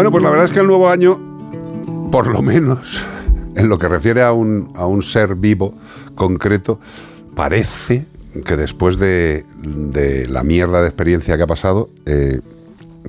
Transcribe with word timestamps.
Bueno, 0.00 0.12
pues 0.12 0.22
la 0.24 0.30
verdad 0.30 0.46
es 0.46 0.52
que 0.52 0.60
el 0.60 0.66
nuevo 0.66 0.88
año, 0.88 1.20
por 2.10 2.26
lo 2.26 2.40
menos 2.40 3.04
en 3.54 3.68
lo 3.68 3.78
que 3.78 3.86
refiere 3.86 4.22
a 4.22 4.32
un, 4.32 4.72
a 4.74 4.86
un 4.86 5.02
ser 5.02 5.34
vivo 5.34 5.74
concreto, 6.14 6.80
parece 7.34 8.06
que 8.46 8.56
después 8.56 8.98
de, 8.98 9.44
de 9.62 10.26
la 10.26 10.42
mierda 10.42 10.80
de 10.80 10.88
experiencia 10.88 11.36
que 11.36 11.42
ha 11.42 11.46
pasado, 11.46 11.90
eh, 12.06 12.40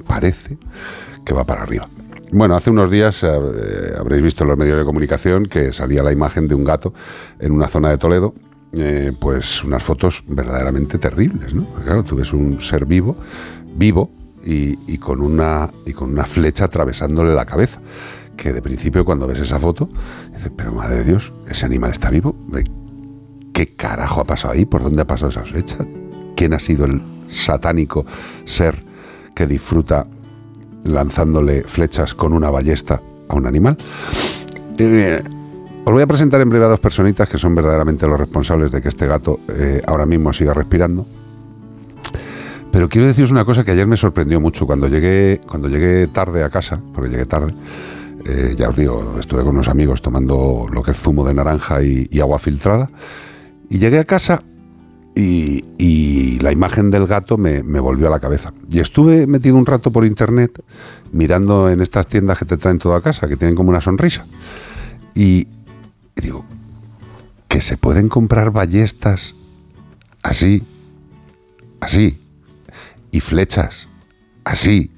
parece 0.05 0.57
que 1.23 1.33
va 1.33 1.45
para 1.45 1.61
arriba. 1.63 1.87
Bueno, 2.33 2.57
hace 2.57 2.71
unos 2.71 2.91
días 2.91 3.23
eh, 3.23 3.93
habréis 3.97 4.21
visto 4.21 4.43
en 4.43 4.49
los 4.49 4.57
medios 4.57 4.77
de 4.77 4.83
comunicación 4.83 5.45
que 5.45 5.71
salía 5.71 6.03
la 6.03 6.11
imagen 6.11 6.49
de 6.49 6.55
un 6.55 6.65
gato 6.65 6.93
en 7.39 7.53
una 7.53 7.69
zona 7.69 7.89
de 7.89 7.99
Toledo, 7.99 8.33
eh, 8.73 9.13
pues 9.17 9.63
unas 9.63 9.81
fotos 9.81 10.25
verdaderamente 10.27 10.97
terribles, 10.97 11.53
¿no? 11.53 11.65
Claro, 11.85 12.03
tú 12.03 12.17
ves 12.17 12.33
un 12.33 12.59
ser 12.59 12.85
vivo, 12.85 13.15
vivo, 13.77 14.11
y, 14.43 14.97
con 14.97 15.21
una, 15.21 15.69
y 15.85 15.93
con 15.93 16.11
una 16.11 16.25
flecha 16.25 16.65
atravesándole 16.65 17.33
la 17.33 17.45
cabeza. 17.45 17.79
Que 18.35 18.53
de 18.53 18.61
principio 18.61 19.05
cuando 19.05 19.27
ves 19.27 19.39
esa 19.39 19.59
foto, 19.59 19.89
dices, 20.33 20.51
pero 20.55 20.71
madre 20.71 20.97
de 20.97 21.03
Dios, 21.03 21.31
ese 21.47 21.65
animal 21.65 21.91
está 21.91 22.09
vivo. 22.09 22.35
¿Qué 23.53 23.75
carajo 23.75 24.21
ha 24.21 24.25
pasado 24.25 24.53
ahí? 24.53 24.65
¿Por 24.65 24.81
dónde 24.81 25.01
ha 25.01 25.07
pasado 25.07 25.29
esa 25.29 25.43
flecha? 25.43 25.77
¿Quién 26.35 26.53
ha 26.53 26.59
sido 26.59 26.85
el 26.85 27.01
satánico 27.29 28.05
ser 28.45 28.83
que 29.33 29.47
disfruta 29.47 30.07
lanzándole 30.83 31.63
flechas 31.63 32.13
con 32.13 32.33
una 32.33 32.49
ballesta 32.49 33.01
a 33.27 33.35
un 33.35 33.47
animal. 33.47 33.77
Eh, 34.77 35.21
os 35.85 35.91
voy 35.91 36.01
a 36.01 36.07
presentar 36.07 36.41
en 36.41 36.49
breve 36.49 36.65
a 36.65 36.69
dos 36.69 36.79
personitas 36.79 37.27
que 37.27 37.37
son 37.37 37.55
verdaderamente 37.55 38.07
los 38.07 38.19
responsables 38.19 38.71
de 38.71 38.81
que 38.81 38.89
este 38.89 39.07
gato 39.07 39.39
eh, 39.49 39.81
ahora 39.85 40.05
mismo 40.05 40.33
siga 40.33 40.53
respirando. 40.53 41.05
Pero 42.71 42.87
quiero 42.87 43.07
deciros 43.07 43.31
una 43.31 43.43
cosa 43.43 43.63
que 43.63 43.71
ayer 43.71 43.85
me 43.85 43.97
sorprendió 43.97 44.39
mucho 44.39 44.65
cuando 44.65 44.87
llegué, 44.87 45.41
cuando 45.45 45.67
llegué 45.67 46.07
tarde 46.07 46.43
a 46.43 46.49
casa, 46.49 46.79
porque 46.93 47.09
llegué 47.09 47.25
tarde. 47.25 47.53
eh, 48.25 48.55
ya 48.57 48.69
os 48.69 48.75
digo, 48.75 49.17
estuve 49.19 49.41
con 49.43 49.55
unos 49.55 49.67
amigos 49.67 50.01
tomando 50.01 50.67
lo 50.71 50.81
que 50.83 50.91
es 50.91 50.97
zumo 50.97 51.25
de 51.25 51.33
naranja 51.33 51.83
y, 51.83 52.07
y 52.09 52.19
agua 52.21 52.39
filtrada. 52.39 52.89
Y 53.69 53.77
llegué 53.79 53.99
a 53.99 54.03
casa 54.05 54.43
y, 55.15 55.65
y 55.77 56.39
la 56.39 56.51
imagen 56.51 56.91
del 56.91 57.07
gato 57.07 57.37
me, 57.37 57.63
me 57.63 57.79
volvió 57.79 58.07
a 58.07 58.09
la 58.09 58.19
cabeza. 58.19 58.53
Y 58.69 58.79
estuve 58.79 59.27
metido 59.27 59.55
un 59.57 59.65
rato 59.65 59.91
por 59.91 60.05
internet 60.05 60.63
mirando 61.11 61.69
en 61.69 61.81
estas 61.81 62.07
tiendas 62.07 62.37
que 62.37 62.45
te 62.45 62.57
traen 62.57 62.79
todo 62.79 62.95
a 62.95 63.01
casa, 63.01 63.27
que 63.27 63.35
tienen 63.35 63.55
como 63.55 63.69
una 63.69 63.81
sonrisa. 63.81 64.25
Y, 65.13 65.47
y 66.15 66.21
digo, 66.21 66.45
que 67.47 67.59
se 67.59 67.75
pueden 67.75 68.07
comprar 68.07 68.51
ballestas 68.51 69.35
así, 70.23 70.63
así, 71.81 72.17
y 73.11 73.19
flechas 73.19 73.87
así, 74.43 74.89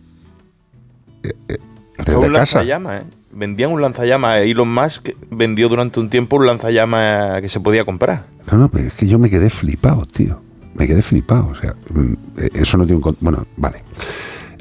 eh, 1.24 1.34
eh, 1.50 1.58
desde 1.98 2.16
un 2.18 2.34
casa. 2.34 2.60
lanzallamas, 2.60 3.02
¿eh? 3.02 3.06
Vendían 3.36 3.72
un 3.72 3.82
lanzallamas. 3.82 4.42
Elon 4.42 4.72
Musk 4.72 5.10
vendió 5.32 5.68
durante 5.68 6.00
un 6.00 6.10
tiempo 6.10 6.36
un 6.36 6.46
lanzallamas 6.46 7.42
que 7.42 7.50
se 7.50 7.60
podía 7.60 7.84
comprar. 7.84 8.26
No, 8.52 8.58
no, 8.58 8.70
pero 8.70 8.88
es 8.88 8.94
que 8.94 9.08
yo 9.08 9.18
me 9.18 9.30
quedé 9.30 9.50
flipado, 9.50 10.06
tío. 10.06 10.40
Me 10.76 10.86
quedé 10.88 11.02
flipado. 11.02 11.48
O 11.48 11.56
sea, 11.56 11.74
mm, 11.94 12.14
eh, 12.38 12.50
eso 12.54 12.78
no 12.78 12.86
tiene 12.86 13.02
un. 13.04 13.18
Bueno, 13.20 13.46
vale. 13.58 13.84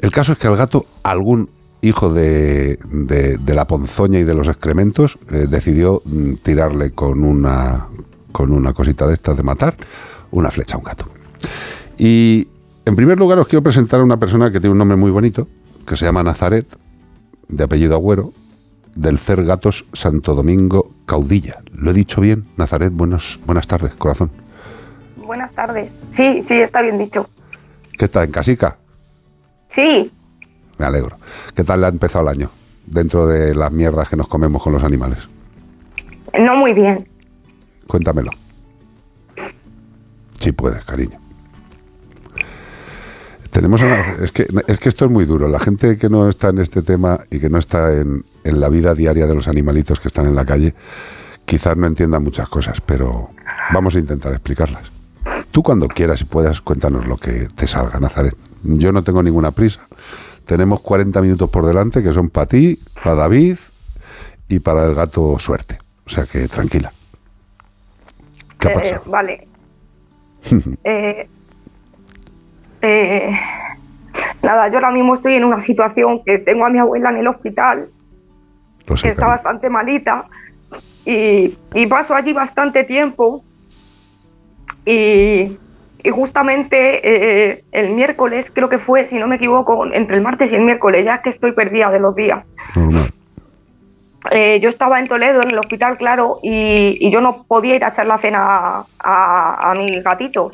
El 0.01 0.09
caso 0.11 0.31
es 0.33 0.39
que 0.39 0.47
al 0.47 0.55
gato, 0.57 0.85
algún 1.03 1.49
hijo 1.81 2.11
de, 2.13 2.79
de- 2.91 3.37
de 3.37 3.53
la 3.53 3.67
ponzoña 3.67 4.17
y 4.19 4.23
de 4.23 4.33
los 4.33 4.47
excrementos, 4.47 5.19
eh, 5.29 5.45
decidió 5.49 6.01
mm, 6.05 6.33
tirarle 6.41 6.91
con 6.91 7.23
una, 7.23 7.87
con 8.31 8.51
una 8.51 8.73
cosita 8.73 9.05
de 9.05 9.13
estas 9.13 9.37
de 9.37 9.43
matar 9.43 9.75
una 10.31 10.49
flecha 10.49 10.75
a 10.75 10.77
un 10.79 10.83
gato. 10.83 11.05
Y 11.97 12.47
en 12.85 12.95
primer 12.95 13.17
lugar 13.17 13.39
os 13.39 13.47
quiero 13.47 13.63
presentar 13.63 13.99
a 13.99 14.03
una 14.03 14.17
persona 14.17 14.51
que 14.51 14.59
tiene 14.59 14.71
un 14.71 14.77
nombre 14.77 14.97
muy 14.97 15.11
bonito, 15.11 15.47
que 15.87 15.95
se 15.95 16.05
llama 16.05 16.23
Nazaret, 16.23 16.67
de 17.47 17.63
apellido 17.63 17.95
Agüero, 17.95 18.31
del 18.95 19.17
CER 19.17 19.43
Gatos 19.45 19.85
Santo 19.93 20.35
Domingo 20.35 20.91
Caudilla. 21.05 21.61
¿Lo 21.71 21.91
he 21.91 21.93
dicho 21.93 22.21
bien? 22.21 22.45
Nazaret, 22.57 22.91
buenos, 22.93 23.39
buenas 23.45 23.67
tardes, 23.67 23.93
corazón. 23.95 24.31
Buenas 25.17 25.51
tardes. 25.53 25.91
Sí, 26.09 26.41
sí, 26.43 26.55
está 26.55 26.81
bien 26.81 26.97
dicho. 26.97 27.27
¿Qué 27.97 28.05
está 28.05 28.23
en 28.23 28.31
casica? 28.31 28.77
Sí, 29.69 30.11
Me 30.77 30.85
alegro. 30.85 31.15
¿Qué 31.55 31.63
tal 31.63 31.81
le 31.81 31.85
ha 31.87 31.89
empezado 31.89 32.27
el 32.29 32.35
año? 32.35 32.49
Dentro 32.85 33.25
de 33.27 33.55
las 33.55 33.71
mierdas 33.71 34.09
que 34.09 34.15
nos 34.17 34.27
comemos 34.27 34.61
con 34.61 34.73
los 34.73 34.83
animales. 34.83 35.19
no 36.39 36.55
muy 36.55 36.73
bien. 36.73 37.07
Cuéntamelo. 37.87 38.31
Si 40.39 40.51
puedes, 40.51 40.83
cariño. 40.83 41.17
Tenemos 43.53 43.81
una- 43.83 44.15
es, 44.21 44.31
que, 44.31 44.47
es 44.67 44.77
que 44.79 44.89
esto 44.89 45.05
es 45.05 45.11
muy 45.11 45.25
duro. 45.25 45.47
La 45.47 45.59
gente 45.59 45.97
que 45.97 46.09
no 46.09 46.27
está 46.27 46.49
en 46.49 46.57
este 46.59 46.81
tema 46.81 47.19
y 47.29 47.39
que 47.39 47.49
no 47.49 47.59
está 47.59 47.93
en, 47.93 48.23
en 48.43 48.59
la 48.59 48.67
vida 48.69 48.93
diaria 48.95 49.27
de 49.27 49.35
los 49.35 49.47
animalitos 49.47 49.99
que 49.99 50.07
están 50.07 50.25
en 50.25 50.35
la 50.35 50.45
calle, 50.45 50.73
quizás 51.45 51.77
no 51.77 51.85
entienda 51.87 52.19
muchas 52.19 52.49
cosas, 52.49 52.81
pero 52.81 53.29
vamos 53.71 53.95
a 53.95 53.99
intentar 53.99 54.31
explicarlas. 54.33 54.91
Tú 55.51 55.61
cuando 55.61 55.87
quieras 55.87 56.19
y 56.21 56.25
puedas, 56.25 56.61
cuéntanos 56.61 57.05
lo 57.07 57.17
que 57.17 57.47
te 57.55 57.67
salga, 57.67 57.99
Nazaret. 57.99 58.35
Yo 58.63 58.91
no 58.91 59.03
tengo 59.03 59.21
ninguna 59.21 59.51
prisa. 59.51 59.81
Tenemos 60.45 60.81
40 60.81 61.21
minutos 61.21 61.49
por 61.49 61.65
delante 61.65 62.01
que 62.01 62.11
son 62.11 62.29
para 62.29 62.47
ti, 62.47 62.79
para 63.03 63.15
David 63.15 63.57
y 64.49 64.59
para 64.59 64.85
el 64.85 64.95
gato 64.95 65.37
suerte. 65.39 65.77
O 66.05 66.09
sea 66.09 66.25
que 66.25 66.47
tranquila. 66.47 66.91
¿Qué 68.57 68.67
ha 68.67 68.71
Eh, 68.71 68.73
pasado? 68.73 69.03
vale. 69.11 69.47
Eh, 70.83 71.27
eh, 72.83 73.39
nada, 74.43 74.67
yo 74.67 74.75
ahora 74.75 74.91
mismo 74.91 75.15
estoy 75.15 75.35
en 75.35 75.43
una 75.43 75.61
situación 75.61 76.23
que 76.23 76.37
tengo 76.37 76.65
a 76.65 76.69
mi 76.69 76.79
abuela 76.79 77.09
en 77.09 77.17
el 77.17 77.27
hospital, 77.27 77.87
Lo 78.85 78.95
que 78.95 79.07
está 79.07 79.25
bastante 79.27 79.69
malita, 79.69 80.25
y, 81.05 81.57
y 81.73 81.85
paso 81.87 82.13
allí 82.13 82.33
bastante 82.33 82.83
tiempo. 82.83 83.43
Y, 84.85 85.57
y 86.03 86.09
justamente 86.11 86.99
eh, 87.03 87.63
el 87.71 87.91
miércoles, 87.91 88.51
creo 88.53 88.67
que 88.67 88.79
fue, 88.79 89.07
si 89.07 89.17
no 89.17 89.27
me 89.27 89.37
equivoco, 89.37 89.85
entre 89.93 90.17
el 90.17 90.21
martes 90.21 90.51
y 90.51 90.55
el 90.55 90.63
miércoles, 90.63 91.05
ya 91.05 91.15
es 91.15 91.21
que 91.21 91.29
estoy 91.29 91.53
perdida 91.53 91.89
de 91.89 91.99
los 92.01 92.13
días. 92.13 92.45
Normal. 92.75 93.09
Eh, 94.31 94.59
yo 94.61 94.69
estaba 94.69 94.99
en 94.99 95.07
Toledo, 95.07 95.41
en 95.41 95.51
el 95.51 95.57
hospital, 95.57 95.97
claro, 95.97 96.39
y, 96.43 96.97
y 96.99 97.11
yo 97.11 97.21
no 97.21 97.43
podía 97.43 97.75
ir 97.75 97.83
a 97.83 97.89
echar 97.89 98.07
la 98.07 98.17
cena 98.17 98.39
a, 98.45 98.85
a, 98.99 99.71
a 99.71 99.75
mi 99.75 100.01
gatito. 100.01 100.51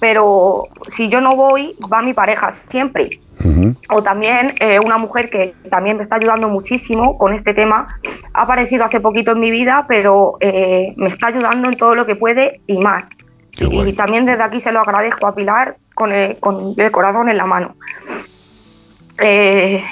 Pero 0.00 0.68
si 0.88 1.08
yo 1.08 1.20
no 1.20 1.36
voy, 1.36 1.76
va 1.92 2.02
mi 2.02 2.14
pareja 2.14 2.50
siempre. 2.50 3.20
O 3.88 4.02
también 4.02 4.54
eh, 4.60 4.78
una 4.80 4.98
mujer 4.98 5.30
que 5.30 5.54
también 5.70 5.96
me 5.96 6.02
está 6.02 6.16
ayudando 6.16 6.48
muchísimo 6.48 7.16
con 7.16 7.32
este 7.32 7.54
tema. 7.54 7.98
Ha 8.34 8.42
aparecido 8.42 8.84
hace 8.84 9.00
poquito 9.00 9.32
en 9.32 9.40
mi 9.40 9.50
vida, 9.50 9.86
pero 9.88 10.36
eh, 10.40 10.92
me 10.96 11.08
está 11.08 11.28
ayudando 11.28 11.68
en 11.68 11.76
todo 11.76 11.94
lo 11.94 12.04
que 12.04 12.16
puede 12.16 12.60
y 12.66 12.78
más. 12.78 13.08
Y, 13.58 13.92
también 13.94 14.26
desde 14.26 14.42
aquí 14.42 14.60
se 14.60 14.72
lo 14.72 14.80
agradezco 14.80 15.26
a 15.26 15.34
Pilar 15.34 15.76
con 15.94 16.12
el, 16.12 16.36
con 16.38 16.74
el 16.76 16.90
corazón 16.90 17.28
en 17.28 17.36
la 17.36 17.46
mano. 17.46 17.76
Eh, 19.18 19.82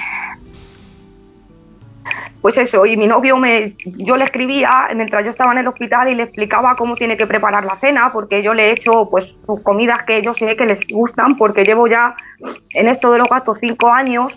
pues 2.41 2.57
eso, 2.57 2.85
y 2.85 2.95
mi 2.95 3.05
novio 3.05 3.37
me, 3.37 3.75
yo 3.85 4.15
le 4.15 4.23
escribía 4.23 4.87
mientras 4.95 5.23
yo 5.23 5.29
estaba 5.29 5.51
en 5.51 5.57
el 5.57 5.67
hospital 5.67 6.09
y 6.09 6.15
le 6.15 6.23
explicaba 6.23 6.75
cómo 6.75 6.95
tiene 6.95 7.17
que 7.17 7.27
preparar 7.27 7.65
la 7.65 7.75
cena, 7.75 8.11
porque 8.13 8.41
yo 8.41 8.53
le 8.53 8.69
he 8.69 8.71
hecho 8.71 9.09
pues 9.09 9.35
comidas 9.63 10.03
que 10.03 10.21
yo 10.21 10.33
sé 10.33 10.55
que 10.55 10.65
les 10.65 10.87
gustan, 10.87 11.35
porque 11.37 11.65
llevo 11.65 11.87
ya 11.87 12.15
en 12.73 12.87
esto 12.87 13.11
de 13.11 13.17
los 13.17 13.27
gatos 13.27 13.57
cinco 13.59 13.89
años. 13.89 14.35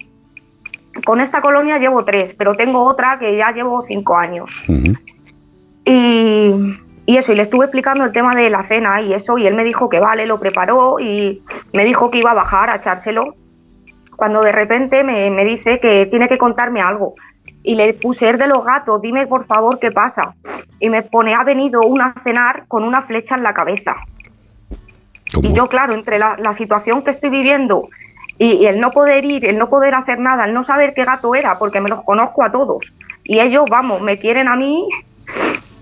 Con 1.04 1.20
esta 1.20 1.40
colonia 1.40 1.78
llevo 1.78 2.04
tres, 2.04 2.34
pero 2.34 2.54
tengo 2.54 2.82
otra 2.84 3.18
que 3.18 3.36
ya 3.36 3.52
llevo 3.52 3.82
cinco 3.82 4.16
años. 4.16 4.50
Y, 5.84 6.52
y 7.06 7.16
eso, 7.16 7.32
y 7.32 7.36
le 7.36 7.42
estuve 7.42 7.66
explicando 7.66 8.04
el 8.04 8.12
tema 8.12 8.34
de 8.34 8.50
la 8.50 8.64
cena 8.64 9.00
y 9.00 9.14
eso, 9.14 9.38
y 9.38 9.46
él 9.46 9.54
me 9.54 9.64
dijo 9.64 9.88
que 9.88 10.00
vale, 10.00 10.26
lo 10.26 10.40
preparó 10.40 10.98
y 10.98 11.40
me 11.72 11.84
dijo 11.84 12.10
que 12.10 12.18
iba 12.18 12.32
a 12.32 12.34
bajar 12.34 12.68
a 12.68 12.76
echárselo. 12.76 13.36
Cuando 14.16 14.42
de 14.42 14.52
repente 14.52 15.02
me, 15.02 15.30
me 15.30 15.44
dice 15.44 15.80
que 15.80 16.06
tiene 16.06 16.28
que 16.28 16.36
contarme 16.36 16.80
algo. 16.80 17.14
Y 17.62 17.74
le 17.74 17.94
puse, 17.94 18.28
er 18.28 18.38
de 18.38 18.48
los 18.48 18.64
gatos, 18.64 19.00
dime 19.00 19.26
por 19.26 19.46
favor 19.46 19.78
qué 19.78 19.92
pasa. 19.92 20.34
Y 20.80 20.90
me 20.90 21.02
pone, 21.02 21.34
ha 21.34 21.44
venido 21.44 21.80
una 21.82 22.06
a 22.16 22.20
cenar 22.20 22.64
con 22.66 22.82
una 22.84 23.02
flecha 23.02 23.36
en 23.36 23.42
la 23.42 23.54
cabeza. 23.54 23.96
¿Cómo? 25.32 25.48
Y 25.48 25.52
yo, 25.52 25.68
claro, 25.68 25.94
entre 25.94 26.18
la, 26.18 26.36
la 26.38 26.52
situación 26.52 27.02
que 27.02 27.10
estoy 27.10 27.30
viviendo 27.30 27.88
y, 28.38 28.54
y 28.54 28.66
el 28.66 28.80
no 28.80 28.90
poder 28.90 29.24
ir, 29.24 29.44
el 29.46 29.58
no 29.58 29.68
poder 29.68 29.94
hacer 29.94 30.18
nada, 30.18 30.44
el 30.44 30.54
no 30.54 30.62
saber 30.62 30.94
qué 30.94 31.04
gato 31.04 31.34
era, 31.34 31.58
porque 31.58 31.80
me 31.80 31.88
los 31.88 32.02
conozco 32.04 32.42
a 32.42 32.50
todos. 32.50 32.92
Y 33.24 33.38
ellos, 33.38 33.64
vamos, 33.70 34.02
me 34.02 34.18
quieren 34.18 34.48
a 34.48 34.56
mí. 34.56 34.88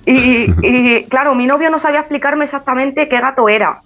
Y, 0.05 0.53
y, 0.67 1.05
claro, 1.05 1.35
mi 1.35 1.47
novio 1.47 1.71
no 1.71 1.79
sabía 1.79 2.01
explicarme 2.01 2.45
exactamente 2.45 3.09
qué 3.09 3.21
gato 3.21 3.49
era. 3.49 3.81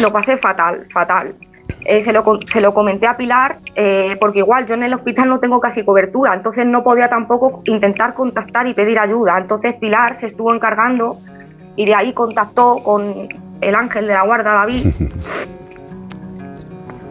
Lo 0.00 0.12
pasé 0.12 0.36
fatal, 0.36 0.86
fatal. 0.92 1.34
Eh, 1.84 2.00
se, 2.00 2.12
lo, 2.12 2.24
se 2.46 2.60
lo 2.60 2.72
comenté 2.72 3.06
a 3.06 3.16
Pilar, 3.16 3.56
eh, 3.74 4.16
porque 4.20 4.38
igual 4.38 4.66
yo 4.66 4.74
en 4.74 4.84
el 4.84 4.94
hospital 4.94 5.28
no 5.28 5.38
tengo 5.38 5.60
casi 5.60 5.84
cobertura, 5.84 6.34
entonces 6.34 6.64
no 6.64 6.82
podía 6.82 7.08
tampoco 7.08 7.62
intentar 7.64 8.14
contactar 8.14 8.66
y 8.66 8.74
pedir 8.74 8.98
ayuda. 8.98 9.38
Entonces 9.38 9.74
Pilar 9.74 10.14
se 10.14 10.26
estuvo 10.26 10.54
encargando 10.54 11.16
y 11.76 11.84
de 11.84 11.94
ahí 11.94 12.12
contactó 12.12 12.76
con 12.82 13.28
el 13.60 13.74
ángel 13.74 14.06
de 14.06 14.14
la 14.14 14.22
guarda 14.22 14.52
David 14.52 14.86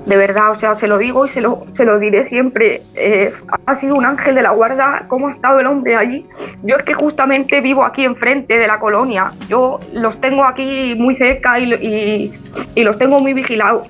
de 0.06 0.18
verdad, 0.18 0.52
o 0.52 0.60
sea, 0.60 0.76
se 0.76 0.88
lo 0.88 0.98
digo 0.98 1.26
y 1.26 1.30
se 1.30 1.42
lo, 1.42 1.66
se 1.74 1.86
lo 1.86 2.00
diré 2.00 2.26
siempre. 2.26 2.82
Eh, 2.96 3.34
ha 3.66 3.76
sido 3.76 3.96
un 3.96 4.06
ángel 4.06 4.36
de 4.36 4.42
la 4.42 4.52
guarda, 4.52 5.06
cómo 5.08 5.28
ha 5.28 5.32
estado 5.32 5.60
el 5.60 5.68
hombre 5.68 5.96
allí. 5.96 6.26
Yo 6.64 6.76
es 6.76 6.84
que 6.84 6.94
justamente 6.94 7.62
vivo 7.62 7.84
aquí 7.86 8.04
enfrente 8.04 8.58
de 8.58 8.68
la 8.68 8.80
colonia. 8.80 9.32
Yo 9.48 9.80
los 9.94 10.20
tengo 10.20 10.44
aquí 10.44 10.96
muy 10.96 11.16
cerca 11.16 11.58
y, 11.60 12.32
y, 12.76 12.84
los 12.84 12.98
tengo 12.98 13.20
muy 13.20 13.34
vigilados. 13.34 13.90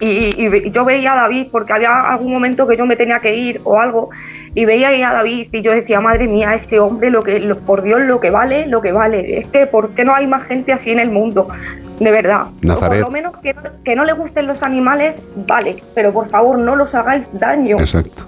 Y, 0.00 0.70
yo 0.70 0.84
veía 0.84 1.12
a 1.12 1.16
David, 1.16 1.48
porque 1.52 1.74
había 1.74 2.00
algún 2.00 2.32
momento 2.32 2.66
que 2.66 2.76
yo 2.76 2.86
me 2.86 2.96
tenía 2.96 3.18
que 3.18 3.36
ir 3.36 3.60
o 3.64 3.78
algo, 3.78 4.10
y 4.54 4.64
veía 4.64 4.88
ahí 4.88 5.02
a 5.02 5.12
David 5.12 5.48
y 5.52 5.62
yo 5.62 5.72
decía, 5.72 6.00
madre 6.00 6.26
mía, 6.26 6.54
este 6.54 6.80
hombre, 6.80 7.10
lo 7.10 7.22
que, 7.22 7.54
por 7.66 7.82
Dios, 7.82 8.00
lo 8.00 8.18
que 8.18 8.30
vale, 8.30 8.66
lo 8.66 8.80
que 8.80 8.92
vale. 8.92 9.38
Es 9.38 9.46
que, 9.46 9.66
¿por 9.66 9.90
qué 9.90 10.04
no 10.04 10.14
hay 10.14 10.26
más 10.26 10.44
gente 10.44 10.72
así 10.72 10.90
en 10.90 10.98
el 10.98 11.10
mundo? 11.10 11.48
De 12.00 12.10
verdad. 12.10 12.46
Nazaret. 12.62 13.02
Por 13.02 13.10
lo 13.10 13.12
menos 13.12 13.34
que, 13.36 13.94
no 13.94 14.04
le 14.04 14.14
gusten 14.14 14.46
los 14.46 14.62
animales, 14.62 15.20
vale, 15.46 15.76
pero 15.94 16.12
por 16.12 16.28
favor 16.30 16.58
no 16.58 16.74
los 16.74 16.94
hagáis 16.94 17.28
daño. 17.32 17.78
Exacto. 17.78 18.22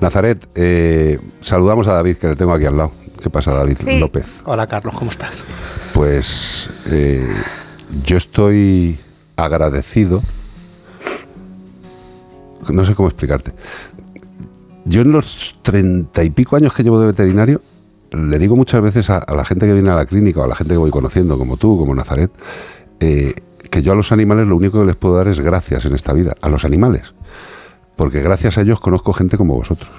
Nazaret, 0.00 0.44
eh, 0.54 1.18
saludamos 1.40 1.86
a 1.86 1.92
David, 1.92 2.16
que 2.16 2.28
le 2.28 2.36
tengo 2.36 2.52
aquí 2.52 2.64
al 2.64 2.76
lado. 2.76 2.92
¿Qué 3.22 3.28
pasa, 3.28 3.52
David 3.52 3.78
López? 4.00 4.40
Hola, 4.44 4.66
Carlos, 4.66 4.94
¿cómo 4.94 5.10
estás? 5.10 5.44
Pues 5.92 6.70
eh, 6.90 7.28
yo 8.04 8.16
estoy 8.16 8.98
agradecido. 9.36 10.22
No 12.68 12.84
sé 12.84 12.94
cómo 12.94 13.08
explicarte. 13.08 13.52
Yo 14.84 15.02
en 15.02 15.12
los 15.12 15.56
treinta 15.62 16.22
y 16.24 16.30
pico 16.30 16.56
años 16.56 16.74
que 16.74 16.82
llevo 16.82 17.00
de 17.00 17.06
veterinario, 17.06 17.60
le 18.12 18.38
digo 18.38 18.56
muchas 18.56 18.82
veces 18.82 19.10
a, 19.10 19.18
a, 19.18 19.34
la 19.34 19.44
gente 19.44 19.66
que 19.66 19.72
viene 19.72 19.90
a 19.90 19.94
la 19.94 20.06
clínica 20.06 20.40
o 20.40 20.44
a 20.44 20.48
la 20.48 20.54
gente 20.54 20.74
que 20.74 20.78
voy 20.78 20.90
conociendo, 20.90 21.38
como 21.38 21.56
tú, 21.56 21.78
como 21.78 21.94
Nazaret, 21.94 22.30
eh, 22.98 23.34
que 23.70 23.82
yo 23.82 23.92
a 23.92 23.94
los 23.94 24.12
animales 24.12 24.46
lo 24.46 24.56
único 24.56 24.80
que 24.80 24.86
les 24.86 24.96
puedo 24.96 25.16
dar 25.16 25.28
es 25.28 25.40
gracias 25.40 25.84
en 25.84 25.94
esta 25.94 26.12
vida, 26.12 26.36
a 26.40 26.48
los 26.48 26.64
animales. 26.64 27.14
Porque 27.96 28.22
gracias 28.22 28.58
a 28.58 28.62
ellos 28.62 28.80
conozco 28.80 29.12
gente 29.12 29.36
como 29.36 29.54
vosotros. 29.54 29.90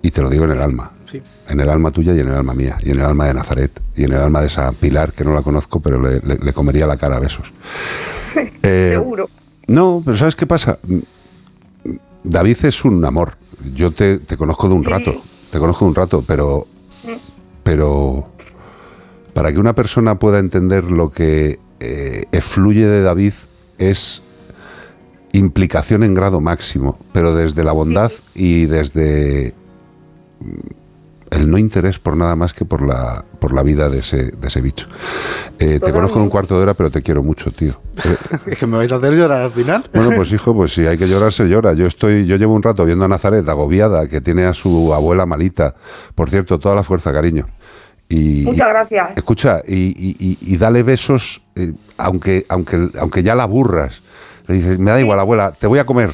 Y 0.00 0.10
te 0.10 0.22
lo 0.22 0.30
digo 0.30 0.44
en 0.44 0.52
el 0.52 0.60
alma. 0.60 0.92
En 1.48 1.58
el 1.58 1.68
alma 1.68 1.90
tuya 1.90 2.14
y 2.14 2.20
en 2.20 2.28
el 2.28 2.34
alma 2.34 2.54
mía. 2.54 2.78
Y 2.82 2.90
en 2.90 2.98
el 2.98 3.04
alma 3.04 3.26
de 3.26 3.34
Nazaret. 3.34 3.80
Y 3.96 4.04
en 4.04 4.12
el 4.12 4.20
alma 4.20 4.40
de 4.40 4.46
esa 4.46 4.70
Pilar, 4.72 5.12
que 5.12 5.24
no 5.24 5.34
la 5.34 5.42
conozco, 5.42 5.80
pero 5.80 6.00
le, 6.00 6.52
comería 6.52 6.86
la 6.86 6.96
cara 6.96 7.16
a 7.16 7.20
besos. 7.20 7.52
Eh, 8.62 8.90
Seguro. 8.92 9.28
No, 9.66 10.02
pero 10.04 10.16
¿sabes 10.16 10.36
qué 10.36 10.46
pasa? 10.46 10.78
David 12.24 12.64
es 12.64 12.84
un 12.84 13.04
amor. 13.04 13.36
Yo 13.74 13.90
te, 13.90 14.20
conozco 14.36 14.68
de 14.68 14.74
un 14.74 14.84
rato. 14.84 15.14
Te 15.50 15.58
conozco 15.58 15.84
de 15.84 15.88
un 15.90 15.94
rato, 15.94 16.24
pero. 16.26 16.66
Pero. 17.62 18.28
Para 19.34 19.52
que 19.52 19.58
una 19.58 19.74
persona 19.74 20.18
pueda 20.18 20.38
entender 20.38 20.90
lo 20.90 21.10
que 21.10 21.60
eh, 21.80 22.40
fluye 22.40 22.86
de 22.86 23.02
David 23.02 23.34
es 23.78 24.22
implicación 25.32 26.02
en 26.02 26.14
grado 26.14 26.40
máximo, 26.40 26.98
pero 27.12 27.34
desde 27.34 27.62
la 27.62 27.72
bondad 27.72 28.10
y 28.34 28.66
desde 28.66 29.54
el 31.30 31.50
no 31.50 31.58
interés 31.58 31.98
por 31.98 32.16
nada 32.16 32.36
más 32.36 32.52
que 32.52 32.64
por 32.64 32.86
la, 32.86 33.24
por 33.38 33.52
la 33.52 33.62
vida 33.62 33.88
de 33.88 33.98
ese, 33.98 34.30
de 34.30 34.48
ese 34.48 34.60
bicho. 34.60 34.88
Eh, 35.58 35.80
te 35.82 35.92
conozco 35.92 36.18
en 36.18 36.24
un 36.24 36.30
cuarto 36.30 36.56
de 36.56 36.62
hora, 36.62 36.74
pero 36.74 36.90
te 36.90 37.02
quiero 37.02 37.22
mucho, 37.22 37.50
tío. 37.50 37.80
¿Es 38.46 38.58
que 38.58 38.66
me 38.66 38.76
vais 38.76 38.92
a 38.92 38.96
hacer 38.96 39.14
llorar 39.14 39.42
al 39.42 39.52
final? 39.52 39.84
Bueno, 39.92 40.10
pues 40.16 40.32
hijo, 40.34 40.54
pues 40.54 40.72
si 40.72 40.86
hay 40.86 40.96
que 40.96 41.06
llorar, 41.06 41.32
se 41.32 41.48
llora. 41.48 41.72
Yo 41.74 41.86
estoy, 41.86 42.26
yo 42.26 42.36
llevo 42.36 42.54
un 42.54 42.62
rato 42.62 42.84
viendo 42.84 43.04
a 43.04 43.08
Nazaret 43.08 43.48
agobiada, 43.48 44.06
que 44.08 44.20
tiene 44.20 44.46
a 44.46 44.54
su 44.54 44.92
abuela 44.94 45.26
malita. 45.26 45.74
Por 46.14 46.30
cierto, 46.30 46.58
toda 46.58 46.74
la 46.74 46.82
fuerza, 46.82 47.12
cariño. 47.12 47.46
Muchas 48.10 48.68
gracias. 48.68 49.16
Escucha, 49.16 49.60
y, 49.66 50.56
dale 50.56 50.82
besos, 50.82 51.42
eh, 51.54 51.72
aunque, 51.98 52.46
aunque, 52.48 52.88
aunque 52.98 53.22
ya 53.22 53.34
la 53.34 53.42
aburras. 53.42 54.00
Le 54.46 54.54
dices, 54.54 54.78
me 54.78 54.90
da 54.90 54.98
igual, 54.98 55.20
abuela, 55.20 55.52
te 55.52 55.66
voy 55.66 55.78
a 55.78 55.84
comer. 55.84 56.10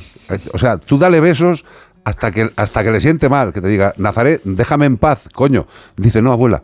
O 0.53 0.59
sea, 0.59 0.79
tú 0.79 0.99
dale 0.99 1.21
besos 1.21 1.65
hasta 2.05 2.31
que, 2.31 2.51
hasta 2.57 2.85
que 2.85 2.91
le 2.91 3.01
siente 3.01 3.29
mal, 3.29 3.53
que 3.53 3.61
te 3.61 3.69
diga, 3.69 3.95
Nazaret, 3.97 4.41
déjame 4.45 4.87
en 4.87 4.97
paz, 4.99 5.29
coño. 5.33 5.67
Dice, 5.97 6.23
no, 6.23 6.33
abuela, 6.33 6.63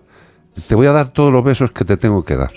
te 0.69 0.75
voy 0.75 0.87
a 0.87 0.92
dar 0.92 1.08
todos 1.08 1.32
los 1.32 1.42
besos 1.42 1.70
que 1.72 1.84
te 1.84 1.96
tengo 1.96 2.25
que 2.25 2.37
dar. 2.37 2.52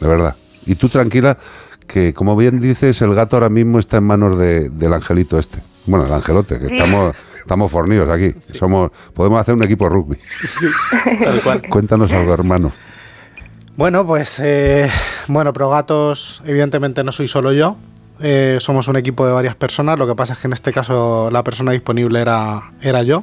De 0.00 0.06
verdad. 0.06 0.36
Y 0.66 0.74
tú 0.74 0.88
tranquila, 0.88 1.38
que 1.86 2.12
como 2.12 2.36
bien 2.36 2.60
dices, 2.60 3.00
el 3.02 3.14
gato 3.14 3.36
ahora 3.36 3.48
mismo 3.48 3.78
está 3.78 3.98
en 3.98 4.04
manos 4.04 4.38
de, 4.38 4.68
del 4.70 4.92
angelito 4.92 5.38
este. 5.38 5.58
Bueno, 5.86 6.06
el 6.06 6.12
angelote, 6.12 6.58
que 6.58 6.66
estamos 6.66 7.16
estamos 7.40 7.72
fornidos 7.72 8.10
aquí. 8.10 8.34
Somos, 8.52 8.90
podemos 9.14 9.40
hacer 9.40 9.54
un 9.54 9.62
equipo 9.62 9.84
de 9.84 9.90
rugby. 9.90 10.18
Cuéntanos 11.70 12.12
algo, 12.12 12.34
hermano. 12.34 12.72
Bueno, 13.74 14.06
pues 14.06 14.38
eh, 14.40 14.90
bueno, 15.28 15.52
Progatos, 15.52 16.42
evidentemente 16.44 17.02
no 17.04 17.12
soy 17.12 17.26
solo 17.26 17.52
yo. 17.52 17.76
Eh, 18.20 18.58
somos 18.60 18.88
un 18.88 18.96
equipo 18.96 19.26
de 19.26 19.32
varias 19.32 19.54
personas. 19.54 19.98
Lo 19.98 20.06
que 20.06 20.14
pasa 20.14 20.32
es 20.34 20.40
que 20.40 20.46
en 20.46 20.52
este 20.52 20.72
caso 20.72 21.30
la 21.30 21.44
persona 21.44 21.72
disponible 21.72 22.20
era, 22.20 22.62
era 22.80 23.02
yo. 23.02 23.22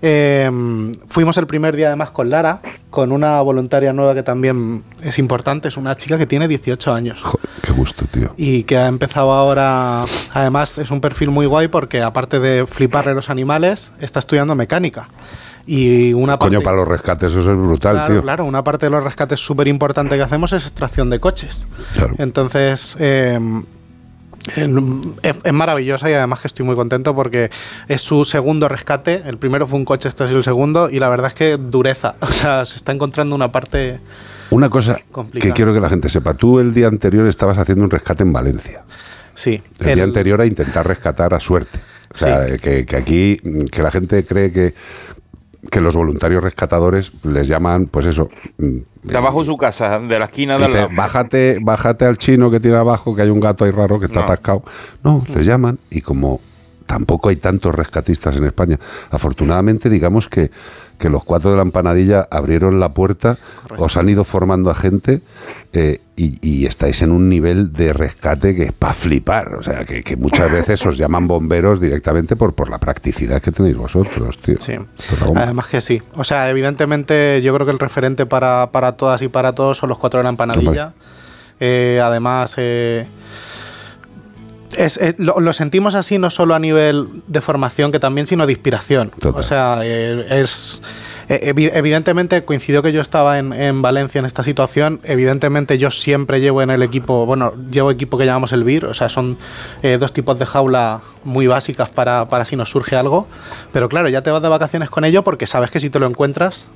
Em, 0.00 0.94
fuimos 1.08 1.36
el 1.38 1.48
primer 1.48 1.74
día 1.74 1.88
además 1.88 2.12
con 2.12 2.30
Lara, 2.30 2.60
con 2.88 3.10
una 3.10 3.40
voluntaria 3.40 3.92
nueva 3.92 4.14
que 4.14 4.22
también 4.22 4.84
es 5.02 5.18
importante, 5.18 5.66
es 5.68 5.76
una 5.76 5.96
chica 5.96 6.16
que 6.18 6.26
tiene 6.26 6.46
18 6.46 6.94
años. 6.94 7.20
qué 7.62 7.72
gusto, 7.72 8.06
tío. 8.06 8.32
Y 8.36 8.62
que 8.62 8.76
ha 8.76 8.86
empezado 8.86 9.32
ahora, 9.32 10.04
además 10.34 10.78
es 10.78 10.90
un 10.90 11.00
perfil 11.00 11.30
muy 11.30 11.46
guay 11.46 11.68
porque 11.68 12.02
aparte 12.02 12.38
de 12.38 12.66
fliparle 12.66 13.14
los 13.14 13.28
animales, 13.28 13.90
está 14.00 14.20
estudiando 14.20 14.54
mecánica. 14.54 15.08
Y 15.66 16.14
una 16.14 16.36
Coño, 16.38 16.62
para 16.62 16.78
los 16.78 16.88
rescates 16.88 17.32
eso 17.32 17.40
es 17.40 17.58
brutal, 17.58 17.96
claro, 17.96 18.14
tío. 18.14 18.22
Claro, 18.22 18.44
una 18.46 18.64
parte 18.64 18.86
de 18.86 18.90
los 18.90 19.04
rescates 19.04 19.38
súper 19.38 19.68
importante 19.68 20.16
que 20.16 20.22
hacemos 20.22 20.52
es 20.54 20.62
extracción 20.64 21.10
de 21.10 21.20
coches. 21.20 21.66
Entonces, 22.16 22.96
eh, 22.98 23.38
es, 24.54 25.52
maravillosa 25.52 26.10
y 26.10 26.14
además 26.14 26.40
que 26.40 26.46
estoy 26.46 26.64
muy 26.64 26.76
contento 26.76 27.14
porque 27.14 27.50
es 27.88 28.02
su 28.02 28.24
segundo 28.24 28.68
rescate. 28.68 29.22
El 29.26 29.38
primero 29.38 29.66
fue 29.66 29.78
un 29.78 29.84
coche, 29.84 30.08
este 30.08 30.24
es 30.24 30.30
el 30.30 30.44
segundo 30.44 30.90
y 30.90 30.98
la 30.98 31.08
verdad 31.08 31.28
es 31.28 31.34
que 31.34 31.56
dureza. 31.58 32.14
O 32.28 32.40
sea, 32.40 32.64
se 32.64 32.76
está 32.76 32.92
encontrando 32.92 33.34
una 33.34 33.50
parte. 33.50 33.98
Una 34.50 34.70
cosa 34.70 35.00
que 35.40 35.52
quiero 35.52 35.74
que 35.74 35.80
la 35.80 35.88
gente 35.88 36.08
sepa. 36.08 36.34
Tú 36.34 36.60
el 36.60 36.72
día 36.72 36.86
anterior 36.86 37.26
estabas 37.26 37.58
haciendo 37.58 37.84
un 37.84 37.90
rescate 37.90 38.22
en 38.22 38.32
Valencia. 38.32 38.84
Sí. 39.34 39.60
El, 39.80 39.94
día 39.94 40.04
anterior 40.04 40.40
a 40.40 40.46
intentar 40.46 40.86
rescatar 40.86 41.34
a 41.34 41.40
suerte. 41.40 41.80
O 42.14 42.16
sea, 42.16 42.56
que, 42.58 42.86
que, 42.86 42.96
aquí, 42.96 43.38
que 43.70 43.82
la 43.82 43.90
gente 43.90 44.24
cree 44.24 44.52
que 44.52 44.74
que 45.70 45.80
los 45.80 45.94
voluntarios 45.94 46.42
rescatadores 46.42 47.12
les 47.24 47.48
llaman, 47.48 47.86
pues 47.86 48.06
eso. 48.06 48.28
Mm, 48.58 48.78
de 49.02 49.16
abajo 49.16 49.44
su 49.44 49.56
casa, 49.56 49.98
de 49.98 50.18
la 50.18 50.26
esquina 50.26 50.58
de 50.58 50.66
dice, 50.66 50.88
Bájate, 50.92 51.58
bájate 51.60 52.04
al 52.04 52.18
chino 52.18 52.50
que 52.50 52.60
tiene 52.60 52.76
abajo, 52.76 53.14
que 53.14 53.22
hay 53.22 53.30
un 53.30 53.40
gato 53.40 53.64
ahí 53.64 53.70
raro 53.70 53.98
que 53.98 54.06
está 54.06 54.20
atascado. 54.20 54.62
No, 55.02 55.22
les 55.28 55.46
llaman 55.46 55.78
y 55.90 56.00
como 56.00 56.40
tampoco 56.86 57.28
hay 57.28 57.36
tantos 57.36 57.74
rescatistas 57.74 58.36
en 58.36 58.44
España, 58.44 58.78
afortunadamente 59.10 59.90
digamos 59.90 60.28
que 60.28 60.50
que 60.98 61.08
los 61.08 61.24
cuatro 61.24 61.50
de 61.50 61.56
la 61.56 61.62
empanadilla 61.62 62.26
abrieron 62.30 62.80
la 62.80 62.90
puerta, 62.90 63.38
os 63.78 63.96
han 63.96 64.08
ido 64.08 64.24
formando 64.24 64.70
a 64.70 64.74
gente 64.74 65.22
eh, 65.72 66.00
y, 66.16 66.66
estáis 66.66 67.02
en 67.02 67.12
un 67.12 67.28
nivel 67.28 67.72
de 67.72 67.92
rescate 67.92 68.56
que 68.56 68.64
es 68.64 68.72
para 68.72 68.92
flipar. 68.92 69.54
O 69.54 69.62
sea, 69.62 69.84
que, 69.84 70.16
muchas 70.16 70.50
veces 70.50 70.84
os 70.84 70.98
llaman 70.98 71.28
bomberos 71.28 71.80
directamente 71.80 72.34
por, 72.34 72.54
por 72.54 72.68
la 72.68 72.78
practicidad 72.78 73.40
que 73.40 73.52
tenéis 73.52 73.76
vosotros, 73.76 74.38
tío. 74.38 74.56
Sí, 74.58 74.72
además 75.36 75.68
que 75.68 75.80
sí. 75.80 76.02
O 76.14 76.24
sea, 76.24 76.50
evidentemente 76.50 77.40
yo 77.42 77.54
creo 77.54 77.64
que 77.64 77.72
el 77.72 77.78
referente 77.78 78.26
para, 78.26 78.70
para 78.72 78.92
todas 78.92 79.22
y 79.22 79.28
para 79.28 79.52
todos 79.52 79.78
son 79.78 79.88
los 79.90 79.98
cuatro 79.98 80.18
de 80.18 80.24
la 80.24 80.30
empanadilla. 80.30 80.92
Eh, 81.60 82.00
además... 82.02 82.54
Eh, 82.56 83.06
lo, 85.18 85.52
sentimos 85.52 85.94
así 85.94 86.18
no 86.18 86.30
solo 86.30 86.54
a 86.54 86.58
nivel 86.58 87.08
de 87.26 87.40
formación, 87.40 87.92
que 87.92 87.98
también, 87.98 88.26
sino 88.26 88.46
de 88.46 88.52
inspiración. 88.52 89.12
O 89.34 89.42
sea, 89.42 89.80
eh, 89.82 90.26
es... 90.30 90.82
Eh, 91.28 91.52
evidentemente 91.74 92.42
coincidió 92.44 92.82
que 92.82 92.90
yo 92.90 93.02
estaba 93.02 93.38
en, 93.38 93.82
Valencia 93.82 94.18
en 94.18 94.24
esta 94.24 94.42
situación. 94.42 95.00
Evidentemente 95.04 95.76
yo 95.76 95.90
siempre 95.90 96.40
llevo 96.40 96.62
en 96.62 96.70
el 96.70 96.82
equipo, 96.82 97.26
bueno, 97.26 97.52
llevo 97.70 97.90
equipo 97.90 98.16
que 98.16 98.24
llamamos 98.24 98.52
el 98.52 98.64
BIR, 98.64 98.86
o 98.86 98.94
sea, 98.94 99.10
son 99.10 99.36
eh, 99.82 99.98
dos 100.00 100.14
tipos 100.14 100.38
de 100.38 100.46
jaula 100.46 101.00
muy 101.24 101.46
básicas 101.46 101.90
para, 101.90 102.28
para 102.28 102.46
si 102.46 102.56
nos 102.56 102.70
surge 102.70 102.96
algo. 102.96 103.28
Pero 103.72 103.90
claro, 103.90 104.08
ya 104.08 104.22
te 104.22 104.30
vas 104.30 104.40
de 104.40 104.48
vacaciones 104.48 104.88
con 104.88 105.04
ello 105.04 105.22
porque 105.22 105.46
sabes 105.46 105.70
que 105.70 105.80
si 105.80 105.90
te 105.90 105.98
lo 105.98 106.06
encuentras 106.06 106.70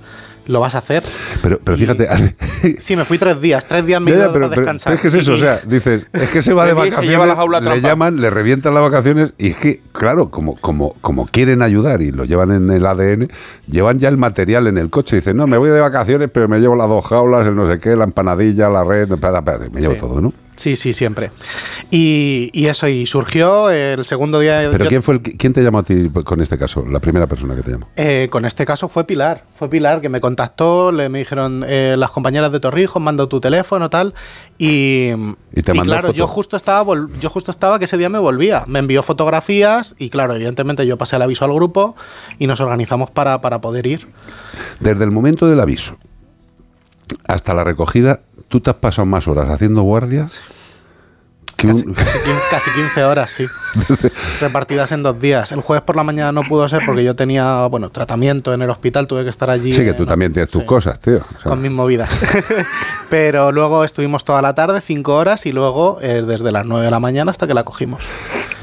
lo 0.47 0.61
vas 0.61 0.75
a 0.75 0.79
hacer. 0.79 1.03
Pero, 1.43 1.61
pero 1.63 1.77
fíjate. 1.77 2.09
sí, 2.79 2.97
me 2.97 3.05
fui 3.05 3.19
tres 3.19 3.41
días. 3.41 3.65
Tres 3.67 3.87
días 3.87 4.01
me 4.01 4.13
pero, 4.13 4.47
a 4.47 4.49
descansar. 4.49 4.95
es 4.95 5.01
que 5.01 5.09
es 5.09 5.15
eso, 5.15 5.35
o 5.35 5.39
sea, 5.39 5.59
dices, 5.67 6.07
es 6.13 6.31
que 6.31 6.43
se 6.43 6.53
va 6.53 6.67
de 6.67 6.73
vacaciones, 6.73 7.63
le 7.63 7.81
llaman, 7.81 8.21
le 8.21 8.31
revientan 8.31 8.75
las 8.75 8.83
vacaciones 8.83 9.35
y 9.39 9.51
es 9.51 9.57
que, 9.57 9.81
claro, 9.93 10.31
como, 10.31 10.57
como, 10.57 10.95
como 11.01 11.27
quieren 11.27 11.63
ayudar 11.63 12.03
y 12.03 12.13
lo 12.13 12.25
llevan 12.25 12.53
en 12.53 12.71
el 12.71 12.87
ADN, 12.87 13.29
llevan 13.69 13.99
ya 13.99 14.09
el 14.09 14.17
material 14.17 14.67
en 14.67 14.79
el 14.79 14.91
coche. 14.91 15.17
Dicen, 15.17 15.37
no, 15.37 15.47
me 15.47 15.57
voy 15.57 15.71
de 15.71 15.81
vacaciones, 15.81 16.31
pero 16.33 16.49
me 16.49 16.59
llevo 16.59 16.77
las 16.77 16.89
dos 16.89 17.05
jaulas, 17.07 17.47
el 17.47 17.55
no 17.55 17.71
sé 17.71 17.79
qué, 17.79 17.97
la 17.97 18.05
empanadilla, 18.05 18.69
la 18.69 18.85
red, 18.85 19.09
me 19.73 19.81
llevo 19.81 19.97
todo, 19.97 20.21
¿no? 20.21 20.33
Sí, 20.57 20.77
sí, 20.77 20.93
siempre. 20.93 21.33
Y, 21.91 22.67
eso, 22.67 22.87
y 22.87 23.07
surgió 23.07 23.71
el 23.71 24.05
segundo 24.05 24.39
día... 24.39 24.69
¿Pero 24.71 24.87
quién, 24.87 25.03
fue 25.03 25.15
el, 25.15 25.23
quién 25.23 25.53
te 25.53 25.63
llamó 25.63 25.79
a 25.79 25.83
ti 25.83 26.11
con 26.25 26.41
este 26.41 26.59
caso? 26.59 26.85
La 26.87 27.01
primera 27.01 27.27
persona 27.27 27.57
que 27.57 27.63
te 27.63 27.73
llamó. 27.73 27.89
Eh, 27.97 28.29
con 28.31 28.45
este 28.45 28.65
caso 28.67 28.89
fue 28.89 29.05
Pilar. 29.05 29.45
Fue 29.55 29.69
Pilar 29.69 30.01
que 30.01 30.09
me 30.09 30.21
contactó, 30.21 30.93
le 30.93 31.09
me 31.09 31.21
dijeron 31.21 31.65
eh, 31.67 31.95
las 31.97 32.11
compañeras 32.11 32.53
de 32.53 32.61
Torrijos, 32.61 33.03
mando 33.03 33.29
tu 33.29 33.41
teléfono, 33.41 33.91
tal. 33.91 34.15
Y, 34.59 35.11
y, 35.53 35.63
te 35.63 35.73
claro, 35.73 36.13
yo 36.13 36.27
justo, 36.27 36.57
estaba, 36.57 36.95
yo 37.21 37.31
justo 37.31 37.51
estaba 37.51 37.79
que 37.79 37.87
ese 37.87 37.97
día 37.97 38.09
me 38.09 38.19
volvía. 38.19 38.65
Me 38.67 38.79
envió 38.79 39.03
fotografías 39.03 39.95
y 39.99 40.11
claro, 40.11 40.35
evidentemente 40.35 40.87
yo 40.87 40.99
pasé 40.99 41.17
el 41.17 41.23
aviso 41.23 41.45
al 41.45 41.53
grupo 41.55 41.97
y 42.39 42.47
nos 42.47 42.61
organizamos 42.61 43.11
para, 43.11 43.41
para 43.41 43.61
poder 43.61 43.87
ir. 43.87 44.07
Desde 44.81 45.05
el 45.05 45.11
momento 45.11 45.47
del 45.47 45.61
aviso 45.61 45.97
hasta 47.27 47.55
la 47.55 47.65
recogida, 47.65 48.21
¿tú 48.53 48.61
te 48.61 48.69
has 48.69 48.77
pasado 48.77 49.07
más 49.07 49.27
horas 49.27 49.49
haciendo 49.49 49.81
guardias? 49.81 50.39
casi, 51.57 52.71
15 52.75 53.05
horas, 53.05 53.31
sí. 53.31 53.47
Repartidas 54.43 54.93
en 54.93 55.03
dos 55.03 55.19
días. 55.19 55.53
El 55.53 55.63
jueves 55.63 55.83
por 55.85 55.97
la 55.97 56.03
mañana 56.03 56.33
no 56.33 56.43
pudo 56.43 56.69
ser 56.69 56.83
porque 56.85 57.03
yo 57.03 57.15
tenía, 57.15 57.67
bueno, 57.69 57.89
tratamiento 57.89 58.53
en 58.53 58.61
el 58.61 58.69
hospital, 58.69 59.07
tuve 59.07 59.23
que 59.23 59.31
estar 59.31 59.49
allí. 59.49 59.73
Sí, 59.73 59.85
que 59.85 59.95
tú 59.95 60.05
también 60.05 60.35
tienes 60.35 60.51
tus 60.51 60.65
cosas, 60.65 61.01
tío. 61.01 61.21
con 61.45 61.63
mis 61.63 61.71
movidas. 61.71 62.11
Pero 63.09 63.53
luego 63.53 63.85
estuvimos 63.85 64.23
toda 64.23 64.43
la 64.43 64.55
tarde, 64.55 64.83
cinco 64.83 65.15
horas, 65.15 65.47
y 65.47 65.53
luego 65.53 65.99
eh, 66.03 66.23
desde 66.27 66.53
las 66.53 66.67
9 66.67 66.85
de 66.85 66.91
la 66.91 67.01
mañana 67.01 67.31
hasta 67.31 67.47
que 67.47 67.55
la 67.55 67.65
cogimos. 67.65 68.05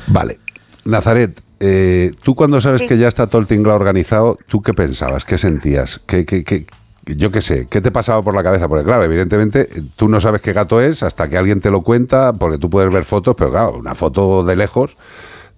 Vale. 0.06 0.40
Nazaret, 0.86 1.42
eh, 1.60 2.12
tú 2.22 2.36
cuando 2.36 2.62
sabes 2.62 2.84
que 2.84 3.00
ya 3.00 3.08
está 3.08 3.26
todo 3.26 3.42
el 3.42 3.48
tinglado 3.48 3.80
organizado, 3.80 4.38
¿tú 4.48 4.62
qué 4.62 4.76
pensabas? 4.76 5.26
¿Qué 5.26 5.40
sentías? 5.40 6.00
¿Qué, 6.06 6.28
qué, 6.28 6.44
qué, 6.44 6.68
yo 7.16 7.32
qué 7.32 7.42
sé, 7.42 7.68
¿qué 7.70 7.82
te 7.82 7.92
pasaba 7.92 8.22
por 8.22 8.36
la 8.36 8.44
cabeza? 8.44 8.68
Porque 8.68 8.84
claro, 8.84 9.04
evidentemente 9.04 9.70
tú 9.96 10.08
no 10.08 10.22
sabes 10.22 10.42
qué 10.42 10.54
gato 10.54 10.82
es 10.82 11.04
hasta 11.04 11.30
que 11.30 11.38
alguien 11.38 11.62
te 11.62 11.72
lo 11.72 11.82
cuenta, 11.82 12.34
porque 12.34 12.58
tú 12.58 12.70
puedes 12.70 12.92
ver 12.92 13.04
fotos, 13.06 13.36
pero 13.38 13.52
claro, 13.52 13.78
una 13.78 13.96
foto 13.96 14.44
de 14.44 14.56
lejos. 14.56 14.96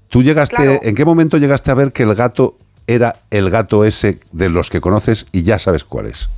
¿Tú 0.10 0.24
llegaste, 0.24 0.88
en 0.88 0.96
qué 0.96 1.06
momento 1.06 1.38
llegaste 1.38 1.72
a 1.72 1.74
ver 1.74 1.94
que 1.94 2.04
el 2.04 2.16
gato 2.16 2.56
era 2.88 3.16
el 3.30 3.50
gato 3.50 3.86
ese 3.86 4.20
de 4.32 4.50
los 4.50 4.70
que 4.70 4.82
conoces 4.82 5.26
y 5.32 5.44
ya 5.44 5.58
sabes 5.58 5.84
cuál 5.86 6.08
es? 6.08 6.30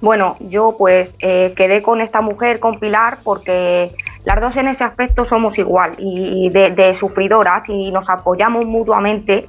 Bueno, 0.00 0.36
yo 0.40 0.76
pues 0.78 1.14
eh, 1.20 1.52
quedé 1.54 1.82
con 1.82 2.00
esta 2.00 2.22
mujer, 2.22 2.58
con 2.58 2.80
Pilar, 2.80 3.18
porque 3.22 3.94
las 4.24 4.40
dos 4.40 4.56
en 4.56 4.68
ese 4.68 4.82
aspecto 4.84 5.26
somos 5.26 5.58
igual 5.58 5.92
y 5.98 6.48
de, 6.48 6.70
de 6.70 6.94
sufridoras 6.94 7.68
y 7.68 7.90
nos 7.92 8.08
apoyamos 8.08 8.64
mutuamente 8.64 9.46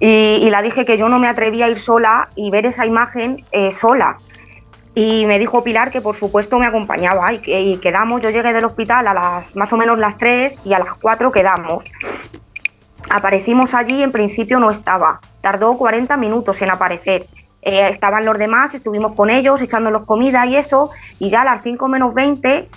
y, 0.00 0.48
la 0.48 0.62
dije 0.62 0.86
que 0.86 0.96
yo 0.96 1.08
no 1.10 1.18
me 1.18 1.28
atrevía 1.28 1.66
a 1.66 1.68
ir 1.68 1.78
sola 1.78 2.30
y 2.34 2.50
ver 2.50 2.64
esa 2.64 2.86
imagen 2.86 3.44
eh, 3.52 3.70
sola. 3.70 4.16
Y 4.94 5.26
me 5.26 5.38
dijo 5.38 5.62
Pilar 5.62 5.90
que 5.90 6.00
por 6.00 6.16
supuesto 6.16 6.58
me 6.58 6.66
acompañaba 6.66 7.32
y, 7.32 7.40
y, 7.44 7.76
quedamos, 7.76 8.22
yo 8.22 8.30
llegué 8.30 8.52
del 8.52 8.64
hospital 8.64 9.06
a 9.06 9.14
las 9.14 9.54
más 9.54 9.72
o 9.72 9.76
menos 9.76 9.98
las 9.98 10.16
3 10.16 10.66
y 10.66 10.72
a 10.72 10.78
las 10.78 10.94
4 10.94 11.30
quedamos. 11.30 11.84
Aparecimos 13.10 13.74
allí, 13.74 14.02
en 14.02 14.10
principio 14.10 14.58
no 14.58 14.70
estaba, 14.70 15.20
tardó 15.42 15.76
40 15.76 16.16
minutos 16.16 16.62
en 16.62 16.70
aparecer. 16.70 17.26
Eh, 17.62 17.88
estaban 17.90 18.24
los 18.24 18.38
demás, 18.38 18.72
estuvimos 18.72 19.14
con 19.14 19.28
ellos 19.28 19.60
echándolos 19.60 20.06
comida 20.06 20.46
y 20.46 20.56
eso, 20.56 20.90
y 21.18 21.28
ya 21.28 21.42
a 21.42 21.44
las 21.44 21.62
5 21.62 21.88
menos 21.88 22.14
20 22.14 22.68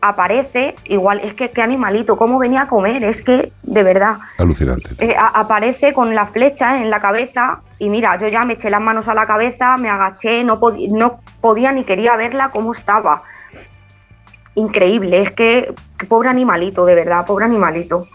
aparece, 0.00 0.74
igual, 0.84 1.20
es 1.20 1.32
que 1.32 1.48
qué 1.48 1.62
animalito, 1.62 2.16
cómo 2.16 2.38
venía 2.38 2.62
a 2.62 2.68
comer, 2.68 3.02
es 3.04 3.22
que 3.22 3.50
de 3.74 3.82
verdad. 3.82 4.16
Alucinante. 4.38 4.90
Eh, 4.98 5.14
aparece 5.18 5.92
con 5.92 6.14
la 6.14 6.26
flecha 6.26 6.80
en 6.80 6.90
la 6.90 7.00
cabeza 7.00 7.60
y 7.78 7.90
mira, 7.90 8.16
yo 8.18 8.28
ya 8.28 8.44
me 8.44 8.54
eché 8.54 8.70
las 8.70 8.80
manos 8.80 9.08
a 9.08 9.14
la 9.14 9.26
cabeza, 9.26 9.76
me 9.76 9.90
agaché, 9.90 10.44
no, 10.44 10.60
no 10.90 11.20
podía 11.40 11.72
ni 11.72 11.84
quería 11.84 12.16
verla 12.16 12.50
cómo 12.50 12.72
estaba. 12.72 13.22
Increíble, 14.54 15.22
es 15.22 15.32
que 15.32 15.74
pobre 16.08 16.28
animalito, 16.28 16.86
de 16.86 16.94
verdad, 16.94 17.26
pobre 17.26 17.44
animalito. 17.44 18.06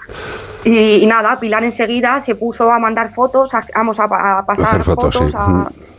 Y, 0.63 1.05
nada, 1.05 1.39
Pilar 1.39 1.63
enseguida 1.63 2.21
se 2.21 2.35
puso 2.35 2.71
a 2.71 2.79
mandar 2.79 3.13
fotos, 3.13 3.51
vamos 3.75 3.99
a, 3.99 4.45
pasar 4.45 4.83
fotos, 4.83 5.35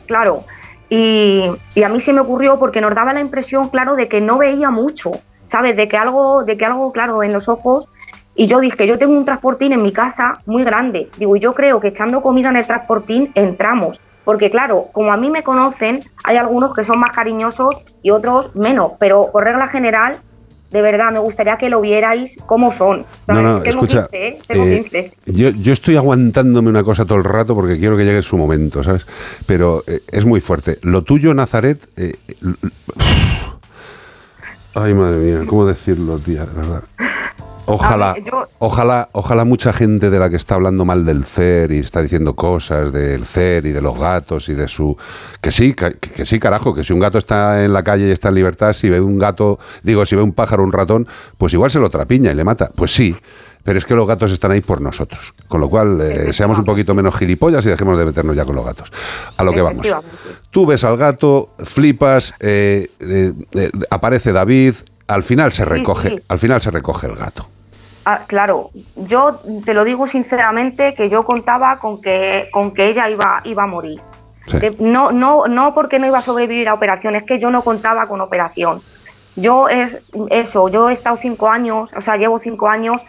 claro. 0.07 0.45
Y, 0.89 1.45
y, 1.75 1.83
a 1.83 1.89
mí 1.89 2.01
se 2.01 2.13
me 2.13 2.21
ocurrió 2.21 2.59
porque 2.59 2.81
nos 2.81 2.95
daba 2.95 3.13
la 3.13 3.21
impresión, 3.21 3.69
claro, 3.69 3.95
de 3.95 4.09
que 4.09 4.21
no 4.21 4.39
veía 4.39 4.71
mucho. 4.71 5.13
¿sabes? 5.51 5.77
De 5.77 5.89
que 5.89 5.97
algo, 5.97 6.45
de 6.45 6.57
que 6.57 6.65
algo, 6.65 6.93
claro, 6.93 7.23
en 7.23 7.33
los 7.33 7.49
ojos. 7.49 7.89
Y 8.35 8.47
yo 8.47 8.61
dije, 8.61 8.87
yo 8.87 8.99
tengo 8.99 9.13
un 9.13 9.25
transportín 9.25 9.73
en 9.73 9.83
mi 9.83 9.93
casa 9.93 10.39
muy 10.47 10.65
grande. 10.65 11.11
Digo, 11.19 11.37
y 11.37 11.41
yo 11.41 11.55
creo 11.55 11.81
que 11.81 11.89
echando 11.89 12.23
comida 12.23 12.51
en 12.51 12.57
el 12.57 12.67
transportín 12.67 13.33
entramos. 13.35 14.01
Porque 14.25 14.51
claro, 14.51 14.87
como 14.93 15.13
a 15.13 15.17
mí 15.17 15.31
me 15.31 15.43
conocen, 15.43 16.01
hay 16.25 16.37
algunos 16.37 16.75
que 16.75 16.85
son 16.85 16.99
más 17.01 17.13
cariñosos 17.13 17.77
y 18.03 18.11
otros 18.11 18.55
menos. 18.55 18.93
Pero 18.99 19.31
por 19.33 19.45
regla 19.45 19.67
general, 19.67 20.19
de 20.71 20.83
verdad, 20.83 21.11
me 21.11 21.19
gustaría 21.19 21.57
que 21.59 21.69
lo 21.69 21.81
vierais 21.81 22.37
cómo 22.47 22.73
son. 22.73 23.05
No, 23.27 23.43
no, 23.43 23.63
escucha, 23.65 24.09
¿eh? 24.13 24.39
eh, 24.49 25.13
yo, 25.27 25.51
yo, 25.51 25.73
estoy 25.73 25.97
aguantándome 25.97 26.71
una 26.71 26.85
cosa 26.85 27.05
todo 27.05 27.19
el 27.19 27.25
rato 27.25 27.57
porque 27.57 27.79
quiero 27.79 27.97
que 27.97 28.05
llegue 28.05 28.23
su 28.23 28.37
momento, 28.37 28.85
¿sabes? 28.85 29.05
Pero 29.47 29.83
eh, 29.89 30.01
es 30.13 30.25
muy 30.25 30.41
fuerte. 30.41 30.79
Lo 30.83 31.03
tuyo, 31.03 31.35
Nazaret, 31.35 31.81
Ay, 34.75 34.95
madre 34.95 35.17
mía, 35.17 35.41
¿cómo 35.47 35.67
decirlo, 35.67 36.19
tía? 36.19 36.47
verdad. 36.55 36.85
Ojalá, 37.67 38.17
ojalá, 38.59 39.09
ojalá 39.13 39.45
mucha 39.45 39.73
gente 39.73 40.11
de 40.11 40.19
la 40.19 40.29
que 40.31 40.37
está 40.37 40.57
hablando 40.57 40.85
mal 40.85 41.05
del 41.05 41.25
CER 41.25 41.73
y 41.73 41.79
está 41.79 42.03
diciendo 42.03 42.35
cosas 42.35 42.93
del 42.93 43.25
CER 43.25 43.67
y 43.67 43.73
de 43.73 43.81
los 43.81 43.99
gatos 43.99 44.49
y 44.49 44.55
de 44.55 44.69
su... 44.69 44.97
Que 45.41 45.51
sí, 45.51 45.75
que, 45.75 46.25
sí, 46.25 46.39
carajo, 46.39 46.75
que 46.75 46.85
si 46.85 46.93
un 46.93 47.01
gato 47.01 47.19
está 47.19 47.65
en 47.65 47.73
la 47.73 47.83
calle 47.83 48.09
y 48.09 48.11
está 48.11 48.29
en 48.29 48.35
libertad, 48.35 48.73
si 48.73 48.91
ve 48.91 49.01
un 49.01 49.19
gato, 49.19 49.59
digo, 49.83 50.05
si 50.05 50.17
ve 50.17 50.23
un 50.23 50.33
pájaro 50.33 50.63
un 50.63 50.73
ratón, 50.73 51.07
pues 51.39 51.53
igual 51.55 51.71
se 51.71 51.79
lo 51.79 51.89
trapiña 51.91 52.33
y 52.33 52.35
le 52.35 52.45
mata. 52.45 52.71
Pues 52.75 52.93
sí, 52.93 53.17
pero 53.63 53.79
es 53.79 53.85
que 53.85 53.95
los 53.95 54.07
gatos 54.07 54.33
están 54.33 54.53
ahí 54.53 54.61
por 54.61 54.81
nosotros. 54.81 55.35
Con 55.49 55.61
lo 55.61 55.69
cual, 55.69 56.01
eh, 56.01 56.33
seamos 56.33 56.59
un 56.59 56.65
poquito 56.65 56.95
menos 56.95 57.15
gilipollas 57.17 57.65
y 57.67 57.69
dejemos 57.69 57.99
de 57.99 58.05
meternos 58.05 58.35
ya 58.35 58.45
con 58.45 58.57
los 58.57 58.65
gatos. 58.65 58.91
A 59.37 59.45
lo 59.45 59.53
que 59.53 59.63
vamos. 59.63 59.87
Tú 60.51 60.67
ves 60.67 60.85
al 60.85 60.97
gato, 60.97 61.51
flipas, 61.59 62.35
eh, 62.41 62.89
eh, 63.01 63.33
aparece 63.91 64.33
David, 64.33 64.75
al 65.11 65.23
final 65.25 65.51
se 65.51 65.65
recoge, 65.65 66.23
al 66.29 66.39
final 66.39 66.63
se 66.63 66.71
recoge 66.71 67.09
el 67.09 67.17
gato. 67.17 67.47
Ah, 68.07 68.21
claro, 68.27 68.71
yo 68.97 69.41
te 69.65 69.75
lo 69.75 69.85
digo 69.85 70.07
sinceramente 70.07 70.95
que 70.95 71.11
yo 71.11 71.25
contaba 71.25 71.79
con 71.79 72.01
que, 72.01 72.49
con 72.53 72.73
que 72.73 72.89
ella 72.89 73.11
iba, 73.11 73.41
iba 73.45 73.65
a 73.65 73.67
morir. 73.67 74.01
No, 74.79 75.13
no, 75.13 75.47
no 75.47 75.75
porque 75.75 75.99
no 75.99 76.07
iba 76.07 76.19
a 76.19 76.23
sobrevivir 76.23 76.69
a 76.69 76.75
operación, 76.75 77.15
es 77.15 77.25
que 77.25 77.39
yo 77.39 77.51
no 77.51 77.63
contaba 77.63 78.07
con 78.07 78.21
operación. 78.21 78.81
Yo 79.37 79.69
es 79.69 79.99
eso, 80.31 80.69
yo 80.69 80.89
he 80.89 80.93
estado 80.93 81.17
cinco 81.17 81.49
años, 81.49 81.93
o 81.97 82.01
sea, 82.01 82.17
llevo 82.17 82.39
cinco 82.39 82.69
años 82.69 83.03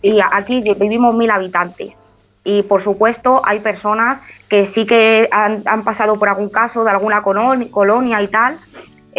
y 0.00 0.20
aquí 0.20 0.62
vivimos 0.78 1.14
mil 1.14 1.30
habitantes. 1.30 1.94
Y 2.42 2.62
por 2.62 2.82
supuesto 2.82 3.42
hay 3.44 3.60
personas 3.60 4.20
que 4.48 4.66
sí 4.66 4.86
que 4.86 5.28
han, 5.30 5.62
pasado 5.84 6.18
por 6.18 6.28
algún 6.28 6.48
caso 6.48 6.84
de 6.84 6.90
alguna 6.90 7.22
colonia 7.22 8.22
y 8.22 8.28
tal, 8.28 8.56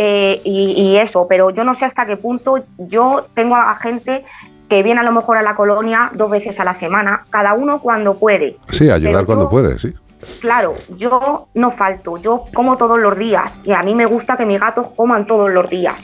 eh, 0.02 0.40
y, 0.46 0.96
eso, 0.96 1.28
pero 1.28 1.50
yo 1.50 1.66
no 1.66 1.76
sé 1.76 1.84
hasta 1.84 2.06
qué 2.06 2.16
punto 2.16 2.64
yo 2.78 3.26
tengo 3.34 3.58
a 3.58 3.76
gente 3.76 4.24
que 4.70 4.82
viene 4.82 5.02
a 5.02 5.04
lo 5.04 5.12
mejor 5.12 5.36
a 5.36 5.42
la 5.42 5.56
colonia 5.56 6.10
dos 6.14 6.32
veces 6.32 6.58
a 6.62 6.64
la 6.64 6.74
semana, 6.74 7.26
cada 7.30 7.54
uno 7.54 7.82
cuando 7.82 8.18
puede. 8.18 8.56
Sí, 8.70 8.90
ayudar 8.90 9.26
cuando 9.26 9.50
puede, 9.50 9.78
sí. 9.78 9.94
Claro, 10.40 10.76
yo 10.96 11.48
no 11.54 11.72
falto, 11.72 12.16
yo 12.16 12.46
como 12.54 12.78
todos 12.78 12.98
los 12.98 13.18
días 13.18 13.60
y 13.66 13.74
a 13.74 13.82
mí 13.84 13.94
me 13.94 14.06
gusta 14.06 14.38
que 14.38 14.46
mis 14.46 14.62
gatos 14.62 14.88
coman 14.96 15.28
todos 15.28 15.52
los 15.52 15.70
días. 15.70 15.98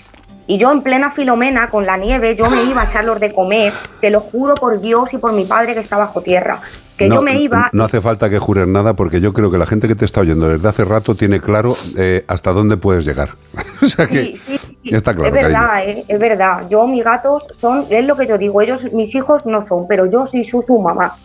Y 0.46 0.58
yo 0.58 0.74
en 0.74 0.82
plena 0.82 1.12
Filomena, 1.12 1.70
con 1.70 1.86
la 1.86 1.96
nieve, 1.96 2.36
yo 2.36 2.50
me 2.50 2.64
iba 2.64 2.82
a 2.82 2.86
echarlos 2.90 3.22
de 3.22 3.34
comer, 3.34 3.72
te 4.02 4.10
lo 4.10 4.20
juro 4.20 4.56
por 4.56 4.82
Dios 4.82 5.14
y 5.14 5.18
por 5.20 5.32
mi 5.32 5.46
padre 5.46 5.74
que 5.74 5.80
está 5.80 5.98
bajo 5.98 6.22
tierra. 6.22 6.60
Que 6.98 7.10
yo 7.10 7.22
me 7.22 7.42
iba... 7.42 7.70
No 7.74 7.84
hace 7.84 8.02
falta 8.02 8.30
que 8.30 8.40
jures 8.40 8.68
nada 8.68 8.94
porque 8.94 9.20
yo 9.20 9.34
creo 9.34 9.52
que 9.52 9.58
la 9.58 9.66
gente 9.66 9.88
que 9.88 9.96
te 9.96 10.06
está 10.06 10.22
oyendo 10.22 10.48
desde 10.48 10.68
hace 10.68 10.86
rato 10.86 11.16
tiene 11.16 11.42
claro 11.42 11.76
eh, 11.98 12.24
hasta 12.28 12.54
dónde 12.54 12.78
puedes 12.78 13.06
llegar. 13.06 13.30
o 13.82 13.86
sea 13.86 14.08
que 14.08 14.38
sí, 14.38 14.58
sí, 14.58 14.78
está 14.84 15.14
claro. 15.14 15.36
Es 15.36 15.44
verdad, 15.44 15.88
eh, 15.88 16.06
es 16.08 16.20
verdad. 16.20 16.70
Yo, 16.70 16.88
mis 16.88 17.04
gatos 17.04 17.44
son, 17.58 17.84
es 17.90 18.06
lo 18.06 18.16
que 18.16 18.28
yo 18.28 18.38
digo, 18.38 18.62
ellos, 18.62 18.92
mis 18.94 19.14
hijos 19.16 19.46
no 19.46 19.64
son, 19.64 19.88
pero 19.88 20.06
yo 20.06 20.28
sí 20.28 20.46
soy 20.46 20.64
su 20.66 20.80
mamá. 20.80 21.16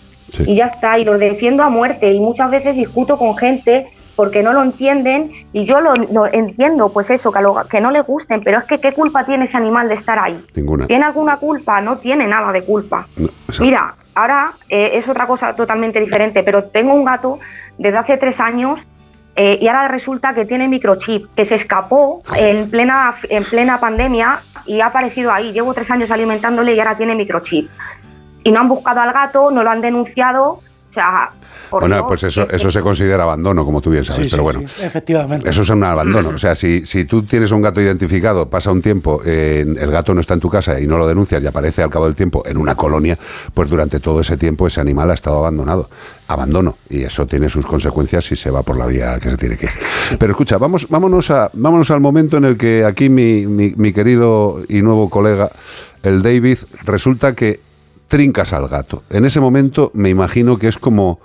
Y 0.46 0.56
ya 0.56 0.66
está, 0.66 0.98
y 0.98 1.04
los 1.04 1.18
defiendo 1.18 1.62
a 1.62 1.70
muerte. 1.70 2.12
Y 2.12 2.20
muchas 2.20 2.50
veces 2.50 2.76
discuto 2.76 3.16
con 3.16 3.36
gente 3.36 3.88
porque 4.16 4.42
no 4.42 4.52
lo 4.52 4.62
entienden 4.62 5.30
y 5.52 5.64
yo 5.64 5.80
lo, 5.80 5.94
entiendo, 6.26 6.92
pues 6.92 7.10
eso, 7.10 7.32
que, 7.32 7.40
que 7.70 7.80
no 7.80 7.90
le 7.90 8.02
gusten, 8.02 8.42
pero 8.42 8.58
es 8.58 8.64
que 8.64 8.78
¿qué 8.78 8.92
culpa 8.92 9.24
tiene 9.24 9.46
ese 9.46 9.56
animal 9.56 9.88
de 9.88 9.94
estar 9.94 10.18
ahí? 10.18 10.44
Ninguna. 10.54 10.86
¿Tiene 10.86 11.06
alguna 11.06 11.38
culpa? 11.38 11.80
No 11.80 11.96
tiene 11.96 12.26
nada 12.26 12.52
de 12.52 12.62
culpa. 12.62 13.06
Mira, 13.60 13.94
ahora 14.14 14.52
eh, 14.68 14.92
es 14.94 15.08
otra 15.08 15.26
cosa 15.26 15.54
totalmente 15.54 16.00
diferente, 16.00 16.42
pero 16.42 16.64
tengo 16.64 16.94
un 16.94 17.04
gato 17.04 17.38
desde 17.78 17.98
hace 17.98 18.16
tres 18.16 18.40
años 18.40 18.80
eh, 19.36 19.58
y 19.60 19.68
ahora 19.68 19.88
resulta 19.88 20.34
que 20.34 20.44
tiene 20.44 20.68
microchip, 20.68 21.26
que 21.34 21.44
se 21.44 21.54
escapó 21.54 22.22
en 22.36 22.68
plena, 22.70 23.14
en 23.28 23.44
plena 23.44 23.78
pandemia 23.78 24.40
y 24.66 24.80
ha 24.80 24.86
aparecido 24.86 25.32
ahí. 25.32 25.52
Llevo 25.52 25.72
tres 25.72 25.90
años 25.90 26.10
alimentándole 26.10 26.74
y 26.74 26.80
ahora 26.80 26.96
tiene 26.96 27.14
microchip. 27.14 27.70
Y 28.42 28.52
no 28.52 28.60
han 28.60 28.68
buscado 28.68 29.00
al 29.00 29.12
gato, 29.12 29.50
no 29.50 29.62
lo 29.62 29.70
han 29.70 29.80
denunciado 29.80 30.60
sea, 30.92 31.30
bueno, 31.70 32.06
pues 32.06 32.24
eso, 32.24 32.48
eso 32.50 32.70
se 32.70 32.80
considera 32.80 33.22
abandono, 33.22 33.64
como 33.64 33.80
tú 33.80 33.90
bien 33.90 34.04
sabes, 34.04 34.30
pero 34.30 34.42
bueno. 34.42 34.62
efectivamente. 34.62 35.48
Eso 35.48 35.62
es 35.62 35.68
un 35.68 35.84
abandono. 35.84 36.30
O 36.30 36.38
sea, 36.38 36.54
si, 36.56 36.84
si 36.84 37.04
tú 37.04 37.22
tienes 37.22 37.52
un 37.52 37.62
gato 37.62 37.80
identificado, 37.80 38.48
pasa 38.48 38.72
un 38.72 38.82
tiempo, 38.82 39.22
el 39.24 39.90
gato 39.90 40.14
no 40.14 40.20
está 40.20 40.34
en 40.34 40.40
tu 40.40 40.50
casa 40.50 40.80
y 40.80 40.86
no 40.86 40.98
lo 40.98 41.06
denuncias 41.06 41.42
y 41.42 41.46
aparece 41.46 41.82
al 41.82 41.90
cabo 41.90 42.06
del 42.06 42.14
tiempo 42.14 42.42
en 42.46 42.56
una 42.56 42.74
colonia, 42.74 43.16
pues 43.54 43.70
durante 43.70 44.00
todo 44.00 44.20
ese 44.20 44.36
tiempo 44.36 44.66
ese 44.66 44.80
animal 44.80 45.10
ha 45.10 45.14
estado 45.14 45.38
abandonado. 45.38 45.88
Abandono. 46.28 46.76
Y 46.88 47.02
eso 47.02 47.26
tiene 47.26 47.48
sus 47.48 47.66
consecuencias 47.66 48.24
si 48.24 48.36
se 48.36 48.50
va 48.50 48.62
por 48.62 48.76
la 48.76 48.86
vía 48.86 49.18
que 49.18 49.30
se 49.30 49.36
tiene 49.36 49.56
que 49.56 49.66
ir. 49.66 49.72
Pero 50.18 50.32
escucha, 50.32 50.58
vamos, 50.58 50.86
vámonos, 50.88 51.30
a, 51.30 51.50
vámonos 51.54 51.90
al 51.90 52.00
momento 52.00 52.36
en 52.36 52.44
el 52.44 52.56
que 52.56 52.84
aquí 52.84 53.08
mi, 53.08 53.46
mi, 53.46 53.74
mi 53.76 53.92
querido 53.92 54.62
y 54.68 54.80
nuevo 54.82 55.10
colega, 55.10 55.50
el 56.04 56.22
David, 56.22 56.58
resulta 56.84 57.34
que 57.34 57.60
trincas 58.10 58.52
al 58.52 58.68
gato. 58.68 59.04
En 59.08 59.24
ese 59.24 59.40
momento 59.40 59.92
me 59.94 60.08
imagino 60.08 60.58
que 60.58 60.68
es 60.68 60.76
como 60.76 61.20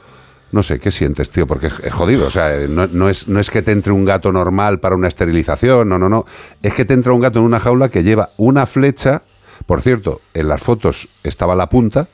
no 0.52 0.64
sé, 0.64 0.80
¿qué 0.80 0.92
sientes, 0.92 1.32
tío? 1.32 1.48
Porque 1.48 1.68
es, 1.68 1.94
jodido. 1.94 2.28
O 2.28 2.30
sea, 2.30 2.56
no, 2.70 3.10
es, 3.10 3.28
no 3.28 3.40
es 3.42 3.50
que 3.50 3.62
te 3.62 3.74
entre 3.74 3.92
un 3.92 4.06
gato 4.06 4.32
normal 4.32 4.80
para 4.80 4.96
una 4.96 5.10
esterilización, 5.10 5.90
no, 5.90 5.98
no, 5.98 6.08
no. 6.08 6.26
Es 6.62 6.74
que 6.74 6.86
te 6.86 6.94
entra 6.94 7.12
un 7.12 7.20
gato 7.20 7.40
en 7.40 7.46
una 7.46 7.60
jaula 7.60 7.90
que 7.90 8.04
lleva 8.04 8.30
una 8.38 8.66
flecha. 8.66 9.22
Por 9.66 9.82
cierto, 9.82 10.22
en 10.34 10.48
las 10.48 10.64
fotos 10.64 11.10
estaba 11.24 11.56
la 11.56 11.68
punta, 11.68 12.08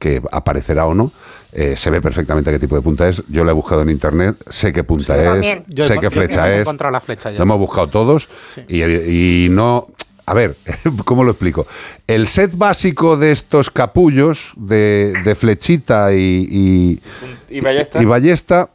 que 0.00 0.20
aparecerá 0.32 0.86
o 0.86 0.94
no. 0.94 1.12
Eh, 1.52 1.76
se 1.76 1.90
ve 1.90 2.00
perfectamente 2.00 2.50
qué 2.50 2.58
tipo 2.58 2.74
de 2.74 2.82
punta 2.82 3.08
es. 3.08 3.22
Yo 3.28 3.44
la 3.44 3.52
he 3.52 3.54
buscado 3.54 3.82
en 3.82 3.90
internet, 3.90 4.36
sé 4.48 4.72
qué 4.72 4.82
punta 4.82 5.36
es, 5.36 5.58
sé 5.86 5.98
qué 5.98 6.10
flecha 6.10 6.52
es. 6.52 6.66
La 6.66 7.00
flecha 7.00 7.30
Lo 7.30 7.42
hemos 7.42 7.58
buscado 7.58 7.86
todos 7.86 8.28
y, 8.66 8.82
y, 8.82 9.48
no 9.48 9.88
a 10.26 10.34
ver, 10.34 10.56
¿cómo 11.04 11.24
lo 11.24 11.30
explico? 11.30 11.66
El 12.06 12.26
set 12.26 12.56
básico 12.56 13.16
de 13.16 13.30
estos 13.30 13.70
capullos 13.70 14.52
de, 14.56 15.36
flechita 15.38 16.12
y, 16.12 17.00
y, 17.48 17.60
ballesta, 18.04 18.68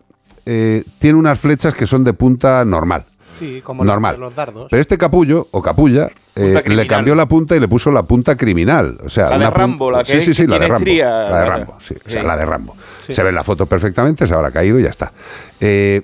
eh, 0.45 0.83
tiene 0.99 1.19
unas 1.19 1.39
flechas 1.39 1.73
que 1.73 1.85
son 1.85 2.03
de 2.05 2.13
punta 2.13 2.63
normal. 2.63 3.03
Sí, 3.31 3.61
como 3.63 3.83
normal. 3.83 4.19
los 4.19 4.35
dardos. 4.35 4.67
Pero 4.69 4.81
este 4.81 4.97
capullo 4.97 5.47
o 5.51 5.61
capulla 5.61 6.09
eh, 6.35 6.63
le 6.65 6.87
cambió 6.87 7.15
la 7.15 7.25
punta 7.27 7.55
y 7.55 7.59
le 7.59 7.67
puso 7.67 7.91
la 7.91 8.03
punta 8.03 8.35
criminal. 8.35 8.97
O 9.03 9.09
sea, 9.09 9.29
la 9.29 9.37
de 9.37 9.49
Rambo, 9.49 9.91
la 9.91 10.03
que, 10.03 10.21
sí, 10.21 10.21
sí, 10.21 10.33
sí, 10.33 10.47
la 10.47 10.59
de 10.59 10.67
Rambo. 10.67 10.85
la 10.85 11.39
de 11.39 11.45
Rambo, 11.45 11.77
sí, 11.81 11.95
O 12.05 12.09
sea, 12.09 12.23
la 12.23 12.37
de 12.37 12.45
Rambo. 12.45 12.75
Se 13.07 13.23
ve 13.23 13.29
en 13.29 13.35
la 13.35 13.43
foto 13.43 13.65
perfectamente, 13.65 14.27
se 14.27 14.33
habrá 14.33 14.51
caído 14.51 14.79
y 14.79 14.83
ya 14.83 14.89
está. 14.89 15.11
Eh, 15.59 16.01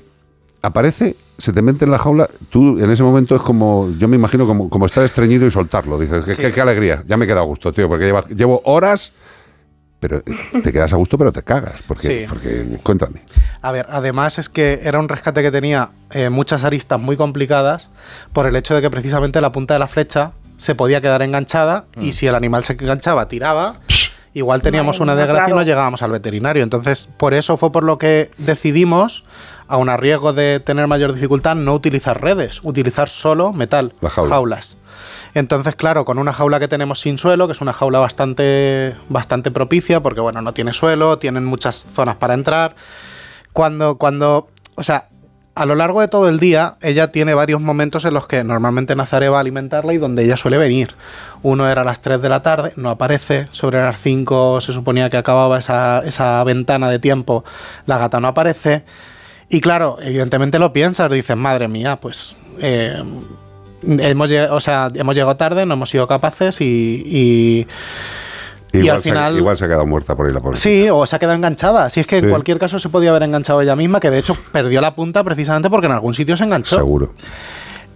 aparece 0.61 1.15
se 1.37 1.53
te 1.53 1.61
mete 1.61 1.85
en 1.85 1.91
la 1.91 1.99
jaula, 1.99 2.29
tú 2.49 2.79
en 2.79 2.89
ese 2.89 3.03
momento 3.03 3.35
es 3.35 3.41
como, 3.41 3.89
yo 3.97 4.07
me 4.07 4.15
imagino 4.15 4.47
como, 4.47 4.69
como 4.69 4.85
estar 4.85 5.03
estreñido 5.03 5.45
y 5.45 5.51
soltarlo. 5.51 5.99
Dices, 5.99 6.35
qué, 6.35 6.61
alegría, 6.61 7.03
ya 7.05 7.17
me 7.17 7.25
he 7.25 7.27
quedado 7.27 7.43
a 7.43 7.47
gusto, 7.47 7.71
tío, 7.71 7.87
porque 7.87 8.11
llevo, 8.35 8.61
horas, 8.65 9.13
pero 9.99 10.23
te 10.63 10.71
quedas 10.71 10.93
a 10.93 10.95
gusto, 10.95 11.17
pero 11.17 11.31
te 11.31 11.43
cagas. 11.43 11.81
Porque, 11.87 12.25
porque 12.27 12.79
cuéntame. 12.81 13.21
A 13.61 13.71
ver, 13.71 13.85
además 13.89 14.39
es 14.39 14.49
que 14.49 14.81
era 14.83 14.99
un 14.99 15.09
rescate 15.09 15.41
que 15.43 15.51
tenía 15.51 15.91
eh, 16.11 16.29
muchas 16.29 16.63
aristas 16.63 16.99
muy 16.99 17.17
complicadas 17.17 17.91
por 18.33 18.47
el 18.47 18.55
hecho 18.55 18.73
de 18.73 18.81
que 18.81 18.89
precisamente 18.89 19.39
la 19.39 19.51
punta 19.51 19.75
de 19.75 19.79
la 19.79 19.87
flecha 19.87 20.31
se 20.57 20.73
podía 20.73 21.01
quedar 21.01 21.21
enganchada 21.21 21.85
y 21.99 22.07
mm. 22.07 22.11
si 22.11 22.27
el 22.27 22.35
animal 22.35 22.63
se 22.63 22.73
enganchaba, 22.73 23.27
tiraba. 23.27 23.79
Igual 24.33 24.61
teníamos 24.61 24.99
una 24.99 25.15
desgracia 25.15 25.51
y 25.51 25.55
no 25.55 25.63
llegábamos 25.63 26.03
al 26.03 26.11
veterinario. 26.11 26.61
Entonces, 26.61 27.09
por 27.17 27.33
eso 27.33 27.57
fue 27.57 27.71
por 27.71 27.83
lo 27.83 27.97
que 27.97 28.29
decidimos 28.37 29.23
aun 29.67 29.89
a 29.89 29.97
riesgo 29.97 30.33
de 30.33 30.59
tener 30.59 30.87
mayor 30.87 31.13
dificultad, 31.13 31.55
no 31.55 31.73
utilizar 31.73 32.21
redes, 32.21 32.61
utilizar 32.63 33.09
solo 33.09 33.53
metal, 33.53 33.93
jaulas. 34.01 34.77
Entonces, 35.33 35.75
claro, 35.75 36.05
con 36.05 36.17
una 36.17 36.33
jaula 36.33 36.59
que 36.59 36.67
tenemos 36.67 36.99
sin 36.99 37.17
suelo, 37.17 37.47
que 37.47 37.53
es 37.53 37.61
una 37.61 37.73
jaula 37.73 37.99
bastante, 37.99 38.95
bastante 39.09 39.51
propicia, 39.51 40.01
porque 40.01 40.19
bueno, 40.19 40.41
no 40.41 40.53
tiene 40.53 40.73
suelo, 40.73 41.19
tienen 41.19 41.45
muchas 41.45 41.85
zonas 41.93 42.15
para 42.15 42.33
entrar. 42.33 42.75
Cuando, 43.53 43.97
cuando, 43.97 44.47
o 44.75 44.83
sea, 44.83 45.09
a 45.57 45.65
lo 45.65 45.75
largo 45.75 46.01
de 46.01 46.07
todo 46.07 46.29
el 46.29 46.39
día, 46.39 46.77
ella 46.81 47.11
tiene 47.11 47.33
varios 47.33 47.59
momentos 47.61 48.05
en 48.05 48.13
los 48.13 48.27
que 48.27 48.43
normalmente 48.43 48.95
Nazaré 48.95 49.27
va 49.29 49.37
a 49.37 49.41
alimentarla 49.41 49.93
y 49.93 49.97
donde 49.97 50.23
ella 50.23 50.37
suele 50.37 50.57
venir. 50.57 50.95
Uno 51.41 51.67
era 51.67 51.81
a 51.81 51.85
las 51.85 52.01
3 52.01 52.21
de 52.21 52.29
la 52.29 52.43
tarde, 52.43 52.73
no 52.75 52.91
aparece. 52.91 53.47
Sobre 53.51 53.81
las 53.81 53.99
5 53.99 54.61
se 54.61 54.71
suponía 54.71 55.09
que 55.09 55.17
acababa 55.17 55.57
esa, 55.57 56.03
esa 56.05 56.43
ventana 56.43 56.89
de 56.89 56.99
tiempo, 56.99 57.43
la 57.87 57.97
gata 57.97 58.19
no 58.19 58.27
aparece. 58.27 58.83
Y 59.49 59.61
claro, 59.61 59.97
evidentemente 60.01 60.59
lo 60.59 60.73
piensas, 60.73 61.11
dices, 61.11 61.37
madre 61.37 61.67
mía, 61.67 61.97
pues 62.01 62.35
eh, 62.59 63.01
hemos, 63.81 64.31
o 64.31 64.59
sea, 64.59 64.89
hemos 64.93 65.15
llegado 65.15 65.37
tarde, 65.37 65.65
no 65.65 65.75
hemos 65.75 65.89
sido 65.89 66.05
capaces 66.05 66.59
y, 66.59 67.65
y 68.73 68.89
al 68.89 69.01
final. 69.01 69.37
igual 69.37 69.55
se 69.55 69.65
ha 69.65 69.67
quedado 69.67 69.85
muerta 69.85 70.15
por 70.15 70.27
ahí 70.27 70.33
la 70.33 70.41
pobre. 70.41 70.57
Sí, 70.57 70.89
o 70.89 71.05
se 71.05 71.15
ha 71.15 71.19
quedado 71.19 71.35
enganchada. 71.35 71.89
Si 71.89 71.99
es 71.99 72.07
que 72.07 72.17
en 72.17 72.29
cualquier 72.29 72.59
caso 72.59 72.79
se 72.79 72.89
podía 72.89 73.11
haber 73.11 73.23
enganchado 73.23 73.61
ella 73.61 73.75
misma, 73.75 73.99
que 73.99 74.09
de 74.09 74.19
hecho 74.19 74.35
perdió 74.51 74.81
la 74.81 74.95
punta 74.95 75.23
precisamente 75.23 75.69
porque 75.69 75.87
en 75.87 75.93
algún 75.93 76.13
sitio 76.13 76.35
se 76.35 76.43
enganchó. 76.43 76.75
Seguro. 76.75 77.13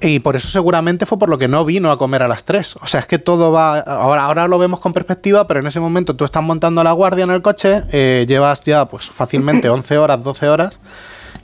Y 0.04 0.20
por 0.20 0.36
eso 0.36 0.48
seguramente 0.48 1.06
fue 1.06 1.20
por 1.20 1.30
lo 1.30 1.38
que 1.38 1.48
no 1.48 1.64
vino 1.64 1.92
a 1.92 1.98
comer 1.98 2.24
a 2.24 2.28
las 2.28 2.44
3. 2.44 2.78
O 2.82 2.88
sea, 2.88 3.02
es 3.02 3.06
que 3.06 3.20
todo 3.20 3.52
va... 3.52 3.80
Ahora, 3.82 4.24
ahora 4.26 4.48
lo 4.48 4.58
vemos 4.58 4.80
con 4.80 4.94
perspectiva, 4.94 5.46
pero 5.48 5.60
en 5.60 5.68
ese 5.68 5.80
momento 5.80 6.16
tú 6.16 6.26
estás 6.26 6.42
montando 6.42 6.84
la 6.84 6.92
guardia 6.92 7.24
en 7.24 7.30
el 7.30 7.44
coche, 7.44 7.84
eh, 7.92 8.26
llevas 8.28 8.64
ya 8.64 8.86
pues 8.86 9.12
fácilmente 9.12 9.70
11 9.70 9.98
horas, 10.00 10.24
12 10.24 10.50
horas 10.50 10.80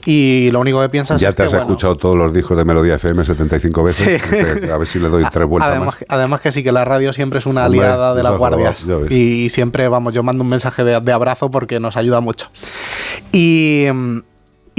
y 0.09 0.49
lo 0.51 0.61
único 0.61 0.79
que 0.79 0.87
piensas 0.87 1.19
ya 1.19 1.29
es 1.29 1.35
te 1.35 1.43
has 1.43 1.51
escuchado 1.51 1.97
todos 1.97 2.17
los 2.17 2.33
discos 2.33 2.55
de 2.55 2.63
Melodía 2.63 2.95
FM 2.95 3.25
75 3.25 3.83
veces. 3.83 4.71
A 4.71 4.77
ver 4.77 4.87
si 4.87 4.99
le 4.99 5.09
doy 5.09 5.25
tres 5.29 5.45
vueltas 5.45 5.69
además, 5.69 5.97
más. 5.99 6.05
Además 6.07 6.39
que 6.39 6.53
sí, 6.53 6.63
que 6.63 6.71
la 6.71 6.85
radio 6.85 7.11
siempre 7.11 7.39
es 7.39 7.45
una 7.45 7.65
aliada 7.65 8.15
de 8.15 8.23
las 8.23 8.37
guardias. 8.37 8.85
y 9.09 9.49
siempre, 9.49 9.89
vamos, 9.89 10.13
yo 10.13 10.23
mando 10.23 10.45
un 10.45 10.49
mensaje 10.49 10.85
de, 10.85 11.01
de 11.01 11.11
abrazo 11.11 11.51
porque 11.51 11.81
nos 11.81 11.97
ayuda 11.97 12.21
mucho. 12.21 12.47
Y 13.33 13.87
mm, 13.91 14.19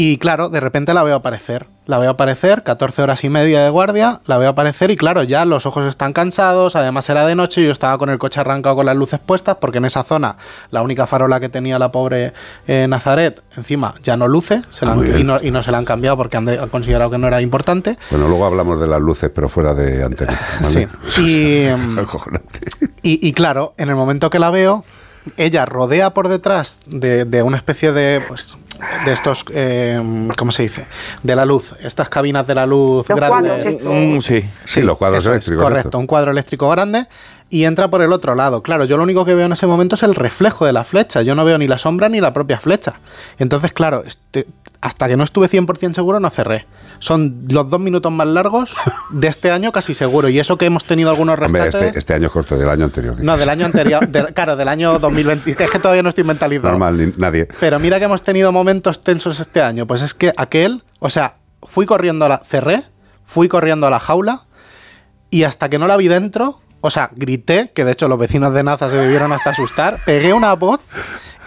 y 0.01 0.19
claro, 0.19 0.49
de 0.49 0.61
repente 0.61 0.95
la 0.95 1.03
veo 1.03 1.17
aparecer. 1.17 1.67
La 1.85 1.99
veo 1.99 2.11
aparecer, 2.11 2.63
14 2.63 3.03
horas 3.03 3.25
y 3.25 3.31
media 3.31 3.65
de 3.65 3.71
guardia, 3.71 4.21
la 4.27 4.39
veo 4.39 4.51
aparecer 4.51 4.93
y 4.93 4.97
claro, 4.97 5.25
ya 5.25 5.45
los 5.45 5.67
ojos 5.67 5.87
están 5.87 6.13
cansados, 6.13 6.77
además 6.77 7.11
era 7.11 7.27
de 7.27 7.35
noche 7.35 7.63
y 7.63 7.65
yo 7.65 7.73
estaba 7.73 7.99
con 7.99 8.09
el 8.09 8.17
coche 8.17 8.39
arrancado 8.39 8.77
con 8.77 8.87
las 8.87 8.95
luces 8.95 9.19
puestas 9.19 9.57
porque 9.61 9.79
en 9.79 9.87
esa 9.87 10.05
zona 10.05 10.37
la 10.71 10.83
única 10.83 11.09
farola 11.09 11.41
que 11.41 11.49
tenía 11.49 11.81
la 11.81 11.91
pobre 11.91 12.33
eh, 12.69 12.87
Nazaret 12.89 13.43
encima 13.57 13.93
ya 14.01 14.17
no 14.17 14.29
luce 14.29 14.63
ah, 14.83 14.97
y, 15.43 15.51
no, 15.51 15.63
se 15.65 15.73
la 15.73 15.79
han 15.79 15.85
cambiado 15.85 16.17
porque 16.17 16.37
han, 16.37 16.69
considerado 16.69 17.11
que 17.11 17.19
no 17.19 17.27
era 17.27 17.43
importante. 17.43 17.99
Bueno, 18.11 18.29
luego 18.29 18.45
hablamos 18.45 18.81
de 18.81 18.87
las 18.87 19.03
luces 19.03 19.33
pero 19.35 19.49
fuera 19.49 19.75
de 19.75 20.05
antena. 20.05 20.39
Sí. 20.63 20.87
Y, 23.03 23.27
y, 23.27 23.33
claro, 23.33 23.75
en 23.79 23.89
el 23.89 23.95
momento 23.95 24.29
que 24.29 24.39
la 24.39 24.51
veo, 24.51 24.85
ella 25.37 25.65
rodea 25.65 26.15
por 26.15 26.29
detrás 26.29 26.81
de, 26.87 27.25
de 27.25 27.43
una 27.43 27.57
especie 27.57 27.93
de, 27.93 28.23
pues, 28.27 28.57
de 29.05 29.13
estos, 29.13 29.45
eh, 29.53 30.01
¿cómo 30.37 30.53
se 30.53 30.63
dice? 30.63 30.87
De 31.23 31.35
la 31.37 31.45
luz, 31.45 31.75
estas 31.81 32.09
cabinas 32.09 32.47
de 32.47 32.55
la 32.55 32.67
luz 32.67 33.07
grandes. 33.09 33.79
Mm, 33.83 34.21
sí. 34.21 34.45
sí, 34.65 34.83
los 34.83 34.97
cuadros 34.97 35.27
eléctricos. 35.27 35.63
correcto, 35.63 35.99
un 35.99 36.07
cuadro 36.07 36.31
eléctrico 36.31 36.69
grande 36.69 37.07
y 37.51 37.65
entra 37.65 37.89
por 37.89 38.03
el 38.03 38.13
otro 38.13 38.35
lado. 38.35 38.63
Claro, 38.63 38.85
yo 38.85 38.97
lo 38.97 39.03
único 39.03 39.25
que 39.25 39.35
veo 39.35 39.47
en 39.47 39.53
ese 39.53 39.67
momento 39.67 39.95
es 39.95 40.03
el 40.03 40.15
reflejo 40.15 40.67
de 40.67 40.73
la 40.73 40.85
flecha. 40.85 41.23
Yo 41.23 41.35
no 41.35 41.45
veo 41.45 41.59
ni 41.59 41.67
la 41.67 41.79
sombra 41.79 42.09
ni 42.09 42.21
la 42.21 42.33
propia 42.33 42.59
flecha. 42.59 42.95
Entonces, 43.39 43.73
claro, 43.73 44.05
este, 44.07 44.47
hasta 44.81 45.09
que 45.09 45.17
no 45.17 45.25
estuve 45.25 45.49
100% 45.49 45.95
seguro 45.95 46.21
no 46.21 46.31
cerré 46.31 46.67
son 46.99 47.47
los 47.49 47.69
dos 47.69 47.81
minutos 47.81 48.11
más 48.13 48.27
largos 48.27 48.75
de 49.11 49.29
este 49.29 49.51
año 49.51 49.73
casi 49.73 49.95
seguro. 49.95 50.29
Y 50.29 50.39
eso 50.39 50.57
que 50.59 50.67
hemos 50.67 50.85
tenido 50.85 51.11
algunos 51.11 51.39
rescates... 51.39 51.75
este, 51.75 51.99
este, 51.99 52.15
año 52.15 52.27
es 52.27 52.33
corto, 52.33 52.57
del 52.57 52.69
año 52.69 52.85
anterior. 52.85 53.17
No, 53.21 53.37
del 53.37 53.49
año 53.49 53.67
anterior. 53.67 54.09
claro, 54.35 54.57
del 54.57 54.69
año 54.69 54.99
2020. 54.99 55.63
Es 55.63 55.71
que 55.71 55.79
todavía 55.79 56.03
no 56.03 56.09
estoy 56.09 56.25
mentalizado. 56.25 56.71
Normal, 56.71 57.15
nadie. 57.17 57.49
Pero 57.61 57.79
mira 57.79 57.99
que 57.99 58.07
hemos 58.07 58.23
tenido 58.23 58.53
momentos 58.53 59.03
tensos 59.03 59.41
este 59.41 59.63
año. 59.63 59.87
Pues 59.87 60.03
es 60.03 60.15
que 60.15 60.33
aquel, 60.37 60.83
o 60.99 61.11
sea, 61.11 61.37
fui 61.63 61.87
corriendo 61.87 62.25
a 62.25 62.29
la... 62.29 62.43
Cerré, 62.45 62.85
fui 63.25 63.49
corriendo 63.49 63.87
a 63.87 63.91
la 63.91 64.01
jaula 64.01 64.43
y 65.31 65.45
hasta 65.45 65.69
que 65.69 65.79
no 65.79 65.87
la 65.87 65.97
vi 65.97 66.09
dentro, 66.09 66.61
o 66.81 66.91
sea, 66.91 67.11
grité, 67.15 67.71
que 67.75 67.85
de 67.85 67.93
hecho 67.93 68.09
los 68.09 68.19
vecinos 68.19 68.55
de 68.55 68.63
Naza 68.63 68.91
se 68.91 68.97
debieron 68.97 69.33
hasta 69.33 69.51
asustar, 69.51 69.99
pegué 70.07 70.33
una 70.33 70.55
voz 70.55 70.81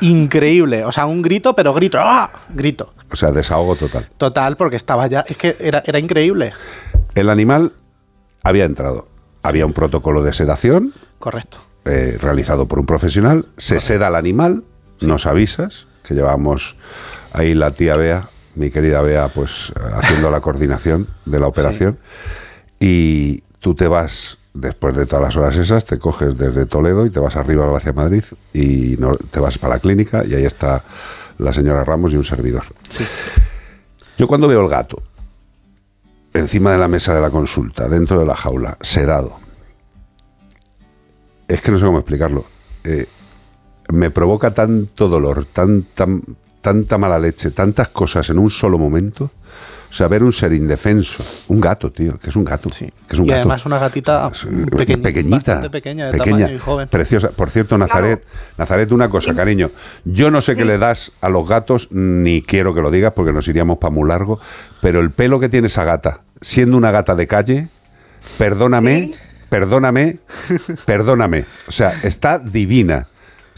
increíble. 0.02 0.86
O 0.86 0.92
sea, 0.92 1.06
un 1.06 1.22
grito, 1.22 1.56
pero 1.56 1.74
grito, 1.74 1.98
¡ah! 2.00 2.30
Grito. 2.50 2.94
O 3.12 3.16
sea, 3.16 3.32
desahogo 3.32 3.76
total. 3.76 4.10
Total, 4.18 4.58
porque 4.58 4.76
estaba 4.76 5.08
ya. 5.08 5.22
Es 5.28 5.38
que 5.38 5.58
era, 5.60 5.84
era 5.86 6.00
increíble. 6.00 6.54
El 7.16 7.30
animal 7.30 7.74
había 8.44 8.66
entrado. 8.66 9.06
Había 9.44 9.66
un 9.66 9.74
protocolo 9.74 10.24
de 10.24 10.34
sedación. 10.34 10.94
Correcto. 11.20 11.58
Eh, 11.86 12.18
realizado 12.22 12.68
por 12.68 12.80
un 12.80 12.86
profesional. 12.86 13.48
Se 13.58 13.80
seda 13.80 14.08
al 14.08 14.16
animal. 14.16 14.64
Nos 15.02 15.26
avisas 15.26 15.88
que 16.04 16.14
llevamos 16.14 16.76
ahí 17.34 17.54
la 17.54 17.72
tía 17.72 17.96
Bea, 17.96 18.28
mi 18.56 18.70
querida 18.70 19.02
Bea, 19.02 19.30
pues 19.30 19.74
haciendo 19.94 20.30
la 20.30 20.42
coordinación 20.42 21.08
de 21.26 21.40
la 21.40 21.48
operación. 21.48 21.98
Y 22.80 23.42
tú 23.60 23.76
te 23.76 23.88
vas 23.88 24.38
después 24.54 24.96
de 24.96 25.06
todas 25.06 25.24
las 25.24 25.36
horas 25.38 25.58
esas, 25.58 25.86
te 25.86 25.98
coges 25.98 26.38
desde 26.38 26.66
Toledo 26.66 27.06
y 27.06 27.10
te 27.10 27.20
vas 27.20 27.36
arriba 27.36 27.76
hacia 27.76 27.94
Madrid 27.94 28.24
y 28.54 28.96
no, 29.00 29.16
te 29.16 29.40
vas 29.40 29.58
para 29.58 29.76
la 29.76 29.80
clínica 29.80 30.26
y 30.26 30.34
ahí 30.34 30.46
está 30.46 30.84
la 31.42 31.52
señora 31.52 31.84
Ramos 31.84 32.14
y 32.14 32.18
un 32.18 32.24
servidor. 32.24 32.64
Yo 34.18 34.28
cuando 34.28 34.48
veo 34.48 34.62
el 34.62 34.70
gato 34.70 35.02
encima 36.34 36.72
de 36.72 36.78
la 36.78 36.88
mesa 36.88 37.14
de 37.14 37.22
la 37.22 37.30
consulta, 37.30 37.90
dentro 37.90 38.20
de 38.20 38.26
la 38.26 38.36
jaula, 38.36 38.78
sedado, 38.80 39.34
es 41.48 41.62
que 41.62 41.72
no 41.72 41.80
sé 41.80 41.86
cómo 41.86 41.98
explicarlo. 41.98 42.46
Eh, 42.84 43.08
me 43.92 44.12
provoca 44.12 44.52
tanto 44.52 45.10
dolor, 45.10 45.46
tan, 45.46 45.84
tan, 45.94 46.22
tanta 46.62 46.98
mala 46.98 47.20
leche, 47.20 47.52
tantas 47.52 47.90
cosas 47.90 48.30
en 48.30 48.40
un 48.40 48.50
solo 48.50 48.78
momento. 48.78 49.32
O 49.92 49.94
sea, 49.94 50.08
ver 50.08 50.24
un 50.24 50.32
ser 50.32 50.54
indefenso, 50.54 51.22
un 51.50 51.60
gato, 51.60 51.92
tío, 51.92 52.18
que 52.18 52.30
es 52.30 52.36
un 52.38 52.46
gato. 52.46 52.70
Sí. 52.70 52.86
Que 53.08 53.14
es 53.14 53.20
un 53.20 53.26
y 53.26 53.30
gato. 53.30 53.42
además 53.42 53.66
una 53.66 53.78
gatita 53.78 54.32
pequeña, 54.78 55.04
pequeñita, 55.04 55.62
pequeña, 55.70 56.06
de 56.06 56.12
pequeña, 56.18 56.38
tamaño 56.38 56.56
y 56.56 56.58
joven. 56.60 56.88
preciosa. 56.88 57.30
Por 57.32 57.50
cierto, 57.50 57.78
Nazaret, 57.78 58.24
Nazaret, 58.58 58.90
una 58.94 59.10
cosa, 59.10 59.36
cariño. 59.36 59.70
Yo 60.06 60.32
no 60.32 60.42
sé 60.42 60.56
qué 60.56 60.64
le 60.64 60.78
das 60.78 61.12
a 61.20 61.28
los 61.28 61.46
gatos, 61.46 61.90
ni 61.92 62.42
quiero 62.42 62.74
que 62.74 62.80
lo 62.82 62.90
digas 62.90 63.12
porque 63.14 63.34
nos 63.34 63.50
iríamos 63.50 63.80
para 63.80 63.92
muy 63.94 64.08
largo, 64.08 64.40
pero 64.82 65.02
el 65.02 65.12
pelo 65.12 65.42
que 65.42 65.50
tiene 65.50 65.68
esa 65.68 65.84
gata, 65.84 66.22
siendo 66.40 66.78
una 66.78 66.92
gata 66.92 67.14
de 67.16 67.28
calle, 67.28 67.68
perdóname, 68.38 69.08
Sí. 69.08 69.16
perdóname, 69.50 70.20
perdóname. 70.86 71.44
O 71.68 71.72
sea, 71.72 71.94
está 72.04 72.40
divina. 72.40 73.08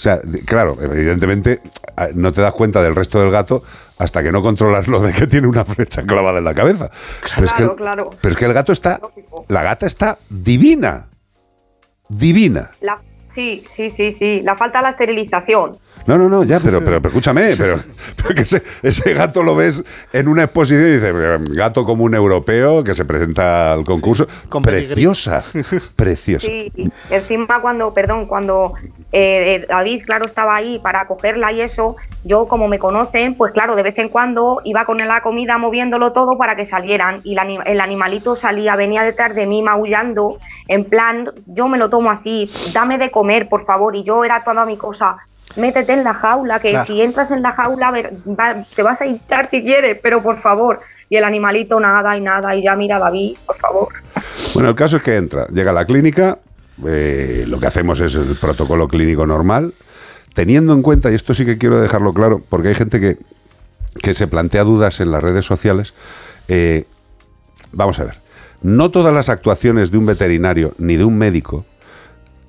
O 0.04 0.10
sea, 0.13 0.20
claro, 0.46 0.78
evidentemente 0.82 1.62
ah, 1.96 2.10
no 2.13 2.34
te 2.34 2.42
das 2.42 2.52
cuenta 2.52 2.82
del 2.82 2.94
resto 2.94 3.22
del 3.22 3.32
gato 3.32 3.63
hasta 3.98 4.22
que 4.22 4.34
no 4.34 4.42
controlas 4.42 4.89
lo 4.89 5.00
de 5.00 5.13
que 5.13 5.28
tiene 5.28 5.48
una 5.48 5.63
flecha 5.63 6.04
clavada 6.04 6.39
en 6.39 6.44
la 6.44 6.54
cabeza. 6.54 6.89
Pero, 7.36 7.46
es 7.46 7.54
que, 7.54 7.58
Claro, 7.60 7.76
claro. 7.78 8.10
pero 8.20 8.34
es 8.34 8.38
que 8.38 8.44
el 8.44 8.52
gato 8.54 8.74
está, 8.74 9.00
Lógico. 9.02 9.46
la 9.48 9.63
gata 9.63 9.86
está 9.86 10.18
divina, 10.30 11.08
divina. 12.10 12.72
La- 12.82 13.02
sí, 13.34 13.63
sí, 13.72 13.89
sí, 13.89 14.12
sí. 14.12 14.41
La 14.41 14.56
falta 14.56 14.80
de 14.80 14.84
la 14.84 14.89
esterilización. 14.91 15.72
No, 16.06 16.17
no, 16.17 16.28
no, 16.28 16.43
ya, 16.43 16.60
pero, 16.60 16.80
pero, 16.80 17.02
pero 17.02 17.10
escúchame, 17.10 17.56
pero, 17.58 17.78
pero 18.17 18.36
que 18.36 18.41
ese, 18.41 18.62
ese 18.82 19.13
gato 19.13 19.41
lo 19.43 19.56
ves 19.56 19.84
en 20.12 20.28
una 20.28 20.43
exposición 20.43 20.89
y 20.89 20.93
dices, 20.93 21.13
gato 21.56 21.86
como 21.86 22.04
un 22.04 22.13
europeo 22.13 22.84
que 22.84 22.93
se 22.93 23.06
presenta 23.06 23.74
al 23.74 23.84
concurso. 23.84 24.28
con 24.50 24.63
pedigrí. 24.63 24.88
preciosa, 24.88 25.43
preciosa. 25.96 26.48
Sí, 26.48 26.72
encima 27.10 27.62
cuando, 27.62 27.93
perdón, 27.93 28.26
cuando 28.26 28.74
eh, 29.13 29.62
eh, 29.62 29.65
David, 29.69 30.04
claro, 30.06 30.26
estaba 30.26 30.56
ahí 30.56 30.80
para 30.80 31.08
cogerla 31.08 31.52
y 31.52 31.62
eso, 31.62 31.96
yo 32.24 32.48
como 32.48 32.67
me 32.67 32.80
conocen, 32.80 33.36
pues 33.36 33.54
claro, 33.54 33.76
de 33.76 33.84
vez 33.84 33.98
en 34.00 34.10
cuando 34.10 34.62
iba 34.63 34.86
con 34.86 34.98
la 34.98 35.22
comida 35.22 35.58
moviéndolo 35.58 36.13
todo 36.13 36.38
para 36.38 36.56
que 36.56 36.65
salieran 36.65 37.22
y 37.24 37.36
la 37.36 37.43
el 37.43 37.82
animalito 37.82 38.36
salía, 38.36 38.76
venía 38.76 39.04
detrás 39.04 39.36
de 39.36 39.46
mí 39.46 39.62
maullando, 39.62 40.39
en 40.67 40.86
plan, 40.86 41.30
yo 41.46 41.67
me 41.67 41.78
lo 41.78 41.89
tomo 41.89 42.10
así, 42.10 42.50
dame 42.74 42.98
de 42.98 43.12
comer, 43.12 43.23
por 43.50 43.66
favor, 43.66 43.96
y 43.96 44.04
yo 44.04 44.24
era 44.24 44.44
toda 44.44 44.66
mi 44.66 44.78
cosa. 44.78 45.18
Métete 45.56 45.94
en 45.94 46.04
la 46.04 46.14
jaula, 46.14 46.60
que 46.60 46.72
Claro. 46.72 46.86
si 46.86 47.02
entras 47.02 47.32
en 47.32 47.42
la 47.42 47.52
jaula 47.52 47.88
a 47.90 47.92
ver, 47.92 48.14
va- 48.28 48.64
te 48.76 48.82
vas 48.84 49.02
a 49.02 49.06
hinchar 49.06 49.50
si 49.50 49.62
quieres, 49.62 50.00
pero 50.02 50.22
por 50.22 50.38
favor. 50.38 50.80
Y 51.10 51.18
el 51.18 51.24
animalito 51.24 51.80
nada 51.80 52.18
y 52.18 52.22
nada, 52.22 52.56
y 52.56 52.64
ya 52.64 52.76
mira 52.76 52.98
David, 52.98 53.38
por 53.46 53.58
favor. 53.58 53.88
Bueno, 54.56 54.70
el 54.70 54.76
caso 54.76 54.98
es 54.98 55.04
que 55.04 55.16
entra, 55.16 55.48
llega 55.48 55.72
a 55.72 55.74
la 55.74 55.86
clínica, 55.86 56.40
eh, 56.88 57.44
lo 57.48 57.60
que 57.60 57.68
hacemos 57.68 58.00
es 58.02 58.16
el 58.16 58.36
protocolo 58.40 58.88
clínico 58.88 59.26
normal, 59.28 59.74
teniendo 60.34 60.74
en 60.74 60.82
cuenta, 60.82 61.12
y 61.12 61.16
esto 61.16 61.34
sí 61.36 61.46
que 61.46 61.58
quiero 61.60 61.80
dejarlo 61.80 62.14
claro, 62.14 62.42
porque 62.50 62.70
hay 62.70 62.76
gente 62.76 63.00
que, 63.00 63.18
que 64.02 64.14
se 64.16 64.26
plantea 64.28 64.64
dudas 64.64 65.00
en 65.02 65.12
las 65.12 65.22
redes 65.22 65.46
sociales, 65.46 65.94
eh, 66.48 66.86
vamos 67.72 68.00
a 68.00 68.06
ver, 68.06 68.16
no 68.64 68.90
todas 68.90 69.14
las 69.14 69.30
actuaciones 69.30 69.92
de 69.92 69.98
un 70.00 70.08
veterinario 70.08 70.74
ni 70.80 70.96
de 70.96 71.04
un 71.04 71.16
médico 71.18 71.66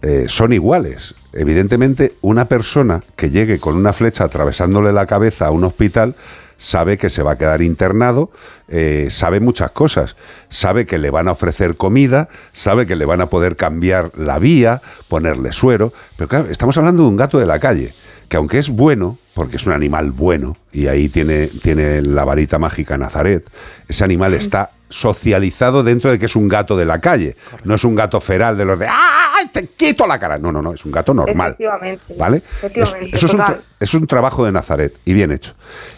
eh, 0.07 0.27
son 0.29 0.53
iguales. 0.53 1.14
Evidentemente, 1.33 2.12
una 2.21 2.45
persona 2.45 3.03
que 3.17 3.31
llegue 3.31 3.59
con 3.59 3.75
una 3.75 3.95
flecha 3.95 4.25
atravesándole 4.25 4.93
la 4.93 5.07
cabeza 5.07 5.47
a 5.47 5.51
un 5.51 5.64
hospital 5.64 6.14
sabe 6.59 6.99
que 6.99 7.09
se 7.09 7.23
va 7.23 7.33
a 7.33 7.38
quedar 7.38 7.62
internado, 7.62 8.31
eh, 8.69 9.09
sabe 9.11 9.40
muchas 9.40 9.71
cosas, 9.71 10.14
sabe 10.51 10.85
que 10.85 10.99
le 10.99 11.09
van 11.09 11.27
a 11.29 11.33
ofrecer 11.33 11.77
comida, 11.77 12.29
sabe 12.53 12.87
que 12.87 12.97
le 12.97 13.07
van 13.07 13.23
a 13.23 13.31
poder 13.31 13.57
cambiar 13.57 14.11
la 14.14 14.38
vía, 14.38 14.83
ponerle 15.09 15.53
suero, 15.53 15.95
pero 16.17 16.29
claro, 16.29 16.51
estamos 16.51 16.77
hablando 16.77 17.05
de 17.05 17.09
un 17.09 17.17
gato 17.17 17.38
de 17.38 17.47
la 17.47 17.59
calle, 17.59 17.90
que 18.29 18.37
aunque 18.37 18.59
es 18.59 18.69
bueno, 18.69 19.17
porque 19.33 19.57
es 19.57 19.67
un 19.67 19.73
animal 19.73 20.11
bueno, 20.11 20.59
y 20.71 20.87
ahí 20.87 21.09
tiene, 21.09 21.47
tiene 21.47 22.03
la 22.03 22.27
varita 22.27 22.59
mágica 22.59 22.99
Nazaret, 22.99 23.49
ese 23.88 24.05
animal 24.05 24.35
está 24.35 24.71
socializado 24.94 25.83
dentro 25.83 26.11
de 26.11 26.18
que 26.18 26.26
es 26.26 26.37
un 26.37 26.46
gato 26.48 26.76
de 26.76 26.87
la 26.87 27.00
calle, 27.00 27.37
no 27.64 27.74
es 27.74 27.85
un 27.85 27.94
gato 27.94 28.20
feral 28.20 28.57
de 28.57 28.64
los 28.64 28.78
de 28.78 28.87
¡ay, 28.88 29.48
te 29.52 29.66
quito 29.66 30.07
la 30.07 30.18
cara! 30.18 30.38
No, 30.38 30.52
no, 30.52 30.62
no, 30.62 30.72
es 30.72 30.85
un 30.85 30.92
gato 30.92 31.12
normal. 31.12 31.52
Efectivamente. 31.59 32.14
¿Vale? 32.16 32.37
Efectivamente, 32.38 33.07
Es- 33.09 33.14
eso 33.24 33.26
es 33.26 33.35
un, 33.35 34.02
es 34.02 34.09
trabajo 34.09 34.44
de 34.44 34.52
Nazaret 34.52 34.94
y 35.04 35.12
bien 35.12 35.33
hecho. 35.33 35.54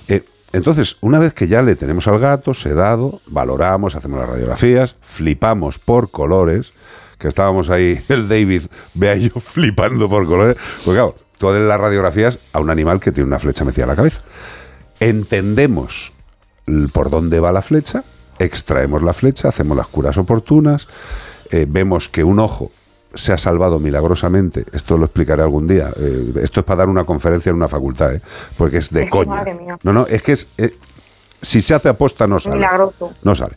Eh, 0.08 0.22
entonces, 0.52 0.96
una 1.02 1.18
vez 1.18 1.34
que 1.34 1.46
ya 1.48 1.60
le 1.60 1.76
tenemos 1.76 2.08
al 2.08 2.18
gato 2.18 2.54
sedado, 2.54 3.20
valoramos, 3.26 3.94
hacemos 3.94 4.18
las 4.20 4.28
radiografías, 4.30 4.96
flipamos 5.02 5.78
por 5.78 6.10
colores, 6.10 6.72
que 7.18 7.28
estábamos 7.28 7.68
ahí, 7.68 8.00
el 8.08 8.28
David, 8.28 8.62
vea 8.94 9.16
yo 9.16 9.30
flipando 9.40 10.08
por 10.08 10.26
colores, 10.26 10.56
porque 10.84 10.96
claro, 10.98 11.14
todas 11.38 11.60
las 11.60 11.78
radiografías 11.78 12.38
a 12.54 12.60
un 12.60 12.70
animal 12.70 12.98
que 13.00 13.12
tiene 13.12 13.26
una 13.28 13.38
flecha 13.38 13.64
metida 13.64 13.84
en 13.84 13.90
la 13.90 13.96
cabeza. 13.96 14.20
Entendemos 15.00 16.12
por 16.92 17.10
dónde 17.10 17.38
va 17.40 17.52
la 17.52 17.62
flecha, 17.62 18.02
extraemos 18.38 19.02
la 19.02 19.12
flecha, 19.12 19.48
hacemos 19.48 19.76
las 19.76 19.86
curas 19.88 20.16
oportunas, 20.18 20.88
eh, 21.50 21.66
vemos 21.68 22.08
que 22.08 22.24
un 22.24 22.38
ojo 22.38 22.70
se 23.14 23.32
ha 23.32 23.38
salvado 23.38 23.78
milagrosamente, 23.78 24.64
esto 24.72 24.98
lo 24.98 25.06
explicaré 25.06 25.42
algún 25.42 25.66
día, 25.66 25.90
eh, 25.96 26.32
esto 26.42 26.60
es 26.60 26.66
para 26.66 26.78
dar 26.78 26.88
una 26.88 27.04
conferencia 27.04 27.50
en 27.50 27.56
una 27.56 27.68
facultad, 27.68 28.14
¿eh? 28.16 28.20
porque 28.58 28.78
es 28.78 28.90
de 28.92 29.04
Es 29.04 29.10
coña. 29.10 29.36
madre 29.36 29.54
mía. 29.54 29.78
No, 29.82 29.92
no, 29.92 30.06
es 30.06 30.22
que 30.22 30.32
es... 30.32 30.48
eh, 30.58 30.74
si 31.40 31.62
se 31.62 31.74
hace 31.74 31.88
aposta 31.88 32.26
no 32.26 32.38
sale. 32.40 32.56
Milagroso. 32.56 33.12
No 33.22 33.34
sale. 33.34 33.56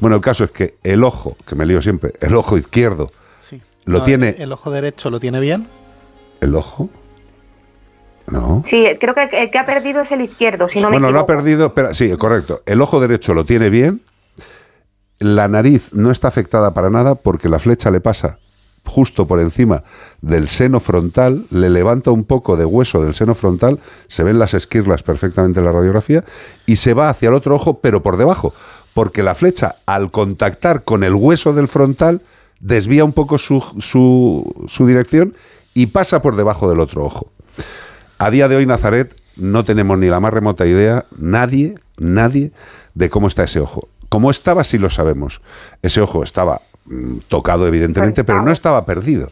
Bueno, 0.00 0.16
el 0.16 0.22
caso 0.22 0.44
es 0.44 0.50
que 0.50 0.74
el 0.82 1.02
ojo, 1.04 1.36
que 1.46 1.54
me 1.54 1.64
lío 1.64 1.80
siempre, 1.80 2.12
el 2.20 2.34
ojo 2.34 2.58
izquierdo, 2.58 3.10
Sí. 3.38 3.60
Lo 3.84 4.02
tiene- 4.02 4.36
El 4.38 4.52
ojo 4.52 4.70
derecho 4.70 5.10
lo 5.10 5.18
tiene 5.20 5.40
bien. 5.40 5.66
el 6.40 6.54
ojo... 6.54 6.88
No. 8.26 8.62
Sí, 8.64 8.84
creo 9.00 9.12
que 9.14 9.24
el 9.32 9.50
que 9.50 9.58
ha 9.58 9.66
perdido 9.66 10.02
es 10.02 10.12
el 10.12 10.20
izquierdo, 10.20 10.68
si 10.68 10.78
no 10.80 10.88
me 10.88 10.92
bueno, 11.00 11.10
lo 11.10 11.18
ha 11.20 11.26
perdido, 11.26 11.66
espera, 11.66 11.92
sí, 11.94 12.14
correcto. 12.16 12.62
El 12.64 12.80
ojo 12.80 13.00
derecho 13.00 13.34
lo 13.34 13.44
tiene 13.44 13.70
bien. 13.70 14.02
La 15.20 15.48
nariz 15.48 15.92
no 15.92 16.10
está 16.10 16.28
afectada 16.28 16.72
para 16.72 16.90
nada 16.90 17.14
porque 17.14 17.48
la 17.48 17.58
flecha 17.58 17.90
le 17.90 18.00
pasa 18.00 18.38
justo 18.84 19.26
por 19.26 19.38
encima 19.40 19.84
del 20.20 20.48
seno 20.48 20.80
frontal, 20.80 21.44
le 21.50 21.70
levanta 21.70 22.10
un 22.10 22.24
poco 22.24 22.56
de 22.56 22.64
hueso 22.64 23.02
del 23.02 23.14
seno 23.14 23.34
frontal, 23.34 23.78
se 24.08 24.22
ven 24.22 24.38
las 24.38 24.54
esquirlas 24.54 25.02
perfectamente 25.02 25.60
en 25.60 25.66
la 25.66 25.72
radiografía 25.72 26.24
y 26.66 26.76
se 26.76 26.94
va 26.94 27.08
hacia 27.08 27.28
el 27.28 27.34
otro 27.34 27.54
ojo, 27.54 27.80
pero 27.80 28.02
por 28.02 28.16
debajo, 28.16 28.52
porque 28.94 29.22
la 29.22 29.34
flecha 29.34 29.76
al 29.86 30.10
contactar 30.10 30.82
con 30.82 31.04
el 31.04 31.14
hueso 31.14 31.52
del 31.52 31.68
frontal 31.68 32.22
desvía 32.58 33.04
un 33.04 33.12
poco 33.12 33.38
su, 33.38 33.60
su, 33.80 34.66
su 34.66 34.86
dirección 34.86 35.34
y 35.74 35.86
pasa 35.86 36.20
por 36.20 36.36
debajo 36.36 36.68
del 36.68 36.80
otro 36.80 37.04
ojo. 37.04 37.30
A 38.18 38.30
día 38.30 38.48
de 38.48 38.56
hoy, 38.56 38.66
Nazaret, 38.66 39.14
no 39.36 39.64
tenemos 39.64 39.98
ni 39.98 40.08
la 40.08 40.20
más 40.20 40.32
remota 40.32 40.66
idea, 40.66 41.06
nadie, 41.16 41.76
nadie, 41.98 42.52
de 42.94 43.08
cómo 43.08 43.28
está 43.28 43.44
ese 43.44 43.60
ojo. 43.60 43.88
Cómo 44.10 44.30
estaba, 44.30 44.64
sí 44.64 44.76
lo 44.76 44.90
sabemos. 44.90 45.40
Ese 45.80 46.02
ojo 46.02 46.22
estaba 46.22 46.60
mm, 46.84 47.18
tocado, 47.28 47.66
evidentemente, 47.66 48.24
pero 48.24 48.42
no 48.42 48.52
estaba 48.52 48.84
perdido. 48.84 49.30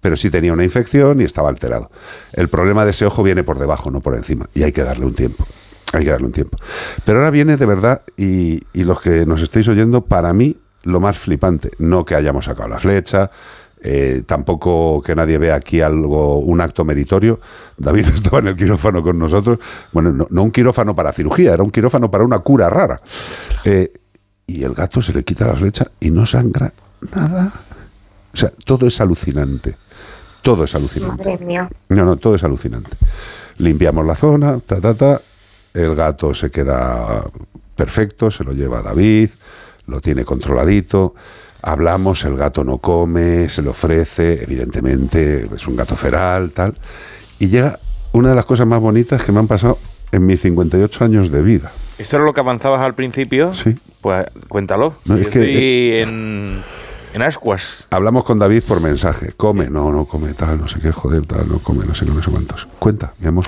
Pero 0.00 0.16
sí 0.16 0.30
tenía 0.30 0.52
una 0.52 0.64
infección 0.64 1.20
y 1.20 1.24
estaba 1.24 1.48
alterado. 1.48 1.90
El 2.32 2.48
problema 2.48 2.84
de 2.84 2.90
ese 2.90 3.06
ojo 3.06 3.22
viene 3.22 3.44
por 3.44 3.58
debajo, 3.58 3.90
no 3.90 4.00
por 4.00 4.16
encima. 4.16 4.48
Y 4.54 4.62
hay 4.62 4.72
que 4.72 4.82
darle 4.82 5.04
un 5.06 5.14
tiempo. 5.14 5.46
Hay 5.92 6.04
que 6.04 6.10
darle 6.10 6.26
un 6.26 6.32
tiempo. 6.32 6.58
Pero 7.04 7.18
ahora 7.18 7.30
viene 7.30 7.56
de 7.56 7.66
verdad, 7.66 8.02
y, 8.16 8.62
y 8.72 8.84
los 8.84 9.00
que 9.00 9.24
nos 9.26 9.42
estáis 9.42 9.68
oyendo, 9.68 10.00
para 10.00 10.32
mí, 10.32 10.56
lo 10.84 11.00
más 11.00 11.18
flipante. 11.18 11.70
No 11.78 12.04
que 12.04 12.14
hayamos 12.14 12.46
sacado 12.46 12.68
la 12.68 12.78
flecha, 12.78 13.30
eh, 13.86 14.22
tampoco 14.24 15.02
que 15.02 15.14
nadie 15.14 15.36
vea 15.36 15.54
aquí 15.54 15.82
algo, 15.82 16.38
un 16.38 16.62
acto 16.62 16.86
meritorio. 16.86 17.38
David 17.76 18.06
estaba 18.14 18.38
en 18.38 18.48
el 18.48 18.56
quirófano 18.56 19.02
con 19.02 19.18
nosotros. 19.18 19.58
Bueno, 19.92 20.10
no, 20.10 20.26
no 20.30 20.42
un 20.42 20.50
quirófano 20.50 20.96
para 20.96 21.12
cirugía, 21.12 21.52
era 21.52 21.62
un 21.62 21.70
quirófano 21.70 22.10
para 22.10 22.24
una 22.24 22.38
cura 22.38 22.70
rara. 22.70 23.02
Eh, 23.64 23.92
y 24.46 24.62
el 24.62 24.74
gato 24.74 25.00
se 25.00 25.12
le 25.12 25.24
quita 25.24 25.46
la 25.46 25.54
flecha 25.54 25.90
y 26.00 26.10
no 26.10 26.26
sangra 26.26 26.72
nada. 27.14 27.52
O 28.32 28.36
sea, 28.36 28.52
todo 28.64 28.86
es 28.86 29.00
alucinante. 29.00 29.76
Todo 30.42 30.64
es 30.64 30.74
alucinante. 30.74 31.38
No, 31.88 32.04
no, 32.04 32.16
todo 32.16 32.34
es 32.34 32.44
alucinante. 32.44 32.90
Limpiamos 33.58 34.04
la 34.04 34.14
zona, 34.14 34.58
ta, 34.60 34.80
ta, 34.80 34.94
ta. 34.94 35.20
El 35.72 35.94
gato 35.94 36.34
se 36.34 36.50
queda 36.50 37.24
perfecto, 37.74 38.30
se 38.30 38.44
lo 38.44 38.52
lleva 38.52 38.82
David, 38.82 39.30
lo 39.86 40.00
tiene 40.00 40.24
controladito. 40.24 41.14
Hablamos, 41.62 42.24
el 42.24 42.36
gato 42.36 42.62
no 42.62 42.78
come, 42.78 43.48
se 43.48 43.62
le 43.62 43.70
ofrece, 43.70 44.42
evidentemente 44.42 45.48
es 45.54 45.66
un 45.66 45.76
gato 45.76 45.96
feral, 45.96 46.50
tal. 46.50 46.76
Y 47.38 47.48
llega 47.48 47.78
una 48.12 48.30
de 48.30 48.34
las 48.34 48.44
cosas 48.44 48.66
más 48.66 48.80
bonitas 48.80 49.24
que 49.24 49.32
me 49.32 49.38
han 49.38 49.46
pasado 49.46 49.78
en 50.12 50.26
mis 50.26 50.42
58 50.42 51.04
años 51.04 51.30
de 51.30 51.42
vida. 51.42 51.72
¿Esto 51.98 52.16
era 52.16 52.24
lo 52.24 52.32
que 52.32 52.40
avanzabas 52.40 52.80
al 52.80 52.94
principio? 52.94 53.54
Sí. 53.54 53.76
Pues 54.00 54.26
cuéntalo. 54.48 54.94
No, 55.04 55.16
Yo 55.16 55.22
es 55.22 55.28
que- 55.28 55.38
estoy 55.40 56.02
en, 56.02 56.62
en 57.14 57.22
ascuas. 57.22 57.86
Hablamos 57.90 58.24
con 58.24 58.38
David 58.38 58.62
por 58.66 58.80
mensaje. 58.80 59.32
Come, 59.36 59.70
no, 59.70 59.92
no 59.92 60.04
come, 60.04 60.32
tal, 60.34 60.60
no 60.60 60.68
sé 60.68 60.80
qué, 60.80 60.92
joder, 60.92 61.24
tal, 61.26 61.48
no 61.48 61.58
come, 61.60 61.84
no 61.86 61.94
sé 61.94 62.04
qué, 62.04 62.12
no 62.12 62.22
sé 62.22 62.30
cuántos. 62.30 62.66
Cuenta, 62.78 63.12
mi 63.20 63.28
amor. 63.28 63.44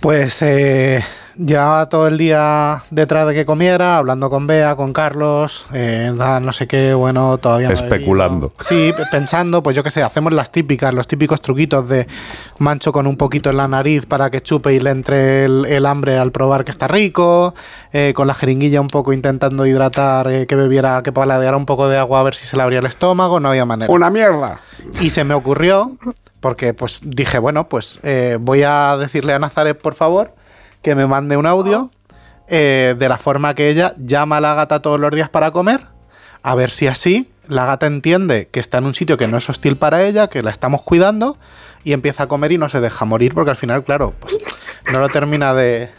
Pues 0.00 0.40
eh, 0.42 1.04
Llevaba 1.38 1.88
todo 1.90 2.06
el 2.06 2.16
día 2.16 2.82
detrás 2.90 3.26
de 3.26 3.34
que 3.34 3.44
comiera, 3.44 3.98
hablando 3.98 4.30
con 4.30 4.46
Bea, 4.46 4.74
con 4.74 4.94
Carlos, 4.94 5.66
eh, 5.74 6.10
no 6.16 6.52
sé 6.52 6.66
qué, 6.66 6.94
bueno, 6.94 7.36
todavía 7.36 7.70
Especulando. 7.70 8.52
sí, 8.60 8.94
pensando, 9.10 9.62
pues 9.62 9.76
yo 9.76 9.82
qué 9.82 9.90
sé, 9.90 10.02
hacemos 10.02 10.32
las 10.32 10.50
típicas, 10.50 10.94
los 10.94 11.06
típicos 11.06 11.42
truquitos 11.42 11.88
de 11.90 12.06
mancho 12.58 12.90
con 12.90 13.06
un 13.06 13.18
poquito 13.18 13.50
en 13.50 13.58
la 13.58 13.68
nariz 13.68 14.06
para 14.06 14.30
que 14.30 14.40
chupe 14.40 14.72
y 14.72 14.80
le 14.80 14.90
entre 14.90 15.44
el, 15.44 15.84
hambre 15.84 16.16
al 16.18 16.32
probar 16.32 16.64
que 16.64 16.70
está 16.70 16.88
rico, 16.88 17.54
eh, 17.92 18.14
con 18.16 18.26
la 18.26 18.34
jeringuilla 18.34 18.80
un 18.80 18.88
poco 18.88 19.12
intentando 19.12 19.66
hidratar, 19.66 20.30
eh, 20.30 20.46
que 20.46 20.56
bebiera, 20.56 21.02
que 21.02 21.12
paladeara 21.12 21.58
un 21.58 21.66
poco 21.66 21.88
de 21.88 21.98
agua 21.98 22.20
a 22.20 22.22
ver 22.22 22.34
si 22.34 22.46
se 22.46 22.56
le 22.56 22.62
abría 22.62 22.78
el 22.78 22.86
estómago, 22.86 23.40
no 23.40 23.50
había 23.50 23.66
manera. 23.66 23.92
¡Una 23.92 24.08
mierda! 24.08 24.60
Y 25.02 25.10
se 25.10 25.22
me 25.24 25.34
ocurrió, 25.34 25.98
porque 26.40 26.72
pues 26.72 27.00
dije, 27.04 27.38
bueno, 27.38 27.68
pues 27.68 28.00
voy 28.40 28.62
a 28.62 28.96
decirle 28.96 29.34
a 29.34 29.38
Nazaret, 29.38 29.78
por 29.78 29.94
favor, 29.94 30.32
que 30.86 30.94
me 30.94 31.08
mande 31.08 31.36
un 31.36 31.46
audio 31.46 31.90
eh, 32.46 32.94
de 32.96 33.08
la 33.08 33.18
forma 33.18 33.56
que 33.56 33.68
ella 33.68 33.96
llama 33.98 34.36
a 34.36 34.40
la 34.40 34.54
gata 34.54 34.82
todos 34.82 35.00
los 35.00 35.10
días 35.10 35.28
para 35.28 35.50
comer, 35.50 35.80
a 36.44 36.54
ver 36.54 36.70
si 36.70 36.86
así 36.86 37.28
la 37.48 37.66
gata 37.66 37.88
entiende 37.88 38.46
que 38.52 38.60
está 38.60 38.78
en 38.78 38.84
un 38.84 38.94
sitio 38.94 39.16
que 39.16 39.26
no 39.26 39.36
es 39.36 39.48
hostil 39.50 39.74
para 39.74 40.04
ella, 40.04 40.28
que 40.28 40.44
la 40.44 40.52
estamos 40.52 40.82
cuidando 40.82 41.38
y 41.82 41.92
empieza 41.92 42.22
a 42.22 42.26
comer 42.28 42.52
y 42.52 42.58
no 42.58 42.68
se 42.68 42.80
deja 42.80 43.04
morir 43.04 43.34
porque 43.34 43.50
al 43.50 43.56
final, 43.56 43.82
claro, 43.82 44.14
pues 44.20 44.38
no 44.92 45.00
lo 45.00 45.08
termina 45.08 45.54
de... 45.54 45.90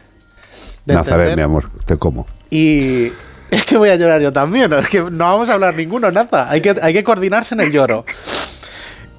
de 0.86 0.94
Nazaret, 0.94 1.36
mi 1.36 1.42
amor, 1.42 1.70
te 1.84 1.98
como. 1.98 2.26
Y 2.50 3.12
es 3.52 3.66
que 3.66 3.76
voy 3.76 3.90
a 3.90 3.98
llorar 3.98 4.22
yo 4.22 4.32
también, 4.32 4.72
es 4.72 4.88
que 4.88 5.02
no 5.02 5.26
vamos 5.26 5.50
a 5.50 5.56
hablar 5.56 5.76
ninguno, 5.76 6.12
nada, 6.12 6.50
hay 6.50 6.62
que, 6.62 6.76
hay 6.82 6.94
que 6.94 7.04
coordinarse 7.04 7.56
en 7.56 7.60
el 7.60 7.74
lloro. 7.74 8.06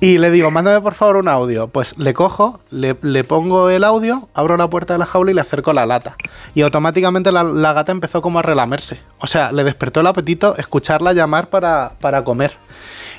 Y 0.00 0.18
le 0.18 0.30
digo, 0.30 0.52
mándame 0.52 0.80
por 0.80 0.94
favor 0.94 1.16
un 1.16 1.28
audio. 1.28 1.68
Pues 1.68 1.98
le 1.98 2.14
cojo, 2.14 2.60
le, 2.70 2.94
pongo 3.24 3.68
el 3.68 3.82
audio, 3.82 4.28
abro 4.32 4.56
la 4.56 4.70
puerta 4.70 4.94
de 4.94 5.00
la 5.00 5.06
jaula 5.06 5.32
y 5.32 5.34
le 5.34 5.40
acerco 5.40 5.72
la 5.72 5.86
lata. 5.86 6.16
Y 6.54 6.62
automáticamente 6.62 7.32
la, 7.32 7.72
gata 7.72 7.90
empezó 7.90 8.22
como 8.22 8.38
a 8.38 8.42
relamerse. 8.42 9.00
O 9.18 9.26
sea, 9.26 9.50
le 9.50 9.64
despertó 9.64 10.00
el 10.00 10.06
apetito 10.06 10.56
escucharla 10.56 11.12
llamar 11.14 11.48
para, 11.48 12.22
comer. 12.24 12.52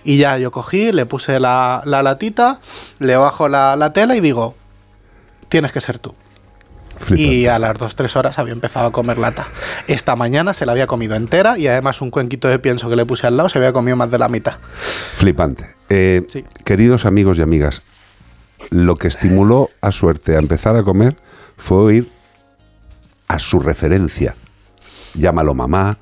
Y 0.05 0.17
ya 0.17 0.37
yo 0.37 0.51
cogí, 0.51 0.93
le 0.93 1.05
puse 1.05 1.41
la, 1.41 1.81
latita, 1.85 2.61
le 2.99 3.17
bajo 3.17 3.49
la, 3.49 3.75
la 3.75 3.91
tela 3.91 4.15
y 4.15 4.21
digo, 4.21 4.55
tienes 5.49 5.73
que 5.73 5.81
ser 5.81 5.99
tú. 5.99 6.15
Y 7.15 7.47
a 7.47 7.59
las 7.59 7.75
2-3 7.77 8.15
horas 8.17 8.39
había 8.39 8.53
empezado 8.53 8.87
a 8.87 8.91
comer 8.91 9.17
lata. 9.17 9.47
Esta 9.87 10.15
mañana 10.15 10.53
se 10.53 10.65
la 10.65 10.73
había 10.73 10.87
comido 10.87 11.15
entera 11.15 11.57
y 11.57 11.67
además 11.67 12.01
un 12.01 12.11
cuenquito 12.11 12.47
de 12.47 12.59
pienso 12.59 12.89
que 12.89 12.95
le 12.95 13.05
puse 13.05 13.27
al 13.27 13.37
lado 13.37 13.49
se 13.49 13.57
había 13.57 13.73
comido 13.73 13.97
más 13.97 14.11
de 14.11 14.19
la 14.19 14.29
mitad. 14.29 14.57
Flipante. 14.73 15.75
Eh, 15.89 16.25
queridos 16.63 17.05
amigos 17.05 17.37
y 17.39 17.41
amigas, 17.41 17.81
lo 18.69 18.95
que 18.95 19.07
estimuló 19.07 19.69
a 19.81 19.91
Suerte 19.91 20.35
a 20.35 20.39
empezar 20.39 20.75
a 20.75 20.83
comer 20.83 21.17
fue 21.57 21.77
oír 21.77 22.07
a 23.27 23.39
su 23.39 23.59
referencia. 23.59 24.35
Llámalo 25.13 25.53
mamá, 25.53 25.97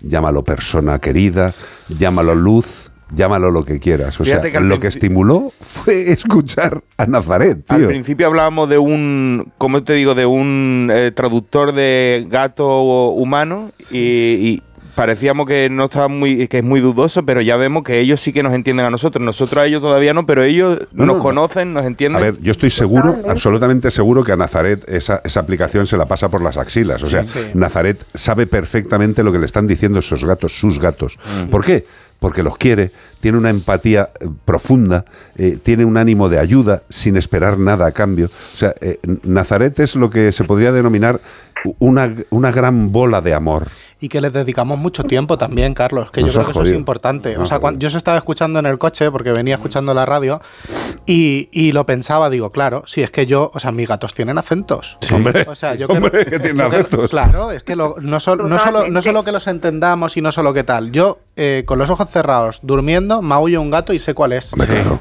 llámalo 0.00 0.44
persona 0.44 0.98
querida, 0.98 1.54
llámalo 1.88 2.34
luz, 2.34 2.87
llámalo 3.14 3.50
lo 3.50 3.64
que 3.64 3.78
quieras. 3.78 4.20
O 4.20 4.24
sea, 4.24 4.42
lo 4.60 4.78
que 4.78 4.88
estimuló 4.88 5.52
fue 5.60 6.10
escuchar 6.12 6.82
a 6.96 7.06
Nazaret. 7.06 7.58
Al 7.68 7.86
principio 7.86 8.26
hablábamos 8.26 8.68
de 8.68 8.78
un, 8.78 9.52
¿cómo 9.58 9.82
te 9.82 9.94
digo? 9.94 10.14
De 10.14 10.26
un 10.26 10.90
eh, 10.92 11.12
traductor 11.12 11.72
de 11.72 12.26
gato 12.28 13.10
humano 13.10 13.70
y, 13.90 14.62
parecíamos 14.94 15.46
que 15.46 15.70
no 15.70 15.84
estaba 15.84 16.08
muy, 16.08 16.48
que 16.48 16.58
es 16.58 16.64
muy 16.64 16.80
dudoso, 16.80 17.24
pero 17.24 17.40
ya 17.40 17.56
vemos 17.56 17.84
que 17.84 18.00
ellos 18.00 18.20
sí 18.20 18.32
que 18.32 18.42
nos 18.42 18.52
entienden 18.52 18.84
a 18.84 18.90
nosotros. 18.90 19.24
Nosotros 19.24 19.62
a 19.62 19.66
ellos 19.66 19.80
todavía 19.80 20.12
no, 20.12 20.26
pero 20.26 20.42
ellos 20.42 20.80
nos 20.90 21.22
conocen, 21.22 21.72
nos 21.72 21.86
entienden. 21.86 22.20
A 22.20 22.24
ver, 22.24 22.40
yo 22.40 22.50
estoy 22.50 22.70
seguro, 22.70 23.16
absolutamente 23.28 23.92
seguro 23.92 24.24
que 24.24 24.32
a 24.32 24.36
Nazaret 24.36 24.84
esa, 24.88 25.20
esa 25.24 25.38
aplicación 25.38 25.86
se 25.86 25.96
la 25.96 26.06
pasa 26.06 26.28
por 26.28 26.42
las 26.42 26.56
axilas. 26.56 27.00
O 27.04 27.06
sea, 27.06 27.22
Nazaret 27.54 28.04
sabe 28.12 28.48
perfectamente 28.48 29.22
lo 29.22 29.30
que 29.30 29.38
le 29.38 29.46
están 29.46 29.68
diciendo 29.68 30.00
esos 30.00 30.24
gatos, 30.24 30.58
sus 30.58 30.80
gatos. 30.80 31.16
¿Por 31.48 31.64
qué? 31.64 31.84
Porque 32.18 32.42
los 32.42 32.56
quiere, 32.56 32.90
tiene 33.20 33.38
una 33.38 33.50
empatía 33.50 34.10
eh, 34.20 34.28
profunda, 34.44 35.04
eh, 35.36 35.58
tiene 35.62 35.84
un 35.84 35.96
ánimo 35.96 36.28
de 36.28 36.38
ayuda 36.38 36.82
sin 36.88 37.16
esperar 37.16 37.58
nada 37.58 37.86
a 37.86 37.92
cambio. 37.92 38.26
O 38.26 38.56
sea, 38.56 38.74
eh, 38.80 38.98
Nazaret 39.22 39.78
es 39.80 39.96
lo 39.96 40.10
que 40.10 40.32
se 40.32 40.44
podría 40.44 40.72
denominar 40.72 41.20
una, 41.78 42.14
una 42.30 42.50
gran 42.52 42.92
bola 42.92 43.20
de 43.20 43.34
amor 43.34 43.68
y 44.00 44.08
que 44.08 44.20
les 44.20 44.32
dedicamos 44.32 44.78
mucho 44.78 45.04
tiempo 45.04 45.38
también, 45.38 45.74
Carlos, 45.74 46.10
que 46.10 46.22
yo 46.22 46.28
creo 46.28 46.44
que 46.44 46.50
eso 46.52 46.62
es 46.62 46.72
importante. 46.72 47.36
o 47.36 47.46
sea, 47.46 47.58
cuando, 47.58 47.80
yo 47.80 47.90
se 47.90 47.98
estaba 47.98 48.16
escuchando 48.16 48.58
en 48.58 48.66
el 48.66 48.78
coche, 48.78 49.10
porque 49.10 49.32
venía 49.32 49.56
escuchando 49.56 49.92
la 49.92 50.06
radio, 50.06 50.40
y, 51.04 51.48
y, 51.50 51.72
lo 51.72 51.84
pensaba, 51.84 52.30
digo, 52.30 52.50
claro, 52.50 52.84
si 52.86 53.02
es 53.02 53.10
que 53.10 53.26
yo, 53.26 53.50
o 53.52 53.58
sea, 53.58 53.72
mis 53.72 53.88
gatos 53.88 54.14
tienen 54.14 54.38
acentos. 54.38 54.98
Hombre, 55.12 55.46
o 55.48 55.54
sea, 55.54 55.74
yo 55.74 55.88
hombre, 55.88 56.26
que 56.26 56.38
tienen 56.38 56.60
acentos. 56.60 57.10
claro, 57.10 57.50
es 57.50 57.64
que 57.64 57.74
no, 57.74 57.94
solo, 58.20 58.46
no, 58.46 58.58
solo, 58.58 58.88
no 58.88 59.02
solo 59.02 59.24
que 59.24 59.32
los 59.32 59.46
entendamos 59.48 60.16
y 60.16 60.20
no 60.20 60.30
solo 60.30 60.52
que 60.52 60.62
tal. 60.62 60.92
Yo, 60.92 61.18
eh, 61.36 61.64
con 61.66 61.78
los 61.78 61.90
ojos 61.90 62.08
cerrados, 62.08 62.60
durmiendo, 62.62 63.20
maullo 63.20 63.60
un 63.60 63.70
gato 63.70 63.92
y 63.92 63.98
sé 63.98 64.14
cuál 64.14 64.32
es. 64.32 64.54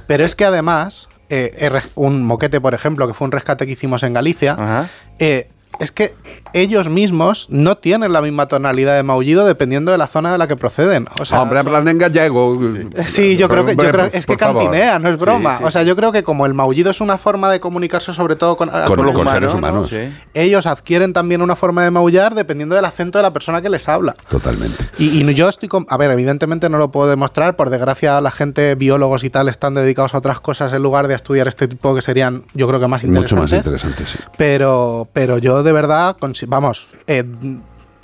Pero 0.08 0.26
es 0.26 0.36
que 0.36 0.46
además, 0.46 1.08
eh, 1.30 1.82
un 1.96 2.24
moquete, 2.24 2.60
por 2.60 2.74
ejemplo, 2.74 3.08
que 3.08 3.14
fue 3.14 3.26
un 3.26 3.32
rescate 3.32 3.68
que 3.68 3.74
hicimos 3.74 4.02
en 4.04 4.14
Galicia, 4.14 4.88
eh, 5.20 5.50
es 5.80 5.92
que 5.92 6.16
ellos 6.54 6.90
mismos 6.90 7.48
no 7.50 7.78
tienen 7.78 8.14
la 8.14 8.22
misma 8.22 8.48
tonalidad 8.48 8.96
de 8.96 9.04
maullido 9.04 9.46
dependiendo 9.46 9.92
de 9.92 9.98
la 9.98 10.08
zona 10.08 10.32
de 10.32 10.38
la 10.38 10.48
que 10.48 10.56
proceden. 10.56 11.08
O 11.20 11.26
sea, 11.26 11.42
Hombre, 11.42 11.60
hablan 11.60 11.88
en 11.88 11.98
gallego. 11.98 12.60
Sí, 13.06 13.38
yo 13.38 13.48
creo 13.48 13.66
que 13.66 13.76
yo 13.76 13.92
creo, 13.92 14.06
es 14.06 14.26
que 14.26 14.38
cantinea, 14.38 15.00
no 15.00 15.10
es 15.10 15.20
broma. 15.20 15.60
o 15.64 15.72
sea, 15.72 15.84
yo 15.84 15.96
creo 15.96 16.12
que 16.12 16.24
como 16.24 16.46
el 16.46 16.54
maullido 16.54 16.90
es 16.90 17.02
una 17.02 17.18
forma 17.18 17.52
de 17.52 17.60
comunicarse 17.60 18.14
sobre 18.14 18.36
todo 18.36 18.58
con, 18.58 18.70
los 18.72 19.32
seres 19.32 19.54
humanos, 19.54 19.92
ellos 20.34 20.66
adquieren 20.66 21.14
también 21.14 21.42
una 21.42 21.56
forma 21.56 21.84
de 21.84 21.92
maullar 21.92 22.36
dependiendo 22.36 22.76
del 22.76 22.86
acento 22.86 23.20
de 23.20 23.24
la 23.24 23.34
persona 23.34 23.62
que 23.62 23.70
les 23.70 23.88
habla. 23.88 24.16
Totalmente. 24.30 24.84
Y, 24.98 25.28
yo 25.38 25.50
estoy 25.50 25.70
con, 25.70 25.86
a 25.90 25.98
ver, 25.98 26.10
evidentemente 26.10 26.70
no 26.70 26.78
lo 26.78 26.90
puedo 26.90 27.08
demostrar, 27.08 27.56
por 27.56 27.70
desgracia 27.70 28.20
la 28.22 28.32
gente 28.32 28.74
biólogos 28.76 29.24
y 29.24 29.30
tal 29.30 29.50
están 29.50 29.76
dedicados 29.76 30.16
a 30.16 30.18
otras 30.18 30.40
cosas 30.40 30.74
en 30.74 30.82
lugar 30.82 31.08
de 31.08 31.14
estudiar 31.14 31.48
este 31.48 31.68
tipo 31.68 31.94
que 31.94 32.02
serían, 32.02 32.44
yo 32.54 32.68
creo 32.68 32.80
que 32.80 32.88
más 32.88 33.04
interesantes. 33.04 33.32
Mucho 33.34 33.42
más 33.42 33.54
interesantes, 33.54 34.10
sí. 34.10 34.20
Pero 34.38 35.08
pero 35.14 35.38
yo 35.38 35.64
de 35.68 35.74
verdad, 35.74 36.16
vamos, 36.48 36.88
eh, 37.08 37.26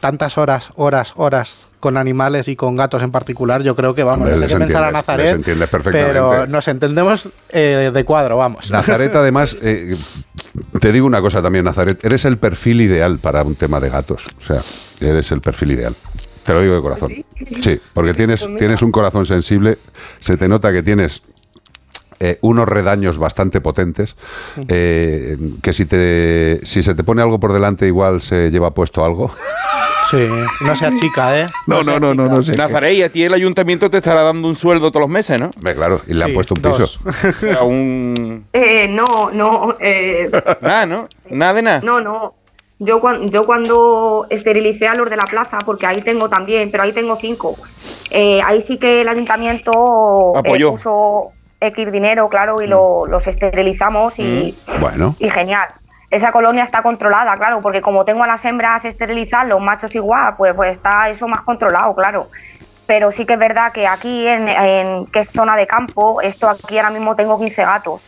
tantas 0.02 0.38
horas, 0.38 0.72
horas, 0.76 1.14
horas 1.16 1.68
con 1.80 1.96
animales 1.96 2.50
y 2.50 2.58
con 2.58 2.76
gatos 2.76 3.02
en 3.02 3.10
particular, 3.10 3.64
yo 3.64 3.74
creo 3.74 3.96
que 3.96 4.04
vamos, 4.04 4.30
no 4.30 4.50
sé 4.50 4.58
pensar 4.58 4.84
a 4.84 4.92
Nazaret, 4.92 5.42
pero 5.86 6.46
nos 6.46 6.68
entendemos 6.68 7.30
eh, 7.50 7.90
de 7.94 8.04
cuadro, 8.04 8.36
vamos. 8.36 8.70
Nazaret, 8.70 9.16
además, 9.16 9.56
eh, 9.62 9.96
te 10.82 10.92
digo 10.92 11.08
una 11.08 11.22
cosa 11.22 11.42
también, 11.42 11.64
Nazaret, 11.64 12.04
eres 12.04 12.26
el 12.26 12.38
perfil 12.38 12.82
ideal 12.82 13.18
para 13.20 13.44
un 13.44 13.56
tema 13.56 13.80
de 13.80 13.90
gatos, 13.90 14.28
o 14.38 14.42
sea, 14.42 14.60
eres 15.10 15.32
el 15.32 15.40
perfil 15.40 15.72
ideal. 15.72 15.96
Te 16.44 16.54
lo 16.54 16.62
digo 16.62 16.76
de 16.76 16.82
corazón. 16.82 17.14
Sí, 17.62 17.80
porque 17.94 18.14
tienes, 18.14 18.46
tienes 18.58 18.82
un 18.82 18.92
corazón 18.92 19.26
sensible, 19.26 19.78
se 20.20 20.36
te 20.36 20.50
nota 20.50 20.74
que 20.74 20.84
tienes 20.84 21.22
eh, 22.26 22.38
unos 22.40 22.70
redaños 22.70 23.18
bastante 23.20 23.60
potentes, 23.60 24.16
eh, 24.70 25.38
que 25.62 25.74
si, 25.74 25.86
te, 25.86 26.66
si 26.66 26.82
se 26.82 26.96
te 26.96 27.04
pone 27.04 27.22
algo 27.22 27.38
por 27.38 27.52
delante 27.52 27.86
igual 27.86 28.22
se 28.22 28.50
lleva 28.50 28.72
puesto 28.72 29.04
algo. 29.04 29.30
Sí, 30.10 30.26
no 30.62 30.74
sea 30.74 30.94
chica, 30.94 31.38
¿eh? 31.38 31.46
No, 31.68 31.84
no, 31.84 32.00
no, 32.00 32.14
no, 32.14 32.30
no. 32.30 32.38
Nazaret, 32.58 32.94
y 32.94 33.04
a 33.04 33.12
ti 33.12 33.26
el 33.26 33.34
ayuntamiento 33.34 33.90
te 33.90 33.98
estará 33.98 34.22
dando 34.22 34.48
un 34.48 34.56
sueldo 34.56 34.90
todos 34.90 35.02
los 35.02 35.10
meses, 35.10 35.38
¿no? 35.38 35.52
claro, 35.52 36.00
y 36.08 36.14
le 36.14 36.24
han 36.24 36.34
puesto 36.34 36.54
un 36.54 36.62
piso. 36.62 37.00
un... 37.66 38.46
Eh, 38.54 38.88
no, 38.88 39.30
no. 39.32 39.76
Eh... 39.82 40.32
Nada, 40.62 40.86
¿no? 40.86 41.10
Nada 41.30 41.54
de 41.56 41.62
nada. 41.62 41.82
No, 41.84 42.00
no. 42.00 42.36
Yo, 42.80 43.02
cuando, 43.02 43.32
yo 43.32 43.44
cuando 43.44 44.28
esterilicé 44.30 44.88
a 44.88 44.96
los 44.96 45.10
de 45.10 45.18
la 45.18 45.26
plaza, 45.26 45.58
porque 45.66 45.88
ahí 45.88 46.02
tengo 46.02 46.30
también, 46.30 46.72
pero 46.72 46.84
ahí 46.84 46.94
tengo 46.94 47.18
cinco, 47.18 47.58
eh, 48.12 48.42
ahí 48.42 48.62
sí 48.62 48.78
que 48.78 49.02
el 49.02 49.10
ayuntamiento 49.10 50.38
Apoyó. 50.38 50.72
puso 50.72 51.34
X 51.68 51.92
dinero, 51.92 52.30
claro, 52.30 52.62
y 52.62 52.68
lo, 52.68 53.06
mm. 53.06 53.10
los 53.10 53.28
esterilizamos 53.28 54.20
y, 54.20 54.56
mm. 54.68 54.82
bueno. 54.82 55.16
y 55.20 55.30
genial. 55.30 55.68
Esa 56.10 56.32
colonia 56.32 56.64
está 56.64 56.84
controlada, 56.84 57.36
claro, 57.38 57.62
porque 57.62 57.82
como 57.82 58.06
tengo 58.06 58.24
a 58.24 58.28
las 58.28 58.46
hembras 58.46 58.86
esterilizadas, 58.86 59.48
los 59.48 59.60
machos 59.60 59.96
igual, 59.96 60.36
pues, 60.38 60.54
pues 60.54 60.74
está 60.74 61.10
eso 61.10 61.28
más 61.28 61.42
controlado, 61.42 61.96
claro. 61.96 62.28
Pero 62.86 63.12
sí 63.12 63.26
que 63.26 63.34
es 63.34 63.40
verdad 63.40 63.72
que 63.72 63.88
aquí, 63.88 64.28
en, 64.28 65.08
que 65.08 65.22
es 65.22 65.32
zona 65.32 65.56
de 65.56 65.66
campo, 65.66 66.22
esto 66.22 66.48
aquí 66.48 66.78
ahora 66.78 66.92
mismo 66.92 67.16
tengo 67.16 67.40
15 67.40 67.64
gatos. 67.64 68.02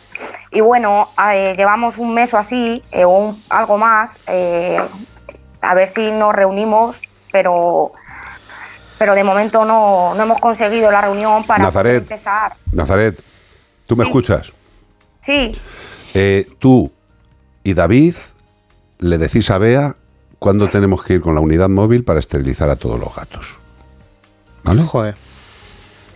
Y 0.52 0.60
bueno, 0.60 1.08
eh, 1.32 1.54
llevamos 1.56 1.98
un 1.98 2.14
mes 2.14 2.32
o 2.34 2.38
así, 2.38 2.84
eh, 2.92 3.04
o 3.04 3.34
algo 3.50 3.76
más, 3.76 4.16
eh, 4.28 4.80
a 5.60 5.74
ver 5.74 5.88
si 5.88 6.12
nos 6.12 6.32
reunimos, 6.34 7.00
pero 7.32 7.92
pero 8.98 9.14
de 9.14 9.24
momento 9.24 9.64
no, 9.64 10.14
no 10.14 10.22
hemos 10.22 10.40
conseguido 10.40 10.90
la 10.90 11.02
reunión 11.02 11.44
para 11.44 11.64
empezar. 11.68 12.52
Nazaret, 12.72 13.18
¿Tú 13.86 13.96
me 13.96 14.04
escuchas? 14.04 14.52
Sí. 15.24 15.52
Eh, 16.14 16.46
tú 16.58 16.90
y 17.62 17.74
David 17.74 18.14
le 18.98 19.18
decís 19.18 19.50
a 19.50 19.58
Bea 19.58 19.96
cuándo 20.38 20.68
tenemos 20.68 21.02
que 21.02 21.14
ir 21.14 21.20
con 21.20 21.34
la 21.34 21.40
unidad 21.40 21.68
móvil 21.68 22.04
para 22.04 22.20
esterilizar 22.20 22.68
a 22.70 22.76
todos 22.76 22.98
los 22.98 23.14
gatos. 23.14 23.56
¿Vale? 24.62 24.82
Joder. 24.82 25.14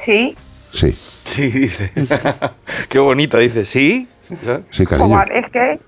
Sí. 0.04 0.37
Sí. 0.72 0.92
Sí, 0.92 1.50
dice. 1.50 1.92
Qué 2.88 2.98
bonita, 2.98 3.38
dice. 3.38 3.64
¿Sí? 3.64 4.09
Sí, 4.70 4.87
cariño. 4.87 5.22
es 5.22 5.50
que... 5.50 5.80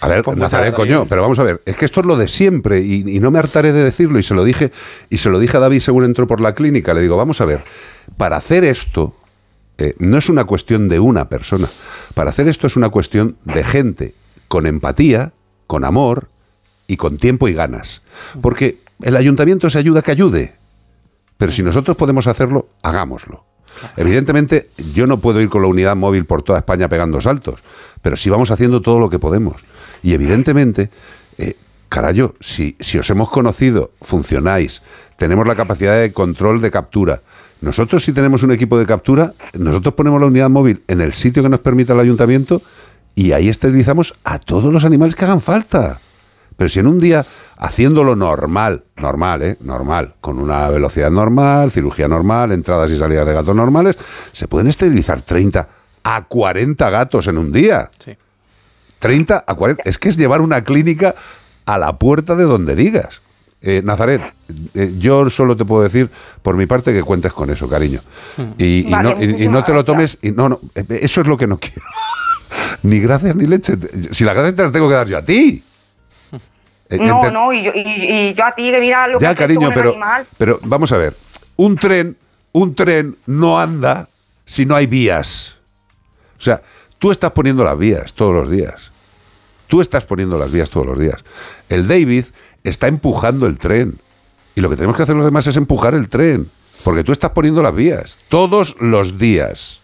a 0.00 0.08
ver, 0.08 0.22
pues 0.22 0.36
Nazaret, 0.36 0.74
coño, 0.74 1.06
pero 1.06 1.22
vamos 1.22 1.38
a 1.38 1.42
ver, 1.42 1.60
es 1.64 1.76
que 1.76 1.84
esto 1.84 2.00
es 2.00 2.06
lo 2.06 2.16
de 2.16 2.28
siempre 2.28 2.80
y, 2.80 3.20
no 3.20 3.30
me 3.30 3.38
hartaré 3.38 3.72
de 3.72 3.84
decirlo 3.84 4.18
y 4.18 4.22
se 4.22 4.34
lo 4.34 4.44
dije 4.44 4.72
y 5.10 5.18
se 5.18 5.28
lo 5.28 5.38
dije 5.38 5.56
a 5.56 5.60
David 5.60 5.80
según 5.80 6.04
entró 6.04 6.26
por 6.26 6.40
la 6.40 6.54
clínica, 6.54 6.94
le 6.94 7.02
digo, 7.02 7.16
vamos 7.16 7.40
a 7.42 7.44
ver, 7.44 7.60
para 8.16 8.36
hacer 8.36 8.64
esto 8.64 9.14
eh, 9.78 9.94
no 9.98 10.18
es 10.18 10.28
una 10.28 10.44
cuestión 10.44 10.88
de 10.88 11.00
una 11.00 11.28
persona, 11.28 11.68
para 12.14 12.30
hacer 12.30 12.48
esto 12.48 12.66
es 12.66 12.76
una 12.76 12.90
cuestión 12.90 13.36
de 13.44 13.64
gente 13.64 14.14
con 14.48 14.66
empatía, 14.66 15.32
con 15.66 15.84
amor 15.84 16.28
y 16.86 16.96
con 16.96 17.18
tiempo 17.18 17.48
y 17.48 17.54
ganas, 17.54 18.02
porque 18.40 18.80
el 19.02 19.16
ayuntamiento 19.16 19.68
se 19.70 19.78
ayuda 19.78 20.02
que 20.02 20.12
ayude, 20.12 20.54
pero 21.36 21.52
si 21.52 21.62
nosotros 21.62 21.96
podemos 21.96 22.26
hacerlo, 22.26 22.68
hagámoslo. 22.82 23.44
Evidentemente, 23.96 24.70
yo 24.94 25.06
no 25.06 25.18
puedo 25.18 25.40
ir 25.40 25.48
con 25.48 25.62
la 25.62 25.68
unidad 25.68 25.96
móvil 25.96 26.24
por 26.24 26.42
toda 26.42 26.58
España 26.58 26.88
pegando 26.88 27.20
saltos, 27.20 27.60
pero 28.02 28.16
sí 28.16 28.30
vamos 28.30 28.50
haciendo 28.50 28.80
todo 28.80 29.00
lo 29.00 29.10
que 29.10 29.18
podemos. 29.18 29.62
Y 30.02 30.14
evidentemente, 30.14 30.90
eh, 31.38 31.56
carayo, 31.88 32.34
si, 32.40 32.76
si 32.78 32.98
os 32.98 33.10
hemos 33.10 33.30
conocido, 33.30 33.90
funcionáis, 34.00 34.82
tenemos 35.16 35.46
la 35.46 35.56
capacidad 35.56 36.00
de 36.00 36.12
control 36.12 36.60
de 36.60 36.70
captura. 36.70 37.22
Nosotros 37.64 38.04
si 38.04 38.12
tenemos 38.12 38.42
un 38.42 38.52
equipo 38.52 38.78
de 38.78 38.84
captura, 38.84 39.32
nosotros 39.54 39.94
ponemos 39.94 40.20
la 40.20 40.26
unidad 40.26 40.50
móvil 40.50 40.82
en 40.86 41.00
el 41.00 41.14
sitio 41.14 41.42
que 41.42 41.48
nos 41.48 41.60
permita 41.60 41.94
el 41.94 42.00
ayuntamiento 42.00 42.60
y 43.14 43.32
ahí 43.32 43.48
esterilizamos 43.48 44.14
a 44.22 44.38
todos 44.38 44.70
los 44.70 44.84
animales 44.84 45.14
que 45.14 45.24
hagan 45.24 45.40
falta. 45.40 45.98
Pero 46.58 46.68
si 46.68 46.80
en 46.80 46.86
un 46.86 47.00
día, 47.00 47.24
haciéndolo 47.56 48.16
normal, 48.16 48.84
normal, 48.96 49.42
¿eh? 49.42 49.56
Normal, 49.62 50.14
con 50.20 50.38
una 50.38 50.68
velocidad 50.68 51.10
normal, 51.10 51.70
cirugía 51.70 52.06
normal, 52.06 52.52
entradas 52.52 52.90
y 52.90 52.96
salidas 52.96 53.26
de 53.26 53.32
gatos 53.32 53.56
normales, 53.56 53.96
se 54.32 54.46
pueden 54.46 54.68
esterilizar 54.68 55.22
30 55.22 55.66
a 56.02 56.24
40 56.26 56.90
gatos 56.90 57.26
en 57.28 57.38
un 57.38 57.50
día. 57.50 57.90
Sí. 57.98 58.14
30 58.98 59.42
a 59.46 59.54
40. 59.54 59.82
Es 59.86 59.98
que 59.98 60.10
es 60.10 60.18
llevar 60.18 60.42
una 60.42 60.62
clínica 60.64 61.14
a 61.64 61.78
la 61.78 61.98
puerta 61.98 62.36
de 62.36 62.44
donde 62.44 62.76
digas. 62.76 63.22
Eh, 63.66 63.80
Nazaret, 63.82 64.20
eh, 64.74 64.92
yo 64.98 65.30
solo 65.30 65.56
te 65.56 65.64
puedo 65.64 65.82
decir, 65.82 66.10
por 66.42 66.54
mi 66.54 66.66
parte, 66.66 66.92
que 66.92 67.02
cuentes 67.02 67.32
con 67.32 67.48
eso, 67.48 67.66
cariño. 67.66 67.98
Y, 68.58 68.84
no, 68.90 69.22
y 69.22 69.48
no, 69.48 69.64
te 69.64 69.72
lo 69.72 69.82
tomes. 69.86 70.18
Y 70.20 70.32
no, 70.32 70.50
no, 70.50 70.60
eh, 70.74 70.84
eso 71.00 71.22
es 71.22 71.26
lo 71.26 71.38
que 71.38 71.46
no 71.46 71.58
quiero. 71.58 71.80
ni 72.82 73.00
gracias 73.00 73.34
ni 73.34 73.46
leche. 73.46 73.72
Si 74.10 74.22
las 74.22 74.34
gracias 74.34 74.54
te 74.54 74.62
las 74.64 74.70
tengo 74.72 74.86
que 74.86 74.94
dar 74.94 75.08
yo 75.08 75.16
a 75.16 75.22
ti. 75.22 75.64
Eh, 76.90 76.98
no, 76.98 77.30
no, 77.30 77.54
y 77.54 77.64
yo, 77.64 78.44
a 78.44 78.54
ti 78.54 78.70
que 78.70 78.80
mira 78.80 79.08
lo 79.08 79.18
ya, 79.18 79.34
cariño, 79.34 79.70
pero, 79.72 79.96
pero 80.36 80.60
vamos 80.64 80.92
a 80.92 80.98
ver. 80.98 81.14
Un 81.56 81.76
tren, 81.76 82.18
un 82.52 82.74
tren 82.74 83.16
no 83.24 83.58
anda 83.58 84.08
si 84.44 84.66
no 84.66 84.76
hay 84.76 84.86
vías. 84.86 85.56
O 86.38 86.42
sea, 86.42 86.60
tú 86.98 87.10
estás 87.10 87.30
poniendo 87.32 87.64
las 87.64 87.78
vías 87.78 88.12
todos 88.12 88.34
los 88.34 88.50
días. 88.50 88.92
Tú 89.68 89.80
estás 89.80 90.04
poniendo 90.04 90.38
las 90.38 90.52
vías 90.52 90.68
todos 90.68 90.86
los 90.86 90.98
días. 90.98 91.24
El 91.70 91.88
David 91.88 92.26
está 92.64 92.88
empujando 92.88 93.46
el 93.46 93.58
tren. 93.58 93.98
Y 94.56 94.60
lo 94.60 94.70
que 94.70 94.76
tenemos 94.76 94.96
que 94.96 95.02
hacer 95.04 95.14
los 95.14 95.24
demás 95.24 95.46
es 95.46 95.56
empujar 95.56 95.94
el 95.94 96.08
tren. 96.08 96.48
Porque 96.82 97.04
tú 97.04 97.12
estás 97.12 97.30
poniendo 97.30 97.62
las 97.62 97.74
vías 97.74 98.18
todos 98.28 98.76
los 98.80 99.18
días. 99.18 99.80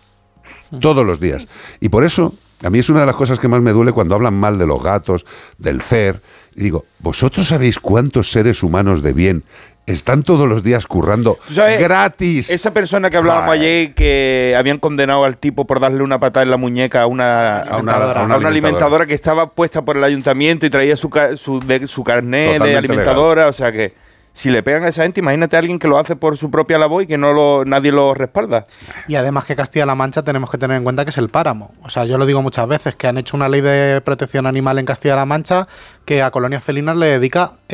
Todos 0.81 1.07
los 1.07 1.21
días. 1.21 1.47
Y 1.81 1.89
por 1.89 2.05
eso, 2.05 2.35
a 2.63 2.71
mí 2.71 2.79
es 2.79 2.89
una 2.91 3.01
de 3.01 3.07
las 3.07 3.17
cosas 3.17 3.39
que 3.39 3.49
más 3.49 3.61
me 3.61 3.73
duele 3.73 3.93
cuando 3.93 4.15
hablan 4.15 4.35
mal 4.35 4.59
de 4.59 4.67
los 4.67 4.83
gatos, 4.83 5.27
del 5.59 5.83
CER, 5.83 6.21
y 6.55 6.63
digo, 6.63 6.85
¿vosotros 6.99 7.49
sabéis 7.49 7.79
cuántos 7.79 8.31
seres 8.31 8.63
humanos 8.63 9.03
de 9.03 9.13
bien 9.13 9.45
están 9.93 10.23
todos 10.23 10.49
los 10.49 10.63
días 10.63 10.87
currando 10.87 11.39
gratis. 11.55 12.51
Esa 12.51 12.73
persona 12.73 13.11
que 13.11 13.17
hablábamos 13.17 13.53
ayer 13.55 13.95
que 13.95 14.55
habían 14.57 14.79
condenado 14.79 15.25
al 15.25 15.37
tipo 15.37 15.67
por 15.67 15.81
darle 15.81 16.03
una 16.03 16.19
patada 16.19 16.45
en 16.45 16.51
la 16.51 16.57
muñeca 16.57 17.03
a 17.03 17.07
una, 17.07 17.61
alimentadora. 17.61 19.07
que 19.07 19.15
estaba 19.15 19.51
puesta 19.51 19.83
por 19.83 19.97
el 19.97 20.05
ayuntamiento 20.05 20.67
y 20.67 20.71
traía 20.71 20.97
su, 20.97 21.11
su, 21.37 21.61
su 21.87 22.05
carnet 22.05 22.63
de 22.63 22.77
alimentadora, 22.77 23.49
o 23.49 23.53
sea 23.53 23.73
que 23.73 23.93
si 24.33 24.51
le 24.51 24.63
pegan 24.63 24.85
a 24.85 24.89
esa 24.89 25.03
gente, 25.03 25.21
imagínate 25.21 25.57
a 25.57 25.59
alguien 25.59 25.79
que 25.79 25.89
lo 25.89 25.99
hace 25.99 26.17
por 26.17 26.37
su 26.37 26.51
propia 26.51 26.79
labor 26.79 27.03
y 27.03 27.07
que 27.07 27.19
no 27.19 27.33
lo, 27.33 27.65
nadie 27.65 27.93
lo 27.93 28.15
respalda. 28.15 28.65
Y 29.09 29.17
además 29.17 29.45
que 29.45 29.57
Castilla-La 29.57 29.95
Mancha 29.95 30.23
tenemos 30.23 30.51
que 30.51 30.59
tener 30.59 30.77
en 30.77 30.85
cuenta 30.85 31.05
que 31.05 31.11
es 31.11 31.19
el 31.19 31.29
páramo. 31.29 31.75
O 31.83 31.91
sea, 31.91 32.05
yo 32.05 32.17
lo 32.17 32.27
digo 32.27 32.41
muchas 32.43 32.67
veces, 32.69 32.97
que 32.97 33.07
han 33.09 33.19
hecho 33.19 33.37
una 33.37 33.49
ley 33.49 33.61
de 33.61 34.01
protección 34.03 34.47
animal 34.47 34.79
en 34.79 34.87
Castilla-La 34.87 35.25
Mancha 35.25 35.67
que 36.05 36.23
a 36.23 36.31
colonias 36.31 36.65
felinas 36.65 36.97
le 36.97 37.07
dedica 37.07 37.53
15 37.69 37.71